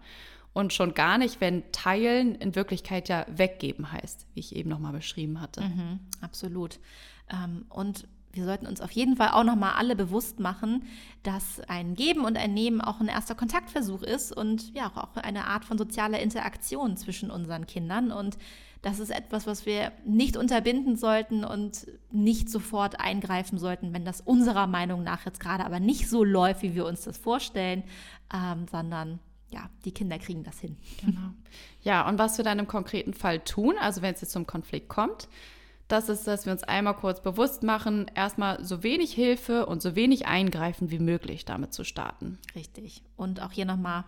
Und 0.57 0.73
schon 0.73 0.95
gar 0.95 1.19
nicht, 1.19 1.42
wenn 1.42 1.71
Teilen 1.71 2.35
in 2.35 2.55
Wirklichkeit 2.55 3.11
ja 3.11 3.27
weggeben 3.29 3.92
heißt, 3.92 4.27
wie 4.33 4.40
ich 4.40 4.57
eben 4.57 4.71
nochmal 4.71 4.95
beschrieben 4.95 5.38
hatte. 5.38 5.61
Mhm, 5.61 6.01
absolut. 6.23 6.81
Ähm, 7.31 7.66
und 7.69 8.09
wir 8.33 8.47
sollten 8.47 8.66
uns 8.66 8.81
auf 8.81 8.90
jeden 8.90 9.16
Fall 9.16 9.33
auch 9.33 9.45
nochmal 9.45 9.75
alle 9.77 9.95
bewusst 9.95 10.40
machen, 10.40 10.85
dass 11.23 11.61
ein 11.69 11.95
Geben 11.95 12.25
und 12.25 12.38
ein 12.38 12.55
Nehmen 12.55 12.81
auch 12.81 13.01
ein 13.01 13.09
erster 13.09 13.35
Kontaktversuch 13.35 14.03
ist 14.03 14.35
und 14.35 14.75
ja 14.75 14.90
auch 14.95 15.23
eine 15.23 15.47
Art 15.47 15.66
von 15.66 15.77
sozialer 15.77 16.21
Interaktion 16.21 16.97
zwischen 16.97 17.31
unseren 17.31 17.66
Kindern. 17.66 18.11
Und 18.11 18.38
das 18.81 18.99
ist 18.99 19.11
etwas, 19.11 19.47
was 19.47 19.66
wir 19.66 19.92
nicht 20.07 20.38
unterbinden 20.38 20.97
sollten 20.97 21.45
und 21.45 21.87
nicht 22.11 22.49
sofort 22.49 22.99
eingreifen 22.99 23.59
sollten, 23.59 23.92
wenn 23.92 24.07
das 24.07 24.23
unserer 24.23 24.66
Meinung 24.66 25.03
nach 25.03 25.27
jetzt 25.27 25.38
gerade 25.38 25.66
aber 25.66 25.81
nicht 25.81 26.09
so 26.09 26.25
läuft, 26.25 26.62
wie 26.62 26.75
wir 26.75 26.87
uns 26.87 27.03
das 27.03 27.19
vorstellen, 27.19 27.85
ähm, 28.33 28.64
sondern 28.71 29.19
ja, 29.51 29.71
die 29.85 29.93
Kinder 29.93 30.19
kriegen 30.19 30.43
das 30.43 30.59
hin. 30.59 30.77
Genau. 31.01 31.31
Ja, 31.83 32.09
und 32.09 32.19
was 32.19 32.37
wir 32.37 32.45
dann 32.45 32.59
im 32.59 32.67
konkreten 32.67 33.15
Fall 33.15 33.41
tun, 33.41 33.75
also 33.81 34.03
wenn 34.03 34.15
es 34.15 34.21
jetzt 34.21 34.33
zum 34.33 34.47
Konflikt 34.47 34.89
kommt, 34.89 35.29
das 35.89 36.09
ist, 36.09 36.27
dass 36.27 36.47
wir 36.47 36.53
uns 36.53 36.65
einmal 36.65 36.97
kurz 36.97 37.23
bewusst 37.23 37.63
machen, 37.63 38.11
erstmal 38.15 38.65
so 38.65 38.83
wenig 38.83 39.13
Hilfe 39.13 39.67
und 39.67 39.81
so 39.81 39.95
wenig 39.95 40.27
Eingreifen 40.27 40.91
wie 40.91 40.99
möglich 40.99 41.45
damit 41.45 41.73
zu 41.73 41.85
starten. 41.85 42.39
Richtig. 42.57 43.03
Und 43.17 43.41
auch 43.41 43.53
hier 43.53 43.67
nochmal, 43.67 44.05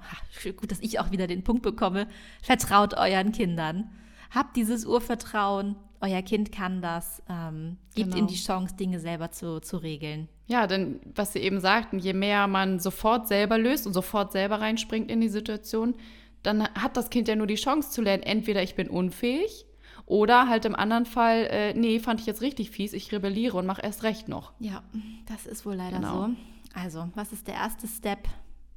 gut, 0.56 0.72
dass 0.72 0.80
ich 0.80 0.98
auch 0.98 1.12
wieder 1.12 1.28
den 1.28 1.44
Punkt 1.44 1.62
bekomme, 1.62 2.08
vertraut 2.42 2.94
euren 2.94 3.30
Kindern. 3.30 3.92
Habt 4.30 4.56
dieses 4.56 4.86
Urvertrauen, 4.86 5.76
euer 6.00 6.22
Kind 6.22 6.50
kann 6.50 6.82
das, 6.82 7.22
ähm, 7.28 7.76
gebt 7.94 8.10
genau. 8.10 8.24
ihm 8.24 8.26
die 8.26 8.36
Chance, 8.36 8.74
Dinge 8.74 8.98
selber 8.98 9.30
zu, 9.30 9.60
zu 9.60 9.76
regeln. 9.76 10.28
Ja, 10.48 10.66
denn 10.66 10.98
was 11.14 11.34
Sie 11.34 11.40
eben 11.40 11.60
sagten, 11.60 11.98
je 11.98 12.14
mehr 12.14 12.46
man 12.46 12.80
sofort 12.80 13.28
selber 13.28 13.58
löst 13.58 13.86
und 13.86 13.92
sofort 13.92 14.32
selber 14.32 14.60
reinspringt 14.60 15.10
in 15.10 15.20
die 15.20 15.28
Situation, 15.28 15.94
dann 16.42 16.62
hat 16.74 16.96
das 16.96 17.10
Kind 17.10 17.28
ja 17.28 17.36
nur 17.36 17.46
die 17.46 17.56
Chance 17.56 17.90
zu 17.90 18.00
lernen, 18.02 18.22
entweder 18.22 18.62
ich 18.62 18.74
bin 18.74 18.88
unfähig 18.88 19.66
oder 20.06 20.48
halt 20.48 20.64
im 20.64 20.74
anderen 20.74 21.04
Fall, 21.04 21.46
äh, 21.50 21.74
nee, 21.74 21.98
fand 22.00 22.20
ich 22.20 22.26
jetzt 22.26 22.40
richtig 22.40 22.70
fies, 22.70 22.94
ich 22.94 23.12
rebelliere 23.12 23.58
und 23.58 23.66
mache 23.66 23.82
erst 23.82 24.02
recht 24.04 24.28
noch. 24.28 24.52
Ja, 24.58 24.82
das 25.26 25.46
ist 25.46 25.66
wohl 25.66 25.74
leider 25.74 25.96
Genau. 25.98 26.28
so. 26.28 26.30
Also, 26.74 27.08
was 27.14 27.32
ist 27.32 27.46
der 27.46 27.54
erste 27.54 27.86
Step? 27.86 28.20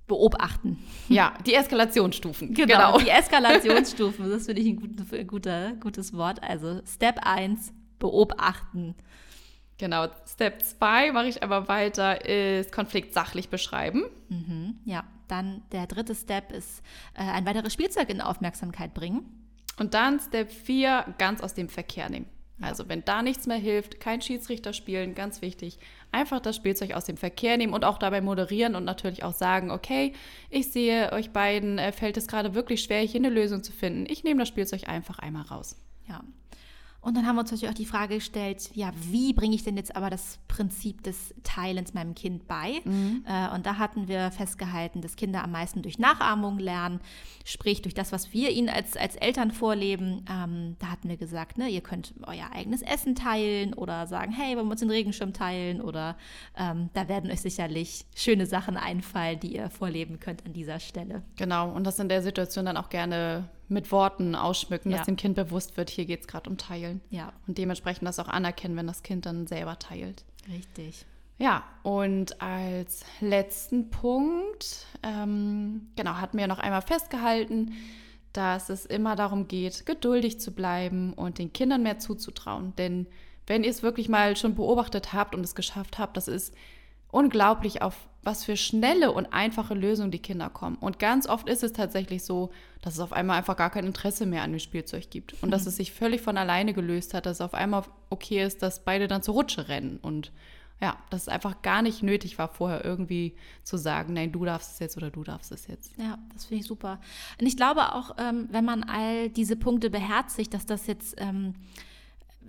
Beobachten. 0.07 0.77
Ja, 1.07 1.31
die 1.45 1.53
Eskalationsstufen. 1.53 2.53
Genau, 2.53 2.97
die 2.97 3.07
Eskalationsstufen, 3.07 4.29
das 4.29 4.45
finde 4.47 4.61
ich 4.61 4.67
ein, 4.67 4.75
gut, 4.75 4.89
ein 5.13 5.25
guter, 5.27 5.71
gutes 5.75 6.13
Wort. 6.13 6.43
Also 6.43 6.81
Step 6.85 7.19
1, 7.25 7.71
beobachten. 7.97 8.95
Genau. 9.81 10.05
Step 10.27 10.61
2 10.61 11.11
mache 11.11 11.25
ich 11.25 11.41
aber 11.41 11.67
weiter, 11.67 12.23
ist 12.23 12.71
Konflikt 12.71 13.15
sachlich 13.15 13.49
beschreiben. 13.49 14.03
Mhm, 14.29 14.75
ja, 14.85 15.03
dann 15.27 15.63
der 15.71 15.87
dritte 15.87 16.13
Step 16.13 16.51
ist 16.51 16.83
äh, 17.15 17.23
ein 17.23 17.47
weiteres 17.47 17.73
Spielzeug 17.73 18.11
in 18.11 18.21
Aufmerksamkeit 18.21 18.93
bringen. 18.93 19.25
Und 19.79 19.95
dann 19.95 20.19
Step 20.19 20.51
4, 20.51 21.15
ganz 21.17 21.41
aus 21.41 21.55
dem 21.55 21.67
Verkehr 21.67 22.11
nehmen. 22.11 22.27
Also 22.61 22.89
wenn 22.89 23.03
da 23.03 23.23
nichts 23.23 23.47
mehr 23.47 23.57
hilft, 23.57 23.99
kein 23.99 24.21
Schiedsrichter 24.21 24.71
spielen, 24.73 25.15
ganz 25.15 25.41
wichtig, 25.41 25.79
einfach 26.11 26.39
das 26.41 26.57
Spielzeug 26.57 26.93
aus 26.93 27.05
dem 27.05 27.17
Verkehr 27.17 27.57
nehmen 27.57 27.73
und 27.73 27.83
auch 27.83 27.97
dabei 27.97 28.21
moderieren 28.21 28.75
und 28.75 28.83
natürlich 28.83 29.23
auch 29.23 29.33
sagen, 29.33 29.71
okay, 29.71 30.13
ich 30.51 30.71
sehe 30.71 31.11
euch 31.11 31.31
beiden, 31.31 31.79
äh, 31.79 31.91
fällt 31.91 32.17
es 32.17 32.27
gerade 32.27 32.53
wirklich 32.53 32.83
schwer, 32.83 33.01
hier 33.01 33.19
eine 33.19 33.29
Lösung 33.29 33.63
zu 33.63 33.71
finden. 33.71 34.05
Ich 34.07 34.23
nehme 34.23 34.41
das 34.41 34.49
Spielzeug 34.49 34.87
einfach 34.87 35.17
einmal 35.17 35.41
raus. 35.41 35.75
Ja. 36.07 36.21
Und 37.01 37.17
dann 37.17 37.25
haben 37.25 37.35
wir 37.35 37.41
uns 37.41 37.51
natürlich 37.51 37.71
auch 37.71 37.77
die 37.77 37.85
Frage 37.85 38.15
gestellt, 38.15 38.69
ja, 38.75 38.91
wie 39.09 39.33
bringe 39.33 39.55
ich 39.55 39.63
denn 39.63 39.75
jetzt 39.75 39.95
aber 39.95 40.11
das 40.11 40.37
Prinzip 40.47 41.03
des 41.03 41.33
Teilens 41.43 41.95
meinem 41.95 42.13
Kind 42.13 42.47
bei? 42.47 42.81
Äh, 43.25 43.55
und 43.55 43.65
da 43.65 43.79
hatten 43.79 44.07
wir 44.07 44.31
festgehalten, 44.31 45.01
dass 45.01 45.15
Kinder 45.15 45.43
am 45.43 45.51
meisten 45.51 45.81
durch 45.81 45.97
Nachahmung 45.97 46.59
lernen, 46.59 46.99
sprich 47.43 47.81
durch 47.81 47.95
das, 47.95 48.11
was 48.11 48.33
wir 48.33 48.51
ihnen 48.51 48.69
als, 48.69 48.95
als 48.97 49.15
Eltern 49.15 49.51
vorleben. 49.51 50.23
Ähm, 50.29 50.75
da 50.77 50.87
hatten 50.87 51.09
wir 51.09 51.17
gesagt, 51.17 51.57
ne, 51.57 51.69
ihr 51.69 51.81
könnt 51.81 52.13
euer 52.23 52.51
eigenes 52.53 52.83
Essen 52.83 53.15
teilen 53.15 53.73
oder 53.73 54.05
sagen, 54.05 54.31
hey, 54.31 54.55
wollen 54.55 54.67
wir 54.67 54.71
uns 54.71 54.81
den 54.81 54.91
Regenschirm 54.91 55.33
teilen? 55.33 55.81
Oder 55.81 56.15
ähm, 56.55 56.91
da 56.93 57.07
werden 57.07 57.31
euch 57.31 57.41
sicherlich 57.41 58.05
schöne 58.15 58.45
Sachen 58.45 58.77
einfallen, 58.77 59.39
die 59.39 59.55
ihr 59.55 59.71
vorleben 59.71 60.19
könnt 60.19 60.45
an 60.45 60.53
dieser 60.53 60.79
Stelle. 60.79 61.23
Genau, 61.35 61.71
und 61.71 61.83
das 61.83 61.97
in 61.97 62.09
der 62.09 62.21
Situation 62.21 62.65
dann 62.65 62.77
auch 62.77 62.89
gerne 62.89 63.49
mit 63.71 63.91
Worten 63.91 64.35
ausschmücken, 64.35 64.91
Ja. 64.91 64.97
dass 64.97 65.05
dem 65.07 65.15
Kind 65.15 65.35
bewusst 65.35 65.77
wird, 65.77 65.89
hier 65.89 66.05
geht 66.05 66.21
es 66.21 66.27
gerade 66.27 66.49
um 66.49 66.57
Teilen. 66.57 67.01
Ja, 67.09 67.33
Und 67.47 67.57
dementsprechend 67.57 68.07
das 68.07 68.19
auch 68.19 68.27
anerkennen, 68.27 68.75
wenn 68.75 68.87
das 68.87 69.01
Kind 69.03 69.25
dann 69.25 69.47
selber 69.47 69.79
teilt. 69.79 70.23
richtig. 70.47 71.05
Ja, 71.37 71.63
und 71.81 72.39
als 72.39 73.03
letzten 73.19 73.89
Punkt, 73.89 74.85
ähm, 75.01 75.87
genau, 75.95 76.15
hatten 76.15 76.37
wir 76.37 76.45
noch 76.45 76.59
einmal 76.59 76.83
festgehalten, 76.83 77.73
dass 78.31 78.69
es 78.69 78.85
immer 78.85 79.15
darum 79.15 79.47
geht, 79.47 79.87
geduldig 79.87 80.39
zu 80.39 80.51
bleiben 80.51 81.13
und 81.13 81.39
den 81.39 81.51
Kindern 81.51 81.81
mehr 81.81 81.97
zuzutrauen. 81.97 82.75
Denn 82.77 83.07
wenn 83.47 83.63
ihr 83.63 83.71
es 83.71 83.81
wirklich 83.81 84.07
mal 84.07 84.37
schon 84.37 84.53
beobachtet 84.53 85.13
habt 85.13 85.33
und 85.33 85.43
es 85.43 85.55
geschafft 85.55 85.97
habt, 85.97 86.15
das 86.15 86.27
ist 86.27 86.53
unglaublich, 87.09 87.81
auf 87.81 87.97
was 88.23 88.43
für 88.43 88.55
schnelle 88.55 89.11
und 89.11 89.33
einfache 89.33 89.73
Lösungen 89.73 90.11
die 90.11 90.19
Kinder 90.19 90.49
kommen. 90.49 90.75
Und 90.75 90.99
ganz 90.99 91.27
oft 91.27 91.49
ist 91.49 91.63
es 91.63 91.73
tatsächlich 91.73 92.23
so, 92.23 92.51
dass 92.81 92.93
es 92.93 92.99
auf 92.99 93.13
einmal 93.13 93.37
einfach 93.37 93.57
gar 93.57 93.71
kein 93.71 93.85
Interesse 93.85 94.25
mehr 94.25 94.43
an 94.43 94.51
dem 94.51 94.59
Spielzeug 94.59 95.09
gibt. 95.09 95.41
Und 95.41 95.51
dass 95.51 95.65
es 95.65 95.77
sich 95.77 95.91
völlig 95.91 96.21
von 96.21 96.37
alleine 96.37 96.73
gelöst 96.73 97.13
hat, 97.13 97.25
dass 97.25 97.37
es 97.37 97.41
auf 97.41 97.53
einmal 97.53 97.83
okay 98.09 98.43
ist, 98.43 98.61
dass 98.61 98.83
beide 98.83 99.07
dann 99.07 99.23
zur 99.23 99.33
Rutsche 99.33 99.69
rennen. 99.69 99.97
Und 100.01 100.31
ja, 100.81 100.97
dass 101.09 101.23
es 101.23 101.27
einfach 101.29 101.61
gar 101.61 101.81
nicht 101.81 102.01
nötig 102.03 102.37
war, 102.37 102.47
vorher 102.47 102.83
irgendwie 102.83 103.35
zu 103.63 103.77
sagen, 103.77 104.13
nein, 104.13 104.31
du 104.31 104.45
darfst 104.45 104.73
es 104.73 104.79
jetzt 104.79 104.97
oder 104.97 105.11
du 105.11 105.23
darfst 105.23 105.51
es 105.51 105.67
jetzt. 105.67 105.93
Ja, 105.97 106.17
das 106.33 106.45
finde 106.45 106.61
ich 106.61 106.67
super. 106.67 106.99
Und 107.39 107.45
ich 107.45 107.55
glaube 107.55 107.93
auch, 107.93 108.15
ähm, 108.17 108.47
wenn 108.51 108.65
man 108.65 108.83
all 108.83 109.29
diese 109.29 109.55
Punkte 109.55 109.89
beherzigt, 109.89 110.53
dass 110.53 110.65
das 110.65 110.87
jetzt 110.87 111.15
ähm, 111.17 111.53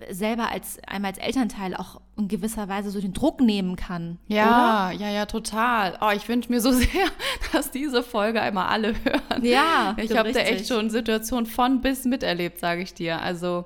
selber 0.09 0.49
als 0.49 0.79
einmal 0.87 1.11
als 1.11 1.19
Elternteil 1.19 1.75
auch 1.75 2.01
in 2.17 2.27
gewisser 2.27 2.67
Weise 2.67 2.89
so 2.89 2.99
den 2.99 3.13
Druck 3.13 3.41
nehmen 3.41 3.75
kann. 3.75 4.19
Ja, 4.27 4.91
ja, 4.91 5.09
ja, 5.09 5.25
total. 5.25 5.97
Oh, 6.01 6.09
ich 6.15 6.27
wünsche 6.27 6.51
mir 6.51 6.61
so 6.61 6.71
sehr, 6.73 7.07
dass 7.51 7.71
diese 7.71 8.03
Folge 8.03 8.41
einmal 8.41 8.67
alle 8.67 8.93
hören. 9.03 9.43
Ja, 9.43 9.95
Ich 9.99 10.15
habe 10.15 10.31
da 10.31 10.39
echt 10.39 10.67
schon 10.67 10.89
Situationen 10.89 11.45
von 11.45 11.81
bis 11.81 12.05
miterlebt, 12.05 12.59
sage 12.59 12.81
ich 12.81 12.93
dir. 12.93 13.21
Also 13.21 13.65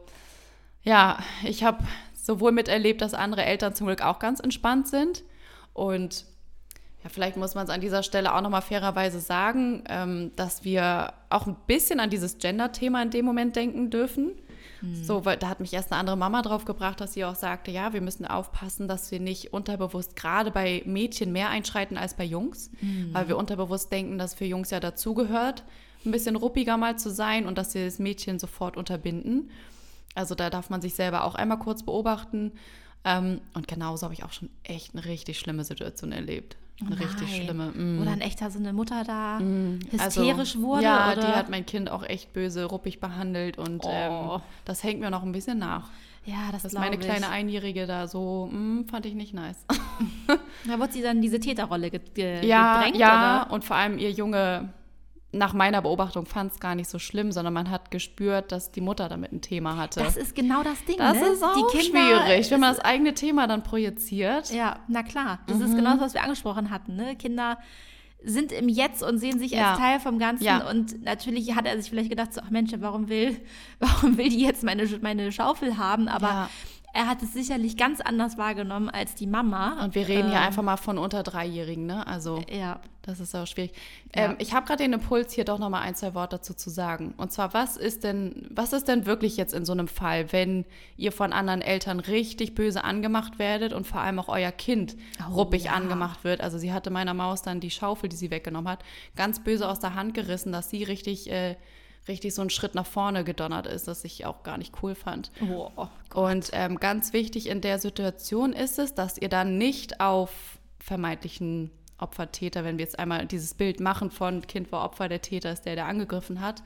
ja, 0.83 1.19
ich 1.43 1.63
habe 1.63 1.83
sowohl 2.13 2.51
miterlebt, 2.51 3.01
dass 3.01 3.13
andere 3.13 3.43
Eltern 3.45 3.73
zum 3.73 3.87
Glück 3.87 4.01
auch 4.03 4.19
ganz 4.19 4.39
entspannt 4.39 4.87
sind. 4.87 5.23
Und 5.73 6.25
ja, 7.03 7.09
vielleicht 7.09 7.37
muss 7.37 7.55
man 7.55 7.65
es 7.65 7.69
an 7.69 7.81
dieser 7.81 8.03
Stelle 8.03 8.33
auch 8.33 8.41
nochmal 8.41 8.61
fairerweise 8.61 9.19
sagen, 9.19 9.83
ähm, 9.89 10.31
dass 10.35 10.63
wir 10.63 11.13
auch 11.29 11.47
ein 11.47 11.55
bisschen 11.67 11.99
an 11.99 12.09
dieses 12.09 12.37
Gender-Thema 12.37 13.01
in 13.03 13.09
dem 13.11 13.25
Moment 13.25 13.55
denken 13.55 13.89
dürfen. 13.89 14.31
So, 15.03 15.25
weil 15.25 15.37
da 15.37 15.49
hat 15.49 15.59
mich 15.59 15.73
erst 15.73 15.91
eine 15.91 15.99
andere 15.99 16.17
Mama 16.17 16.41
drauf 16.41 16.65
gebracht, 16.65 17.01
dass 17.01 17.13
sie 17.13 17.25
auch 17.25 17.35
sagte, 17.35 17.71
ja, 17.71 17.93
wir 17.93 18.01
müssen 18.01 18.25
aufpassen, 18.25 18.87
dass 18.87 19.11
wir 19.11 19.19
nicht 19.19 19.53
unterbewusst 19.53 20.15
gerade 20.15 20.51
bei 20.51 20.83
Mädchen 20.85 21.31
mehr 21.31 21.49
einschreiten 21.49 21.97
als 21.97 22.15
bei 22.15 22.23
Jungs, 22.23 22.69
weil 23.13 23.27
wir 23.27 23.37
unterbewusst 23.37 23.91
denken, 23.91 24.17
dass 24.17 24.33
für 24.33 24.45
Jungs 24.45 24.69
ja 24.69 24.79
dazugehört, 24.79 25.63
ein 26.05 26.11
bisschen 26.11 26.35
ruppiger 26.35 26.77
mal 26.77 26.97
zu 26.97 27.09
sein 27.09 27.45
und 27.45 27.57
dass 27.57 27.71
sie 27.71 27.83
das 27.83 27.99
Mädchen 27.99 28.39
sofort 28.39 28.77
unterbinden. 28.77 29.49
Also 30.15 30.35
da 30.35 30.49
darf 30.49 30.69
man 30.69 30.81
sich 30.81 30.95
selber 30.95 31.23
auch 31.23 31.35
einmal 31.35 31.59
kurz 31.59 31.83
beobachten. 31.83 32.53
Ähm, 33.03 33.41
und 33.53 33.67
genauso 33.67 34.05
habe 34.05 34.13
ich 34.13 34.23
auch 34.23 34.33
schon 34.33 34.49
echt 34.63 34.93
eine 34.93 35.05
richtig 35.05 35.39
schlimme 35.39 35.63
Situation 35.63 36.11
erlebt. 36.11 36.57
Eine 36.85 36.99
richtig 36.99 37.21
Nein. 37.31 37.41
schlimme. 37.43 37.65
mm. 37.71 37.99
Wo 37.99 38.05
dann 38.05 38.21
echt 38.21 38.39
da 38.39 38.49
so 38.51 38.59
eine 38.59 38.71
Mutter 38.73 39.03
da 39.03 39.37
Also, 39.37 40.21
hysterisch 40.21 40.57
wurde. 40.57 40.83
Ja, 40.83 41.11
oder? 41.13 41.21
die 41.21 41.27
hat 41.33 41.49
mein 41.49 41.65
Kind 41.65 41.89
auch 41.89 42.03
echt 42.03 42.33
böse, 42.33 42.65
ruppig 42.65 42.99
behandelt 42.99 43.57
und 43.57 43.83
Oh. 43.83 43.89
ähm, 43.91 44.41
das 44.65 44.83
hängt 44.83 44.99
mir 44.99 45.09
noch 45.09 45.23
ein 45.23 45.31
bisschen 45.31 45.57
nach. 45.57 45.89
ja, 46.25 46.51
das 46.51 46.63
Dass 46.63 46.71
glaube 46.73 46.85
meine 46.85 46.97
ich. 46.97 47.01
kleine 47.07 47.29
Einjährige 47.29 47.87
da 47.87 48.07
so, 48.07 48.47
mm, 48.51 48.85
fand 48.89 49.05
ich 49.07 49.15
nicht 49.15 49.33
nice. 49.33 49.65
Da 50.67 50.77
wurde 50.79 50.91
sie 50.91 51.01
dann 51.01 51.15
in 51.17 51.21
diese 51.21 51.39
Täterrolle 51.39 51.89
ge 51.89 52.01
ge 52.13 52.45
ja, 52.45 52.75
gedrängt, 52.77 52.97
ja, 52.97 53.43
oder? 53.45 53.53
und 53.53 53.63
vor 53.63 53.75
allem 53.77 53.97
ihr 53.97 54.11
Junge, 54.11 54.69
nach 55.33 55.53
meiner 55.53 55.81
Beobachtung, 55.81 56.25
fand 56.25 56.53
es 56.53 56.59
gar 56.59 56.73
nicht 56.73 56.89
so 56.89 56.99
schlimm, 56.99 57.31
sondern 57.33 57.53
man 57.53 57.69
hat 57.69 57.91
gespürt, 57.91 58.51
dass 58.51 58.71
die 58.71 58.79
Mutter 58.81 59.09
damit 59.09 59.31
ein 59.33 59.41
Thema 59.41 59.75
hatte. 59.75 59.99
Das 59.99 60.15
ist 60.15 60.35
genau 60.35 60.63
das 60.63 60.83
Ding, 60.85 60.97
Das 60.97 61.17
ne? 61.17 61.27
ist 61.27 61.43
auch 61.43 61.53
Die 61.71 61.77
Kinder, 61.77 61.99
schwierig, 62.25 62.49
wenn 62.49 62.59
man 62.61 62.73
das 62.73 62.79
eigene 62.83 63.13
Thema 63.13 63.45
dann 63.47 63.61
projiziert. 63.63 64.51
Ja, 64.51 64.79
na 64.87 65.03
klar. 65.03 65.39
Das 65.47 65.57
Mhm. 65.57 65.65
ist 65.65 65.75
genau 65.75 65.91
das, 65.91 65.99
was 66.01 66.13
wir 66.13 66.23
angesprochen 66.23 66.69
hatten. 66.71 66.95
Ne? 66.95 67.15
Kinder 67.17 67.57
sind 68.23 68.51
im 68.51 68.67
Jetzt 68.67 69.03
und 69.03 69.19
sehen 69.19 69.37
sich 69.37 69.51
Ja. 69.51 69.71
als 69.71 69.79
Teil 69.79 69.99
vom 69.99 70.17
Ganzen. 70.17 70.43
Ja. 70.43 70.67
Und 70.69 71.03
natürlich 71.03 71.53
hat 71.55 71.65
er 71.67 71.79
sich 71.79 71.89
vielleicht 71.89 72.09
gedacht, 72.09 72.33
so, 72.33 72.41
ach 72.43 72.49
Mensch, 72.49 72.71
warum 72.79 73.09
will, 73.09 73.39
warum 73.79 74.17
will 74.17 74.29
die 74.29 74.41
jetzt 74.41 74.63
meine, 74.63 74.87
meine 75.01 75.31
Schaufel 75.31 75.77
haben? 75.77 76.07
Aber 76.07 76.27
Ja. 76.27 76.49
Er 76.97 77.07
hat 77.07 77.21
es 77.21 77.31
sicherlich 77.33 77.77
ganz 77.77 78.01
anders 78.01 78.37
wahrgenommen 78.39 78.89
als 78.89 79.13
die 79.13 79.27
Mama. 79.27 79.83
Und 79.83 79.93
wir 79.93 80.07
reden 80.07 80.29
hier 80.29 80.39
Ähm, 80.39 80.47
einfach 80.47 80.63
mal 80.63 80.77
von 80.77 80.97
unter 80.97 81.21
Dreijährigen, 81.21 81.85
ne? 81.85 82.05
Also 82.07 82.43
Ja, 82.49 82.79
Das 83.03 83.19
ist 83.19 83.35
auch 83.35 83.45
schwierig. 83.45 83.71
Ja. 84.15 84.25
Ähm, 84.25 84.35
ich 84.39 84.53
habe 84.53 84.65
gerade 84.65 84.83
den 84.83 84.91
Impuls, 84.93 85.31
hier 85.31 85.45
doch 85.45 85.59
noch 85.59 85.69
mal 85.69 85.79
ein, 85.81 85.93
zwei 85.95 86.13
Worte 86.15 86.37
dazu 86.37 86.53
zu 86.55 86.69
sagen. 86.69 87.13
Und 87.17 87.31
zwar, 87.31 87.53
was 87.53 87.77
ist 87.77 88.03
denn, 88.03 88.47
was 88.49 88.73
ist 88.73 88.87
denn 88.87 89.05
wirklich 89.05 89.37
jetzt 89.37 89.53
in 89.53 89.63
so 89.63 89.71
einem 89.73 89.87
Fall, 89.87 90.31
wenn 90.33 90.65
ihr 90.97 91.11
von 91.11 91.31
anderen 91.33 91.61
Eltern 91.61 91.99
richtig 92.01 92.55
böse 92.55 92.83
angemacht 92.83 93.37
werdet 93.39 93.71
und 93.73 93.85
vor 93.87 94.01
allem 94.01 94.17
auch 94.19 94.27
euer 94.27 94.51
Kind 94.51 94.97
Oh, 95.29 95.35
ruppig 95.35 95.65
ja. 95.65 95.73
angemacht 95.73 96.23
wird? 96.23 96.41
Also 96.41 96.57
sie 96.57 96.73
hatte 96.73 96.89
meiner 96.89 97.13
Maus 97.13 97.43
dann 97.43 97.59
die 97.59 97.71
Schaufel, 97.71 98.09
die 98.09 98.17
sie 98.17 98.31
weggenommen 98.31 98.69
hat, 98.69 98.83
ganz 99.15 99.39
böse 99.43 99.69
aus 99.69 99.79
der 99.79 99.93
Hand 99.95 100.13
gerissen, 100.13 100.51
dass 100.51 100.69
sie 100.71 100.83
richtig, 100.83 101.31
äh, 101.31 101.55
richtig 102.07 102.33
so 102.33 102.41
einen 102.41 102.49
Schritt 102.49 102.75
nach 102.75 102.85
vorne 102.85 103.23
gedonnert 103.23 103.67
ist, 103.67 103.87
das 103.87 104.03
ich 104.03 104.25
auch 104.25 104.43
gar 104.43 104.57
nicht 104.57 104.73
cool 104.81 104.95
fand. 104.95 105.31
oh, 105.41 105.71
oh 105.75 105.87
Und 106.13 106.49
ähm, 106.53 106.77
ganz 106.77 107.13
wichtig 107.13 107.47
in 107.47 107.61
der 107.61 107.79
Situation 107.79 108.53
ist 108.53 108.79
es, 108.79 108.93
dass 108.93 109.17
ihr 109.17 109.29
dann 109.29 109.57
nicht 109.57 109.99
auf 109.99 110.31
vermeintlichen 110.79 111.71
Opfertäter, 111.97 112.63
wenn 112.63 112.77
wir 112.77 112.85
jetzt 112.85 112.99
einmal 112.99 113.25
dieses 113.25 113.53
Bild 113.53 113.79
machen 113.79 114.11
von 114.11 114.45
Kind 114.45 114.71
war 114.71 114.83
Opfer, 114.83 115.09
der 115.09 115.21
Täter 115.21 115.51
ist 115.51 115.63
der, 115.63 115.75
der 115.75 115.87
angegriffen 115.87 116.41
hat, 116.41 116.63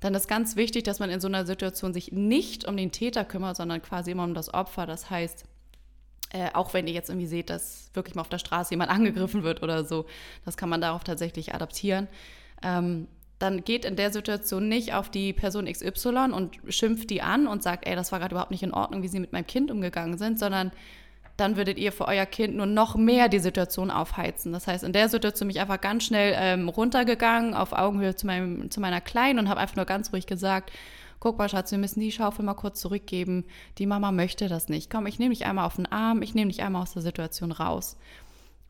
dann 0.00 0.14
ist 0.14 0.28
ganz 0.28 0.56
wichtig, 0.56 0.84
dass 0.84 0.98
man 0.98 1.10
in 1.10 1.20
so 1.20 1.28
einer 1.28 1.46
Situation 1.46 1.94
sich 1.94 2.12
nicht 2.12 2.66
um 2.66 2.76
den 2.76 2.92
Täter 2.92 3.24
kümmert, 3.24 3.56
sondern 3.56 3.80
quasi 3.82 4.10
immer 4.10 4.24
um 4.24 4.34
das 4.34 4.52
Opfer. 4.52 4.86
Das 4.86 5.08
heißt, 5.10 5.44
äh, 6.30 6.50
auch 6.52 6.74
wenn 6.74 6.86
ihr 6.86 6.92
jetzt 6.92 7.10
irgendwie 7.10 7.26
seht, 7.26 7.48
dass 7.48 7.90
wirklich 7.94 8.14
mal 8.14 8.22
auf 8.22 8.28
der 8.28 8.38
Straße 8.38 8.70
jemand 8.70 8.90
angegriffen 8.90 9.42
wird 9.44 9.62
oder 9.62 9.84
so, 9.84 10.06
das 10.44 10.56
kann 10.56 10.68
man 10.68 10.80
darauf 10.80 11.04
tatsächlich 11.04 11.54
adaptieren. 11.54 12.08
Ähm, 12.62 13.08
dann 13.44 13.62
geht 13.62 13.84
in 13.84 13.94
der 13.94 14.10
Situation 14.10 14.68
nicht 14.68 14.94
auf 14.94 15.10
die 15.10 15.34
Person 15.34 15.66
XY 15.66 16.32
und 16.32 16.58
schimpft 16.68 17.10
die 17.10 17.20
an 17.20 17.46
und 17.46 17.62
sagt, 17.62 17.86
ey, 17.86 17.94
das 17.94 18.10
war 18.10 18.18
gerade 18.18 18.32
überhaupt 18.32 18.50
nicht 18.50 18.62
in 18.62 18.72
Ordnung, 18.72 19.02
wie 19.02 19.08
sie 19.08 19.20
mit 19.20 19.32
meinem 19.32 19.46
Kind 19.46 19.70
umgegangen 19.70 20.16
sind, 20.16 20.38
sondern 20.38 20.72
dann 21.36 21.56
würdet 21.56 21.78
ihr 21.78 21.92
für 21.92 22.08
euer 22.08 22.24
Kind 22.24 22.56
nur 22.56 22.64
noch 22.64 22.96
mehr 22.96 23.28
die 23.28 23.40
Situation 23.40 23.90
aufheizen. 23.90 24.52
Das 24.52 24.66
heißt, 24.66 24.82
in 24.82 24.94
der 24.94 25.10
Situation 25.10 25.48
bin 25.48 25.56
ich 25.56 25.60
einfach 25.60 25.80
ganz 25.80 26.04
schnell 26.04 26.34
ähm, 26.38 26.70
runtergegangen, 26.70 27.54
auf 27.54 27.72
Augenhöhe 27.72 28.16
zu, 28.16 28.26
meinem, 28.26 28.70
zu 28.70 28.80
meiner 28.80 29.02
Kleinen 29.02 29.40
und 29.40 29.48
habe 29.50 29.60
einfach 29.60 29.76
nur 29.76 29.84
ganz 29.84 30.12
ruhig 30.12 30.26
gesagt, 30.26 30.72
guck 31.20 31.36
mal, 31.36 31.48
Schatz, 31.48 31.70
wir 31.70 31.78
müssen 31.78 32.00
die 32.00 32.12
Schaufel 32.12 32.44
mal 32.44 32.54
kurz 32.54 32.80
zurückgeben. 32.80 33.44
Die 33.78 33.86
Mama 33.86 34.10
möchte 34.10 34.48
das 34.48 34.68
nicht. 34.70 34.90
Komm, 34.90 35.06
ich 35.06 35.18
nehme 35.18 35.34
dich 35.34 35.44
einmal 35.44 35.66
auf 35.66 35.76
den 35.76 35.90
Arm, 35.90 36.22
ich 36.22 36.34
nehme 36.34 36.50
dich 36.50 36.62
einmal 36.62 36.82
aus 36.82 36.94
der 36.94 37.02
Situation 37.02 37.52
raus. 37.52 37.98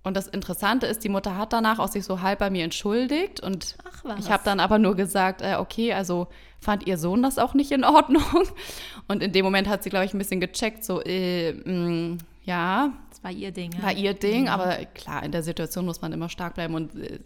Und 0.04 0.16
das 0.18 0.28
Interessante 0.28 0.86
ist, 0.86 1.02
die 1.02 1.08
Mutter 1.08 1.36
hat 1.36 1.54
danach 1.54 1.78
auch 1.78 1.88
sich 1.88 2.04
so 2.04 2.20
halb 2.20 2.38
bei 2.38 2.50
mir 2.50 2.62
entschuldigt 2.62 3.40
und 3.40 3.76
ich 4.18 4.30
habe 4.30 4.42
dann 4.44 4.60
aber 4.60 4.78
nur 4.78 4.94
gesagt, 4.94 5.40
äh, 5.40 5.56
okay, 5.58 5.94
also 5.94 6.28
fand 6.60 6.86
ihr 6.86 6.98
Sohn 6.98 7.22
das 7.22 7.38
auch 7.38 7.54
nicht 7.54 7.72
in 7.72 7.84
Ordnung? 7.84 8.22
Und 9.08 9.22
in 9.22 9.32
dem 9.32 9.44
Moment 9.44 9.68
hat 9.68 9.82
sie, 9.82 9.90
glaube 9.90 10.06
ich, 10.06 10.14
ein 10.14 10.18
bisschen 10.18 10.40
gecheckt, 10.40 10.82
so, 10.82 11.02
äh, 11.02 11.52
mh, 11.52 11.72
mm, 11.72 12.18
ja. 12.44 12.92
Das 13.10 13.24
war 13.24 13.30
ihr 13.30 13.52
Ding. 13.52 13.70
War 13.82 13.92
ihr 13.92 14.14
Ding, 14.14 14.42
mhm. 14.42 14.48
aber 14.48 14.76
klar, 14.94 15.22
in 15.22 15.32
der 15.32 15.42
Situation 15.42 15.86
muss 15.86 16.02
man 16.02 16.12
immer 16.12 16.28
stark 16.28 16.54
bleiben 16.54 16.74
und 16.74 16.94
äh, 16.94 17.18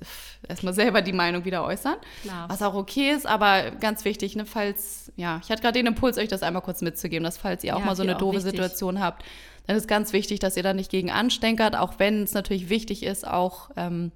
erstmal 0.48 0.72
selber 0.72 1.02
die 1.02 1.12
Meinung 1.12 1.44
wieder 1.44 1.64
äußern. 1.64 1.96
Klar. 2.22 2.48
Was 2.48 2.62
auch 2.62 2.74
okay 2.74 3.10
ist, 3.10 3.26
aber 3.26 3.72
ganz 3.72 4.04
wichtig, 4.04 4.36
ne, 4.36 4.46
falls, 4.46 5.12
ja, 5.16 5.40
ich 5.42 5.50
hatte 5.50 5.62
gerade 5.62 5.78
den 5.78 5.86
Impuls, 5.86 6.18
euch 6.18 6.28
das 6.28 6.42
einmal 6.42 6.62
kurz 6.62 6.82
mitzugeben, 6.82 7.24
dass 7.24 7.36
falls 7.36 7.64
ihr 7.64 7.74
auch 7.74 7.80
ja, 7.80 7.86
mal 7.86 7.96
so 7.96 8.02
eine 8.02 8.14
doofe 8.14 8.36
wichtig. 8.36 8.52
Situation 8.52 9.00
habt, 9.00 9.24
dann 9.66 9.76
ist 9.76 9.88
ganz 9.88 10.12
wichtig, 10.12 10.38
dass 10.38 10.56
ihr 10.56 10.62
da 10.62 10.72
nicht 10.72 10.90
gegen 10.90 11.10
anstenkert, 11.10 11.76
auch 11.76 11.94
wenn 11.98 12.22
es 12.22 12.32
natürlich 12.32 12.70
wichtig 12.70 13.02
ist, 13.02 13.26
auch 13.26 13.70
ähm, 13.76 14.12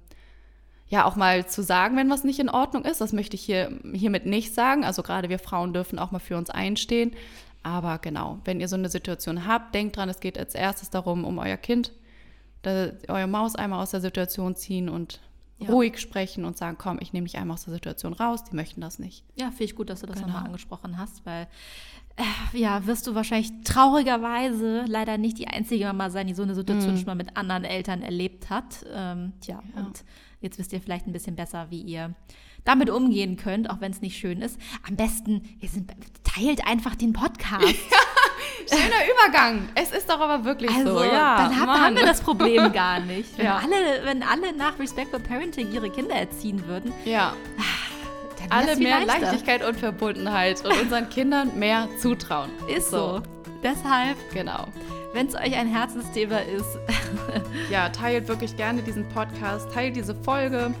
ja 0.87 1.05
auch 1.05 1.15
mal 1.15 1.45
zu 1.47 1.63
sagen, 1.63 1.97
wenn 1.97 2.09
was 2.09 2.23
nicht 2.23 2.39
in 2.39 2.49
Ordnung 2.49 2.85
ist. 2.85 3.01
Das 3.01 3.13
möchte 3.13 3.35
ich 3.35 3.43
hier 3.43 3.71
hiermit 3.93 4.25
nicht 4.25 4.53
sagen. 4.53 4.85
Also 4.85 5.03
gerade 5.03 5.29
wir 5.29 5.39
Frauen 5.39 5.73
dürfen 5.73 5.99
auch 5.99 6.11
mal 6.11 6.19
für 6.19 6.37
uns 6.37 6.49
einstehen. 6.49 7.11
Aber 7.63 7.97
genau, 7.97 8.39
wenn 8.43 8.59
ihr 8.59 8.67
so 8.67 8.75
eine 8.75 8.89
Situation 8.89 9.47
habt, 9.47 9.73
denkt 9.73 9.95
dran, 9.95 10.09
es 10.09 10.19
geht 10.19 10.37
als 10.37 10.53
erstes 10.53 10.89
darum, 10.89 11.23
um 11.23 11.37
euer 11.37 11.57
Kind, 11.57 11.93
da, 12.61 12.91
euer 13.07 13.27
Maus 13.27 13.55
einmal 13.55 13.81
aus 13.81 13.91
der 13.91 14.01
Situation 14.01 14.55
ziehen 14.55 14.89
und 14.89 15.21
ja. 15.59 15.69
ruhig 15.69 15.97
sprechen 15.99 16.45
und 16.45 16.57
sagen, 16.57 16.77
komm, 16.77 16.99
ich 17.01 17.13
nehme 17.13 17.25
dich 17.25 17.37
einmal 17.37 17.55
aus 17.55 17.63
der 17.63 17.73
Situation 17.73 18.13
raus, 18.13 18.43
die 18.43 18.55
möchten 18.55 18.81
das 18.81 18.99
nicht. 18.99 19.23
Ja, 19.35 19.49
finde 19.49 19.63
ich 19.63 19.75
gut, 19.75 19.89
dass 19.89 20.01
du 20.01 20.07
das 20.07 20.17
genau. 20.17 20.27
nochmal 20.27 20.45
angesprochen 20.45 20.97
hast, 20.97 21.25
weil 21.25 21.47
äh, 22.15 22.57
ja, 22.57 22.85
wirst 22.85 23.07
du 23.07 23.15
wahrscheinlich 23.15 23.51
traurigerweise 23.63 24.85
leider 24.87 25.17
nicht 25.17 25.39
die 25.39 25.47
einzige 25.47 25.85
Mama 25.85 26.09
sein, 26.09 26.27
die 26.27 26.33
so 26.33 26.43
eine 26.43 26.55
Situation 26.55 26.93
mhm. 26.93 26.97
schon 26.97 27.05
mal 27.05 27.15
mit 27.15 27.35
anderen 27.35 27.63
Eltern 27.63 28.01
erlebt 28.01 28.49
hat. 28.49 28.85
Ähm, 28.93 29.33
tja, 29.41 29.63
ja. 29.75 29.81
und 29.81 30.03
jetzt 30.41 30.59
wisst 30.59 30.73
ihr 30.73 30.81
vielleicht 30.81 31.07
ein 31.07 31.13
bisschen 31.13 31.35
besser, 31.35 31.67
wie 31.69 31.81
ihr 31.81 32.13
damit 32.65 32.89
umgehen 32.89 33.37
könnt, 33.37 33.69
auch 33.69 33.81
wenn 33.81 33.91
es 33.91 34.01
nicht 34.01 34.17
schön 34.17 34.41
ist. 34.41 34.59
Am 34.87 34.95
besten, 34.95 35.41
ihr 35.59 35.69
sind, 35.69 35.91
teilt 36.23 36.65
einfach 36.67 36.95
den 36.95 37.13
Podcast. 37.13 37.63
Schöner 38.69 39.03
Übergang. 39.11 39.69
Es 39.75 39.91
ist 39.91 40.09
doch 40.09 40.19
aber 40.19 40.45
wirklich 40.45 40.71
also, 40.71 40.99
so. 40.99 41.03
Ja, 41.03 41.37
dann 41.37 41.59
hab, 41.59 41.69
haben 41.69 41.95
wir 41.95 42.05
das 42.05 42.21
Problem 42.21 42.71
gar 42.71 42.99
nicht. 42.99 43.37
Wenn, 43.37 43.45
ja. 43.45 43.57
alle, 43.57 44.05
wenn 44.05 44.23
alle 44.23 44.55
nach 44.55 44.79
Respectful 44.79 45.19
Parenting 45.19 45.71
ihre 45.71 45.89
Kinder 45.89 46.15
erziehen 46.15 46.65
würden. 46.67 46.93
Ja. 47.05 47.33
Ah, 47.57 47.83
alle 48.49 48.75
mehr 48.75 49.05
leichter. 49.05 49.21
Leichtigkeit 49.21 49.65
und 49.65 49.77
Verbundenheit 49.77 50.63
und 50.65 50.79
unseren 50.81 51.09
Kindern 51.09 51.57
mehr 51.57 51.87
zutrauen. 51.99 52.49
Ist 52.67 52.91
so. 52.91 53.21
so. 53.21 53.32
Deshalb, 53.63 54.17
genau. 54.33 54.67
Wenn 55.13 55.27
es 55.27 55.35
euch 55.35 55.55
ein 55.55 55.67
Herzensthema 55.67 56.39
ist. 56.39 56.77
ja, 57.71 57.89
teilt 57.89 58.27
wirklich 58.27 58.57
gerne 58.57 58.81
diesen 58.81 59.07
Podcast, 59.09 59.71
teilt 59.71 59.95
diese 59.95 60.13
Folge, 60.13 60.73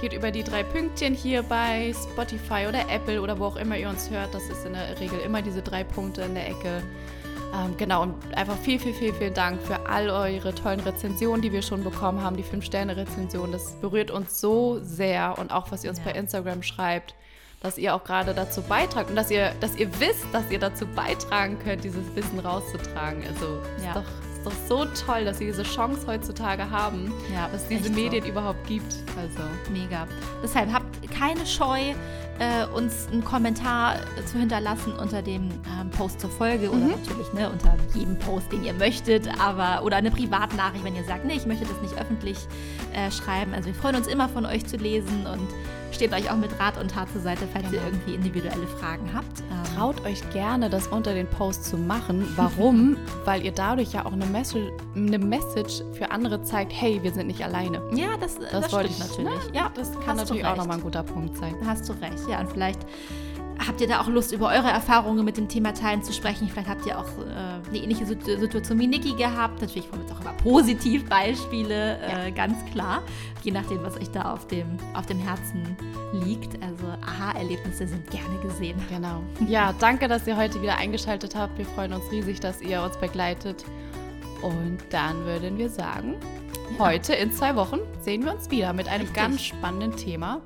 geht 0.00 0.14
über 0.14 0.30
die 0.30 0.42
drei 0.42 0.62
Pünktchen 0.62 1.14
hier 1.14 1.42
bei 1.42 1.92
Spotify 1.92 2.66
oder 2.66 2.88
Apple 2.88 3.20
oder 3.20 3.38
wo 3.38 3.44
auch 3.46 3.56
immer 3.56 3.76
ihr 3.76 3.90
uns 3.90 4.08
hört. 4.10 4.32
Das 4.32 4.48
ist 4.48 4.64
in 4.64 4.72
der 4.72 4.98
Regel 4.98 5.18
immer 5.20 5.42
diese 5.42 5.60
drei 5.60 5.84
Punkte 5.84 6.22
in 6.22 6.34
der 6.34 6.48
Ecke. 6.48 6.82
Ähm, 7.52 7.76
genau, 7.76 8.02
und 8.02 8.14
einfach 8.36 8.56
viel, 8.56 8.78
viel, 8.78 8.94
viel, 8.94 9.12
vielen 9.12 9.34
Dank 9.34 9.60
für 9.60 9.86
all 9.88 10.08
eure 10.08 10.54
tollen 10.54 10.80
Rezensionen, 10.80 11.42
die 11.42 11.52
wir 11.52 11.62
schon 11.62 11.82
bekommen 11.82 12.22
haben, 12.22 12.36
die 12.36 12.44
5-Sterne-Rezension. 12.44 13.52
Das 13.52 13.74
berührt 13.80 14.10
uns 14.10 14.40
so 14.40 14.78
sehr 14.82 15.36
und 15.36 15.50
auch, 15.50 15.70
was 15.72 15.84
ihr 15.84 15.90
uns 15.90 15.98
ja. 15.98 16.06
bei 16.06 16.12
Instagram 16.12 16.62
schreibt 16.62 17.14
dass 17.60 17.76
ihr 17.76 17.94
auch 17.94 18.04
gerade 18.04 18.34
dazu 18.34 18.62
beitragt 18.62 19.10
und 19.10 19.16
dass 19.16 19.30
ihr, 19.30 19.52
dass 19.60 19.76
ihr 19.76 19.88
wisst, 20.00 20.26
dass 20.32 20.50
ihr 20.50 20.58
dazu 20.58 20.86
beitragen 20.86 21.58
könnt, 21.62 21.84
dieses 21.84 22.14
Wissen 22.14 22.38
rauszutragen. 22.38 23.22
Also 23.28 23.60
ja. 23.84 23.90
ist, 23.90 23.96
doch, 23.96 24.04
ist 24.32 24.46
doch 24.46 24.68
so 24.68 24.84
toll, 25.06 25.24
dass 25.26 25.40
wir 25.40 25.46
diese 25.46 25.62
Chance 25.62 26.06
heutzutage 26.06 26.70
haben, 26.70 27.12
ja, 27.32 27.48
dass 27.48 27.62
es 27.62 27.68
diese 27.68 27.90
Medien 27.90 28.24
so. 28.24 28.30
überhaupt 28.30 28.66
gibt. 28.66 28.94
Also 29.16 29.42
mega. 29.70 30.06
Deshalb 30.42 30.72
habt 30.72 30.86
keine 31.10 31.44
Scheu, 31.44 31.94
äh, 32.40 32.64
uns 32.74 33.06
einen 33.12 33.22
Kommentar 33.22 33.96
zu 34.24 34.38
hinterlassen 34.38 34.94
unter 34.94 35.20
dem 35.22 35.50
ähm, 35.78 35.90
Post 35.90 36.20
zur 36.20 36.30
Folge 36.30 36.68
mhm. 36.68 36.72
oder 36.72 36.96
natürlich 36.96 37.32
ne, 37.34 37.50
unter 37.50 37.76
jedem 37.94 38.18
Post, 38.18 38.50
den 38.50 38.64
ihr 38.64 38.72
möchtet, 38.72 39.28
aber 39.38 39.84
oder 39.84 39.96
eine 39.96 40.10
Privatnachricht, 40.10 40.82
wenn 40.82 40.96
ihr 40.96 41.04
sagt, 41.04 41.26
nee, 41.26 41.34
ich 41.34 41.46
möchte 41.46 41.66
das 41.66 41.80
nicht 41.82 42.00
öffentlich 42.00 42.38
äh, 42.94 43.10
schreiben. 43.10 43.52
Also 43.52 43.66
wir 43.66 43.74
freuen 43.74 43.96
uns 43.96 44.06
immer 44.06 44.28
von 44.28 44.46
euch 44.46 44.66
zu 44.66 44.78
lesen 44.78 45.26
und 45.26 45.48
steht 45.92 46.12
euch 46.14 46.30
auch 46.30 46.36
mit 46.36 46.58
Rat 46.58 46.78
und 46.78 46.90
Tat 46.90 47.10
zur 47.12 47.20
Seite, 47.20 47.46
falls 47.52 47.70
genau. 47.70 47.82
ihr 47.82 47.88
irgendwie 47.88 48.14
individuelle 48.14 48.66
Fragen 48.66 49.10
habt. 49.14 49.40
Ähm 49.40 49.76
Traut 49.76 50.04
euch 50.06 50.28
gerne, 50.30 50.70
das 50.70 50.88
unter 50.88 51.14
den 51.14 51.26
Post 51.26 51.64
zu 51.64 51.76
machen. 51.76 52.26
Warum? 52.36 52.96
Weil 53.24 53.44
ihr 53.44 53.52
dadurch 53.52 53.92
ja 53.92 54.06
auch 54.06 54.12
eine, 54.12 54.26
Mess 54.26 54.54
eine 54.94 55.18
Message 55.18 55.82
für 55.92 56.10
andere 56.10 56.42
zeigt, 56.42 56.72
hey, 56.72 57.02
wir 57.02 57.12
sind 57.12 57.26
nicht 57.26 57.44
alleine. 57.44 57.82
Ja, 57.94 58.16
das, 58.18 58.38
das, 58.38 58.50
das 58.50 58.72
wollte 58.72 58.90
ich 58.90 58.98
natürlich. 58.98 59.24
Ne? 59.24 59.52
Ja, 59.52 59.70
das 59.74 59.92
kann 60.00 60.16
natürlich 60.16 60.44
auch 60.44 60.56
nochmal 60.56 60.78
ein 60.78 60.82
guter 60.82 61.02
Punkt 61.02 61.36
sein. 61.36 61.54
Hast 61.66 61.88
du 61.88 61.92
recht, 61.94 62.28
ja. 62.30 62.40
Und 62.40 62.50
vielleicht 62.50 62.80
habt 63.66 63.80
ihr 63.80 63.88
da 63.88 64.00
auch 64.00 64.08
Lust, 64.08 64.32
über 64.32 64.48
eure 64.48 64.68
Erfahrungen 64.68 65.24
mit 65.24 65.36
dem 65.36 65.48
Thema 65.48 65.74
Teilen 65.74 66.02
zu 66.02 66.12
sprechen? 66.12 66.48
Vielleicht 66.48 66.68
habt 66.68 66.86
ihr 66.86 66.98
auch 66.98 67.08
äh, 67.18 67.68
eine 67.68 67.78
ähnliche 67.78 68.06
Situation 68.06 68.78
wie 68.78 68.86
Niki 68.86 69.14
gehabt. 69.14 69.60
Natürlich 69.60 69.90
wollen 69.90 70.02
wir 70.02 70.08
jetzt 70.08 70.16
auch 70.16 70.20
über 70.20 70.32
Positivbeispiele, 70.42 71.98
äh, 71.98 72.28
ja. 72.28 72.30
ganz 72.30 72.56
klar. 72.72 73.02
Je 73.42 73.52
nachdem, 73.52 73.82
was 73.82 73.96
euch 73.96 74.10
da 74.10 74.32
auf 74.32 74.46
dem, 74.46 74.66
auf 74.94 75.06
dem 75.06 75.18
Herzen 75.18 75.76
liegt. 76.24 76.62
Also 76.62 76.86
Aha-Erlebnisse 77.02 77.86
sind 77.86 78.10
gerne 78.10 78.38
gesehen. 78.42 78.80
Genau. 78.88 79.22
Ja, 79.46 79.74
danke, 79.78 80.08
dass 80.08 80.26
ihr 80.26 80.36
heute 80.36 80.60
wieder 80.62 80.76
eingeschaltet 80.76 81.34
habt. 81.34 81.56
Wir 81.58 81.66
freuen 81.66 81.92
uns 81.92 82.10
riesig, 82.10 82.40
dass 82.40 82.60
ihr 82.60 82.82
uns 82.82 82.96
begleitet. 82.96 83.64
Und 84.42 84.78
dann 84.90 85.24
würden 85.26 85.58
wir 85.58 85.68
sagen, 85.68 86.16
ja. 86.78 86.86
heute 86.86 87.14
in 87.14 87.32
zwei 87.32 87.56
Wochen 87.56 87.80
sehen 88.00 88.24
wir 88.24 88.34
uns 88.34 88.50
wieder 88.50 88.72
mit 88.72 88.88
einem 88.88 89.02
Richtig. 89.02 89.16
ganz 89.16 89.42
spannenden 89.42 89.96
Thema. 89.96 90.40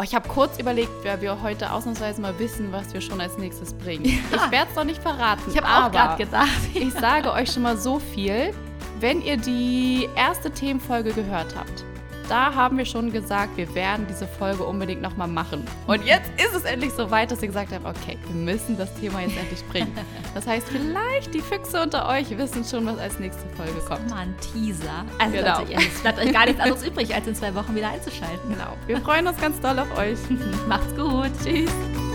Oh, 0.00 0.04
ich 0.04 0.14
habe 0.14 0.28
kurz 0.28 0.60
überlegt, 0.60 0.92
wer 1.02 1.20
wir 1.20 1.42
heute 1.42 1.72
ausnahmsweise 1.72 2.20
mal 2.20 2.38
wissen, 2.38 2.70
was 2.70 2.94
wir 2.94 3.00
schon 3.00 3.20
als 3.20 3.36
nächstes 3.36 3.74
bringen. 3.74 4.04
Ja. 4.04 4.44
Ich 4.44 4.50
werde 4.52 4.70
es 4.70 4.76
noch 4.76 4.84
nicht 4.84 5.02
verraten. 5.02 5.42
Ich 5.50 5.60
habe 5.60 5.66
auch 5.66 5.90
gerade 5.90 6.24
gedacht. 6.24 6.48
Ich 6.72 6.92
sage 6.92 7.32
euch 7.32 7.50
schon 7.50 7.64
mal 7.64 7.76
so 7.76 7.98
viel. 7.98 8.54
Wenn 9.00 9.20
ihr 9.22 9.36
die 9.36 10.08
erste 10.14 10.52
Themenfolge 10.52 11.12
gehört 11.12 11.56
habt, 11.56 11.84
da 12.28 12.54
haben 12.54 12.78
wir 12.78 12.84
schon 12.84 13.12
gesagt, 13.12 13.56
wir 13.56 13.74
werden 13.74 14.06
diese 14.08 14.26
Folge 14.26 14.64
unbedingt 14.64 15.02
nochmal 15.02 15.28
machen. 15.28 15.64
Und 15.86 16.04
jetzt 16.04 16.30
ist 16.36 16.54
es 16.54 16.64
endlich 16.64 16.92
so 16.92 17.10
weit, 17.10 17.30
dass 17.30 17.42
ihr 17.42 17.48
gesagt 17.48 17.72
habt, 17.72 17.84
okay, 17.84 18.18
wir 18.26 18.34
müssen 18.34 18.76
das 18.76 18.94
Thema 18.94 19.20
jetzt 19.20 19.36
endlich 19.36 19.64
bringen. 19.68 19.92
Das 20.34 20.46
heißt, 20.46 20.68
vielleicht 20.68 21.34
die 21.34 21.40
Füchse 21.40 21.82
unter 21.82 22.08
euch 22.08 22.36
wissen 22.36 22.62
schon, 22.62 22.86
was 22.86 22.98
als 22.98 23.18
nächste 23.18 23.48
Folge 23.56 23.80
kommt. 23.88 24.08
Mal 24.10 24.18
ein 24.18 24.34
Teaser. 24.52 25.04
Also 25.18 25.36
genau. 25.36 25.58
Leute, 25.60 25.72
es 25.74 26.00
bleibt 26.00 26.18
euch 26.18 26.32
gar 26.32 26.44
nichts 26.44 26.60
anderes 26.60 26.86
übrig, 26.86 27.12
als 27.12 27.26
in 27.26 27.34
zwei 27.34 27.54
Wochen 27.54 27.74
wieder 27.74 27.88
einzuschalten. 27.88 28.50
Genau. 28.50 28.76
Wir 28.86 28.98
freuen 28.98 29.26
uns 29.26 29.40
ganz 29.40 29.58
doll 29.60 29.78
auf 29.78 29.98
euch. 29.98 30.18
Macht's 30.68 30.94
gut. 30.94 31.30
Tschüss. 31.42 32.07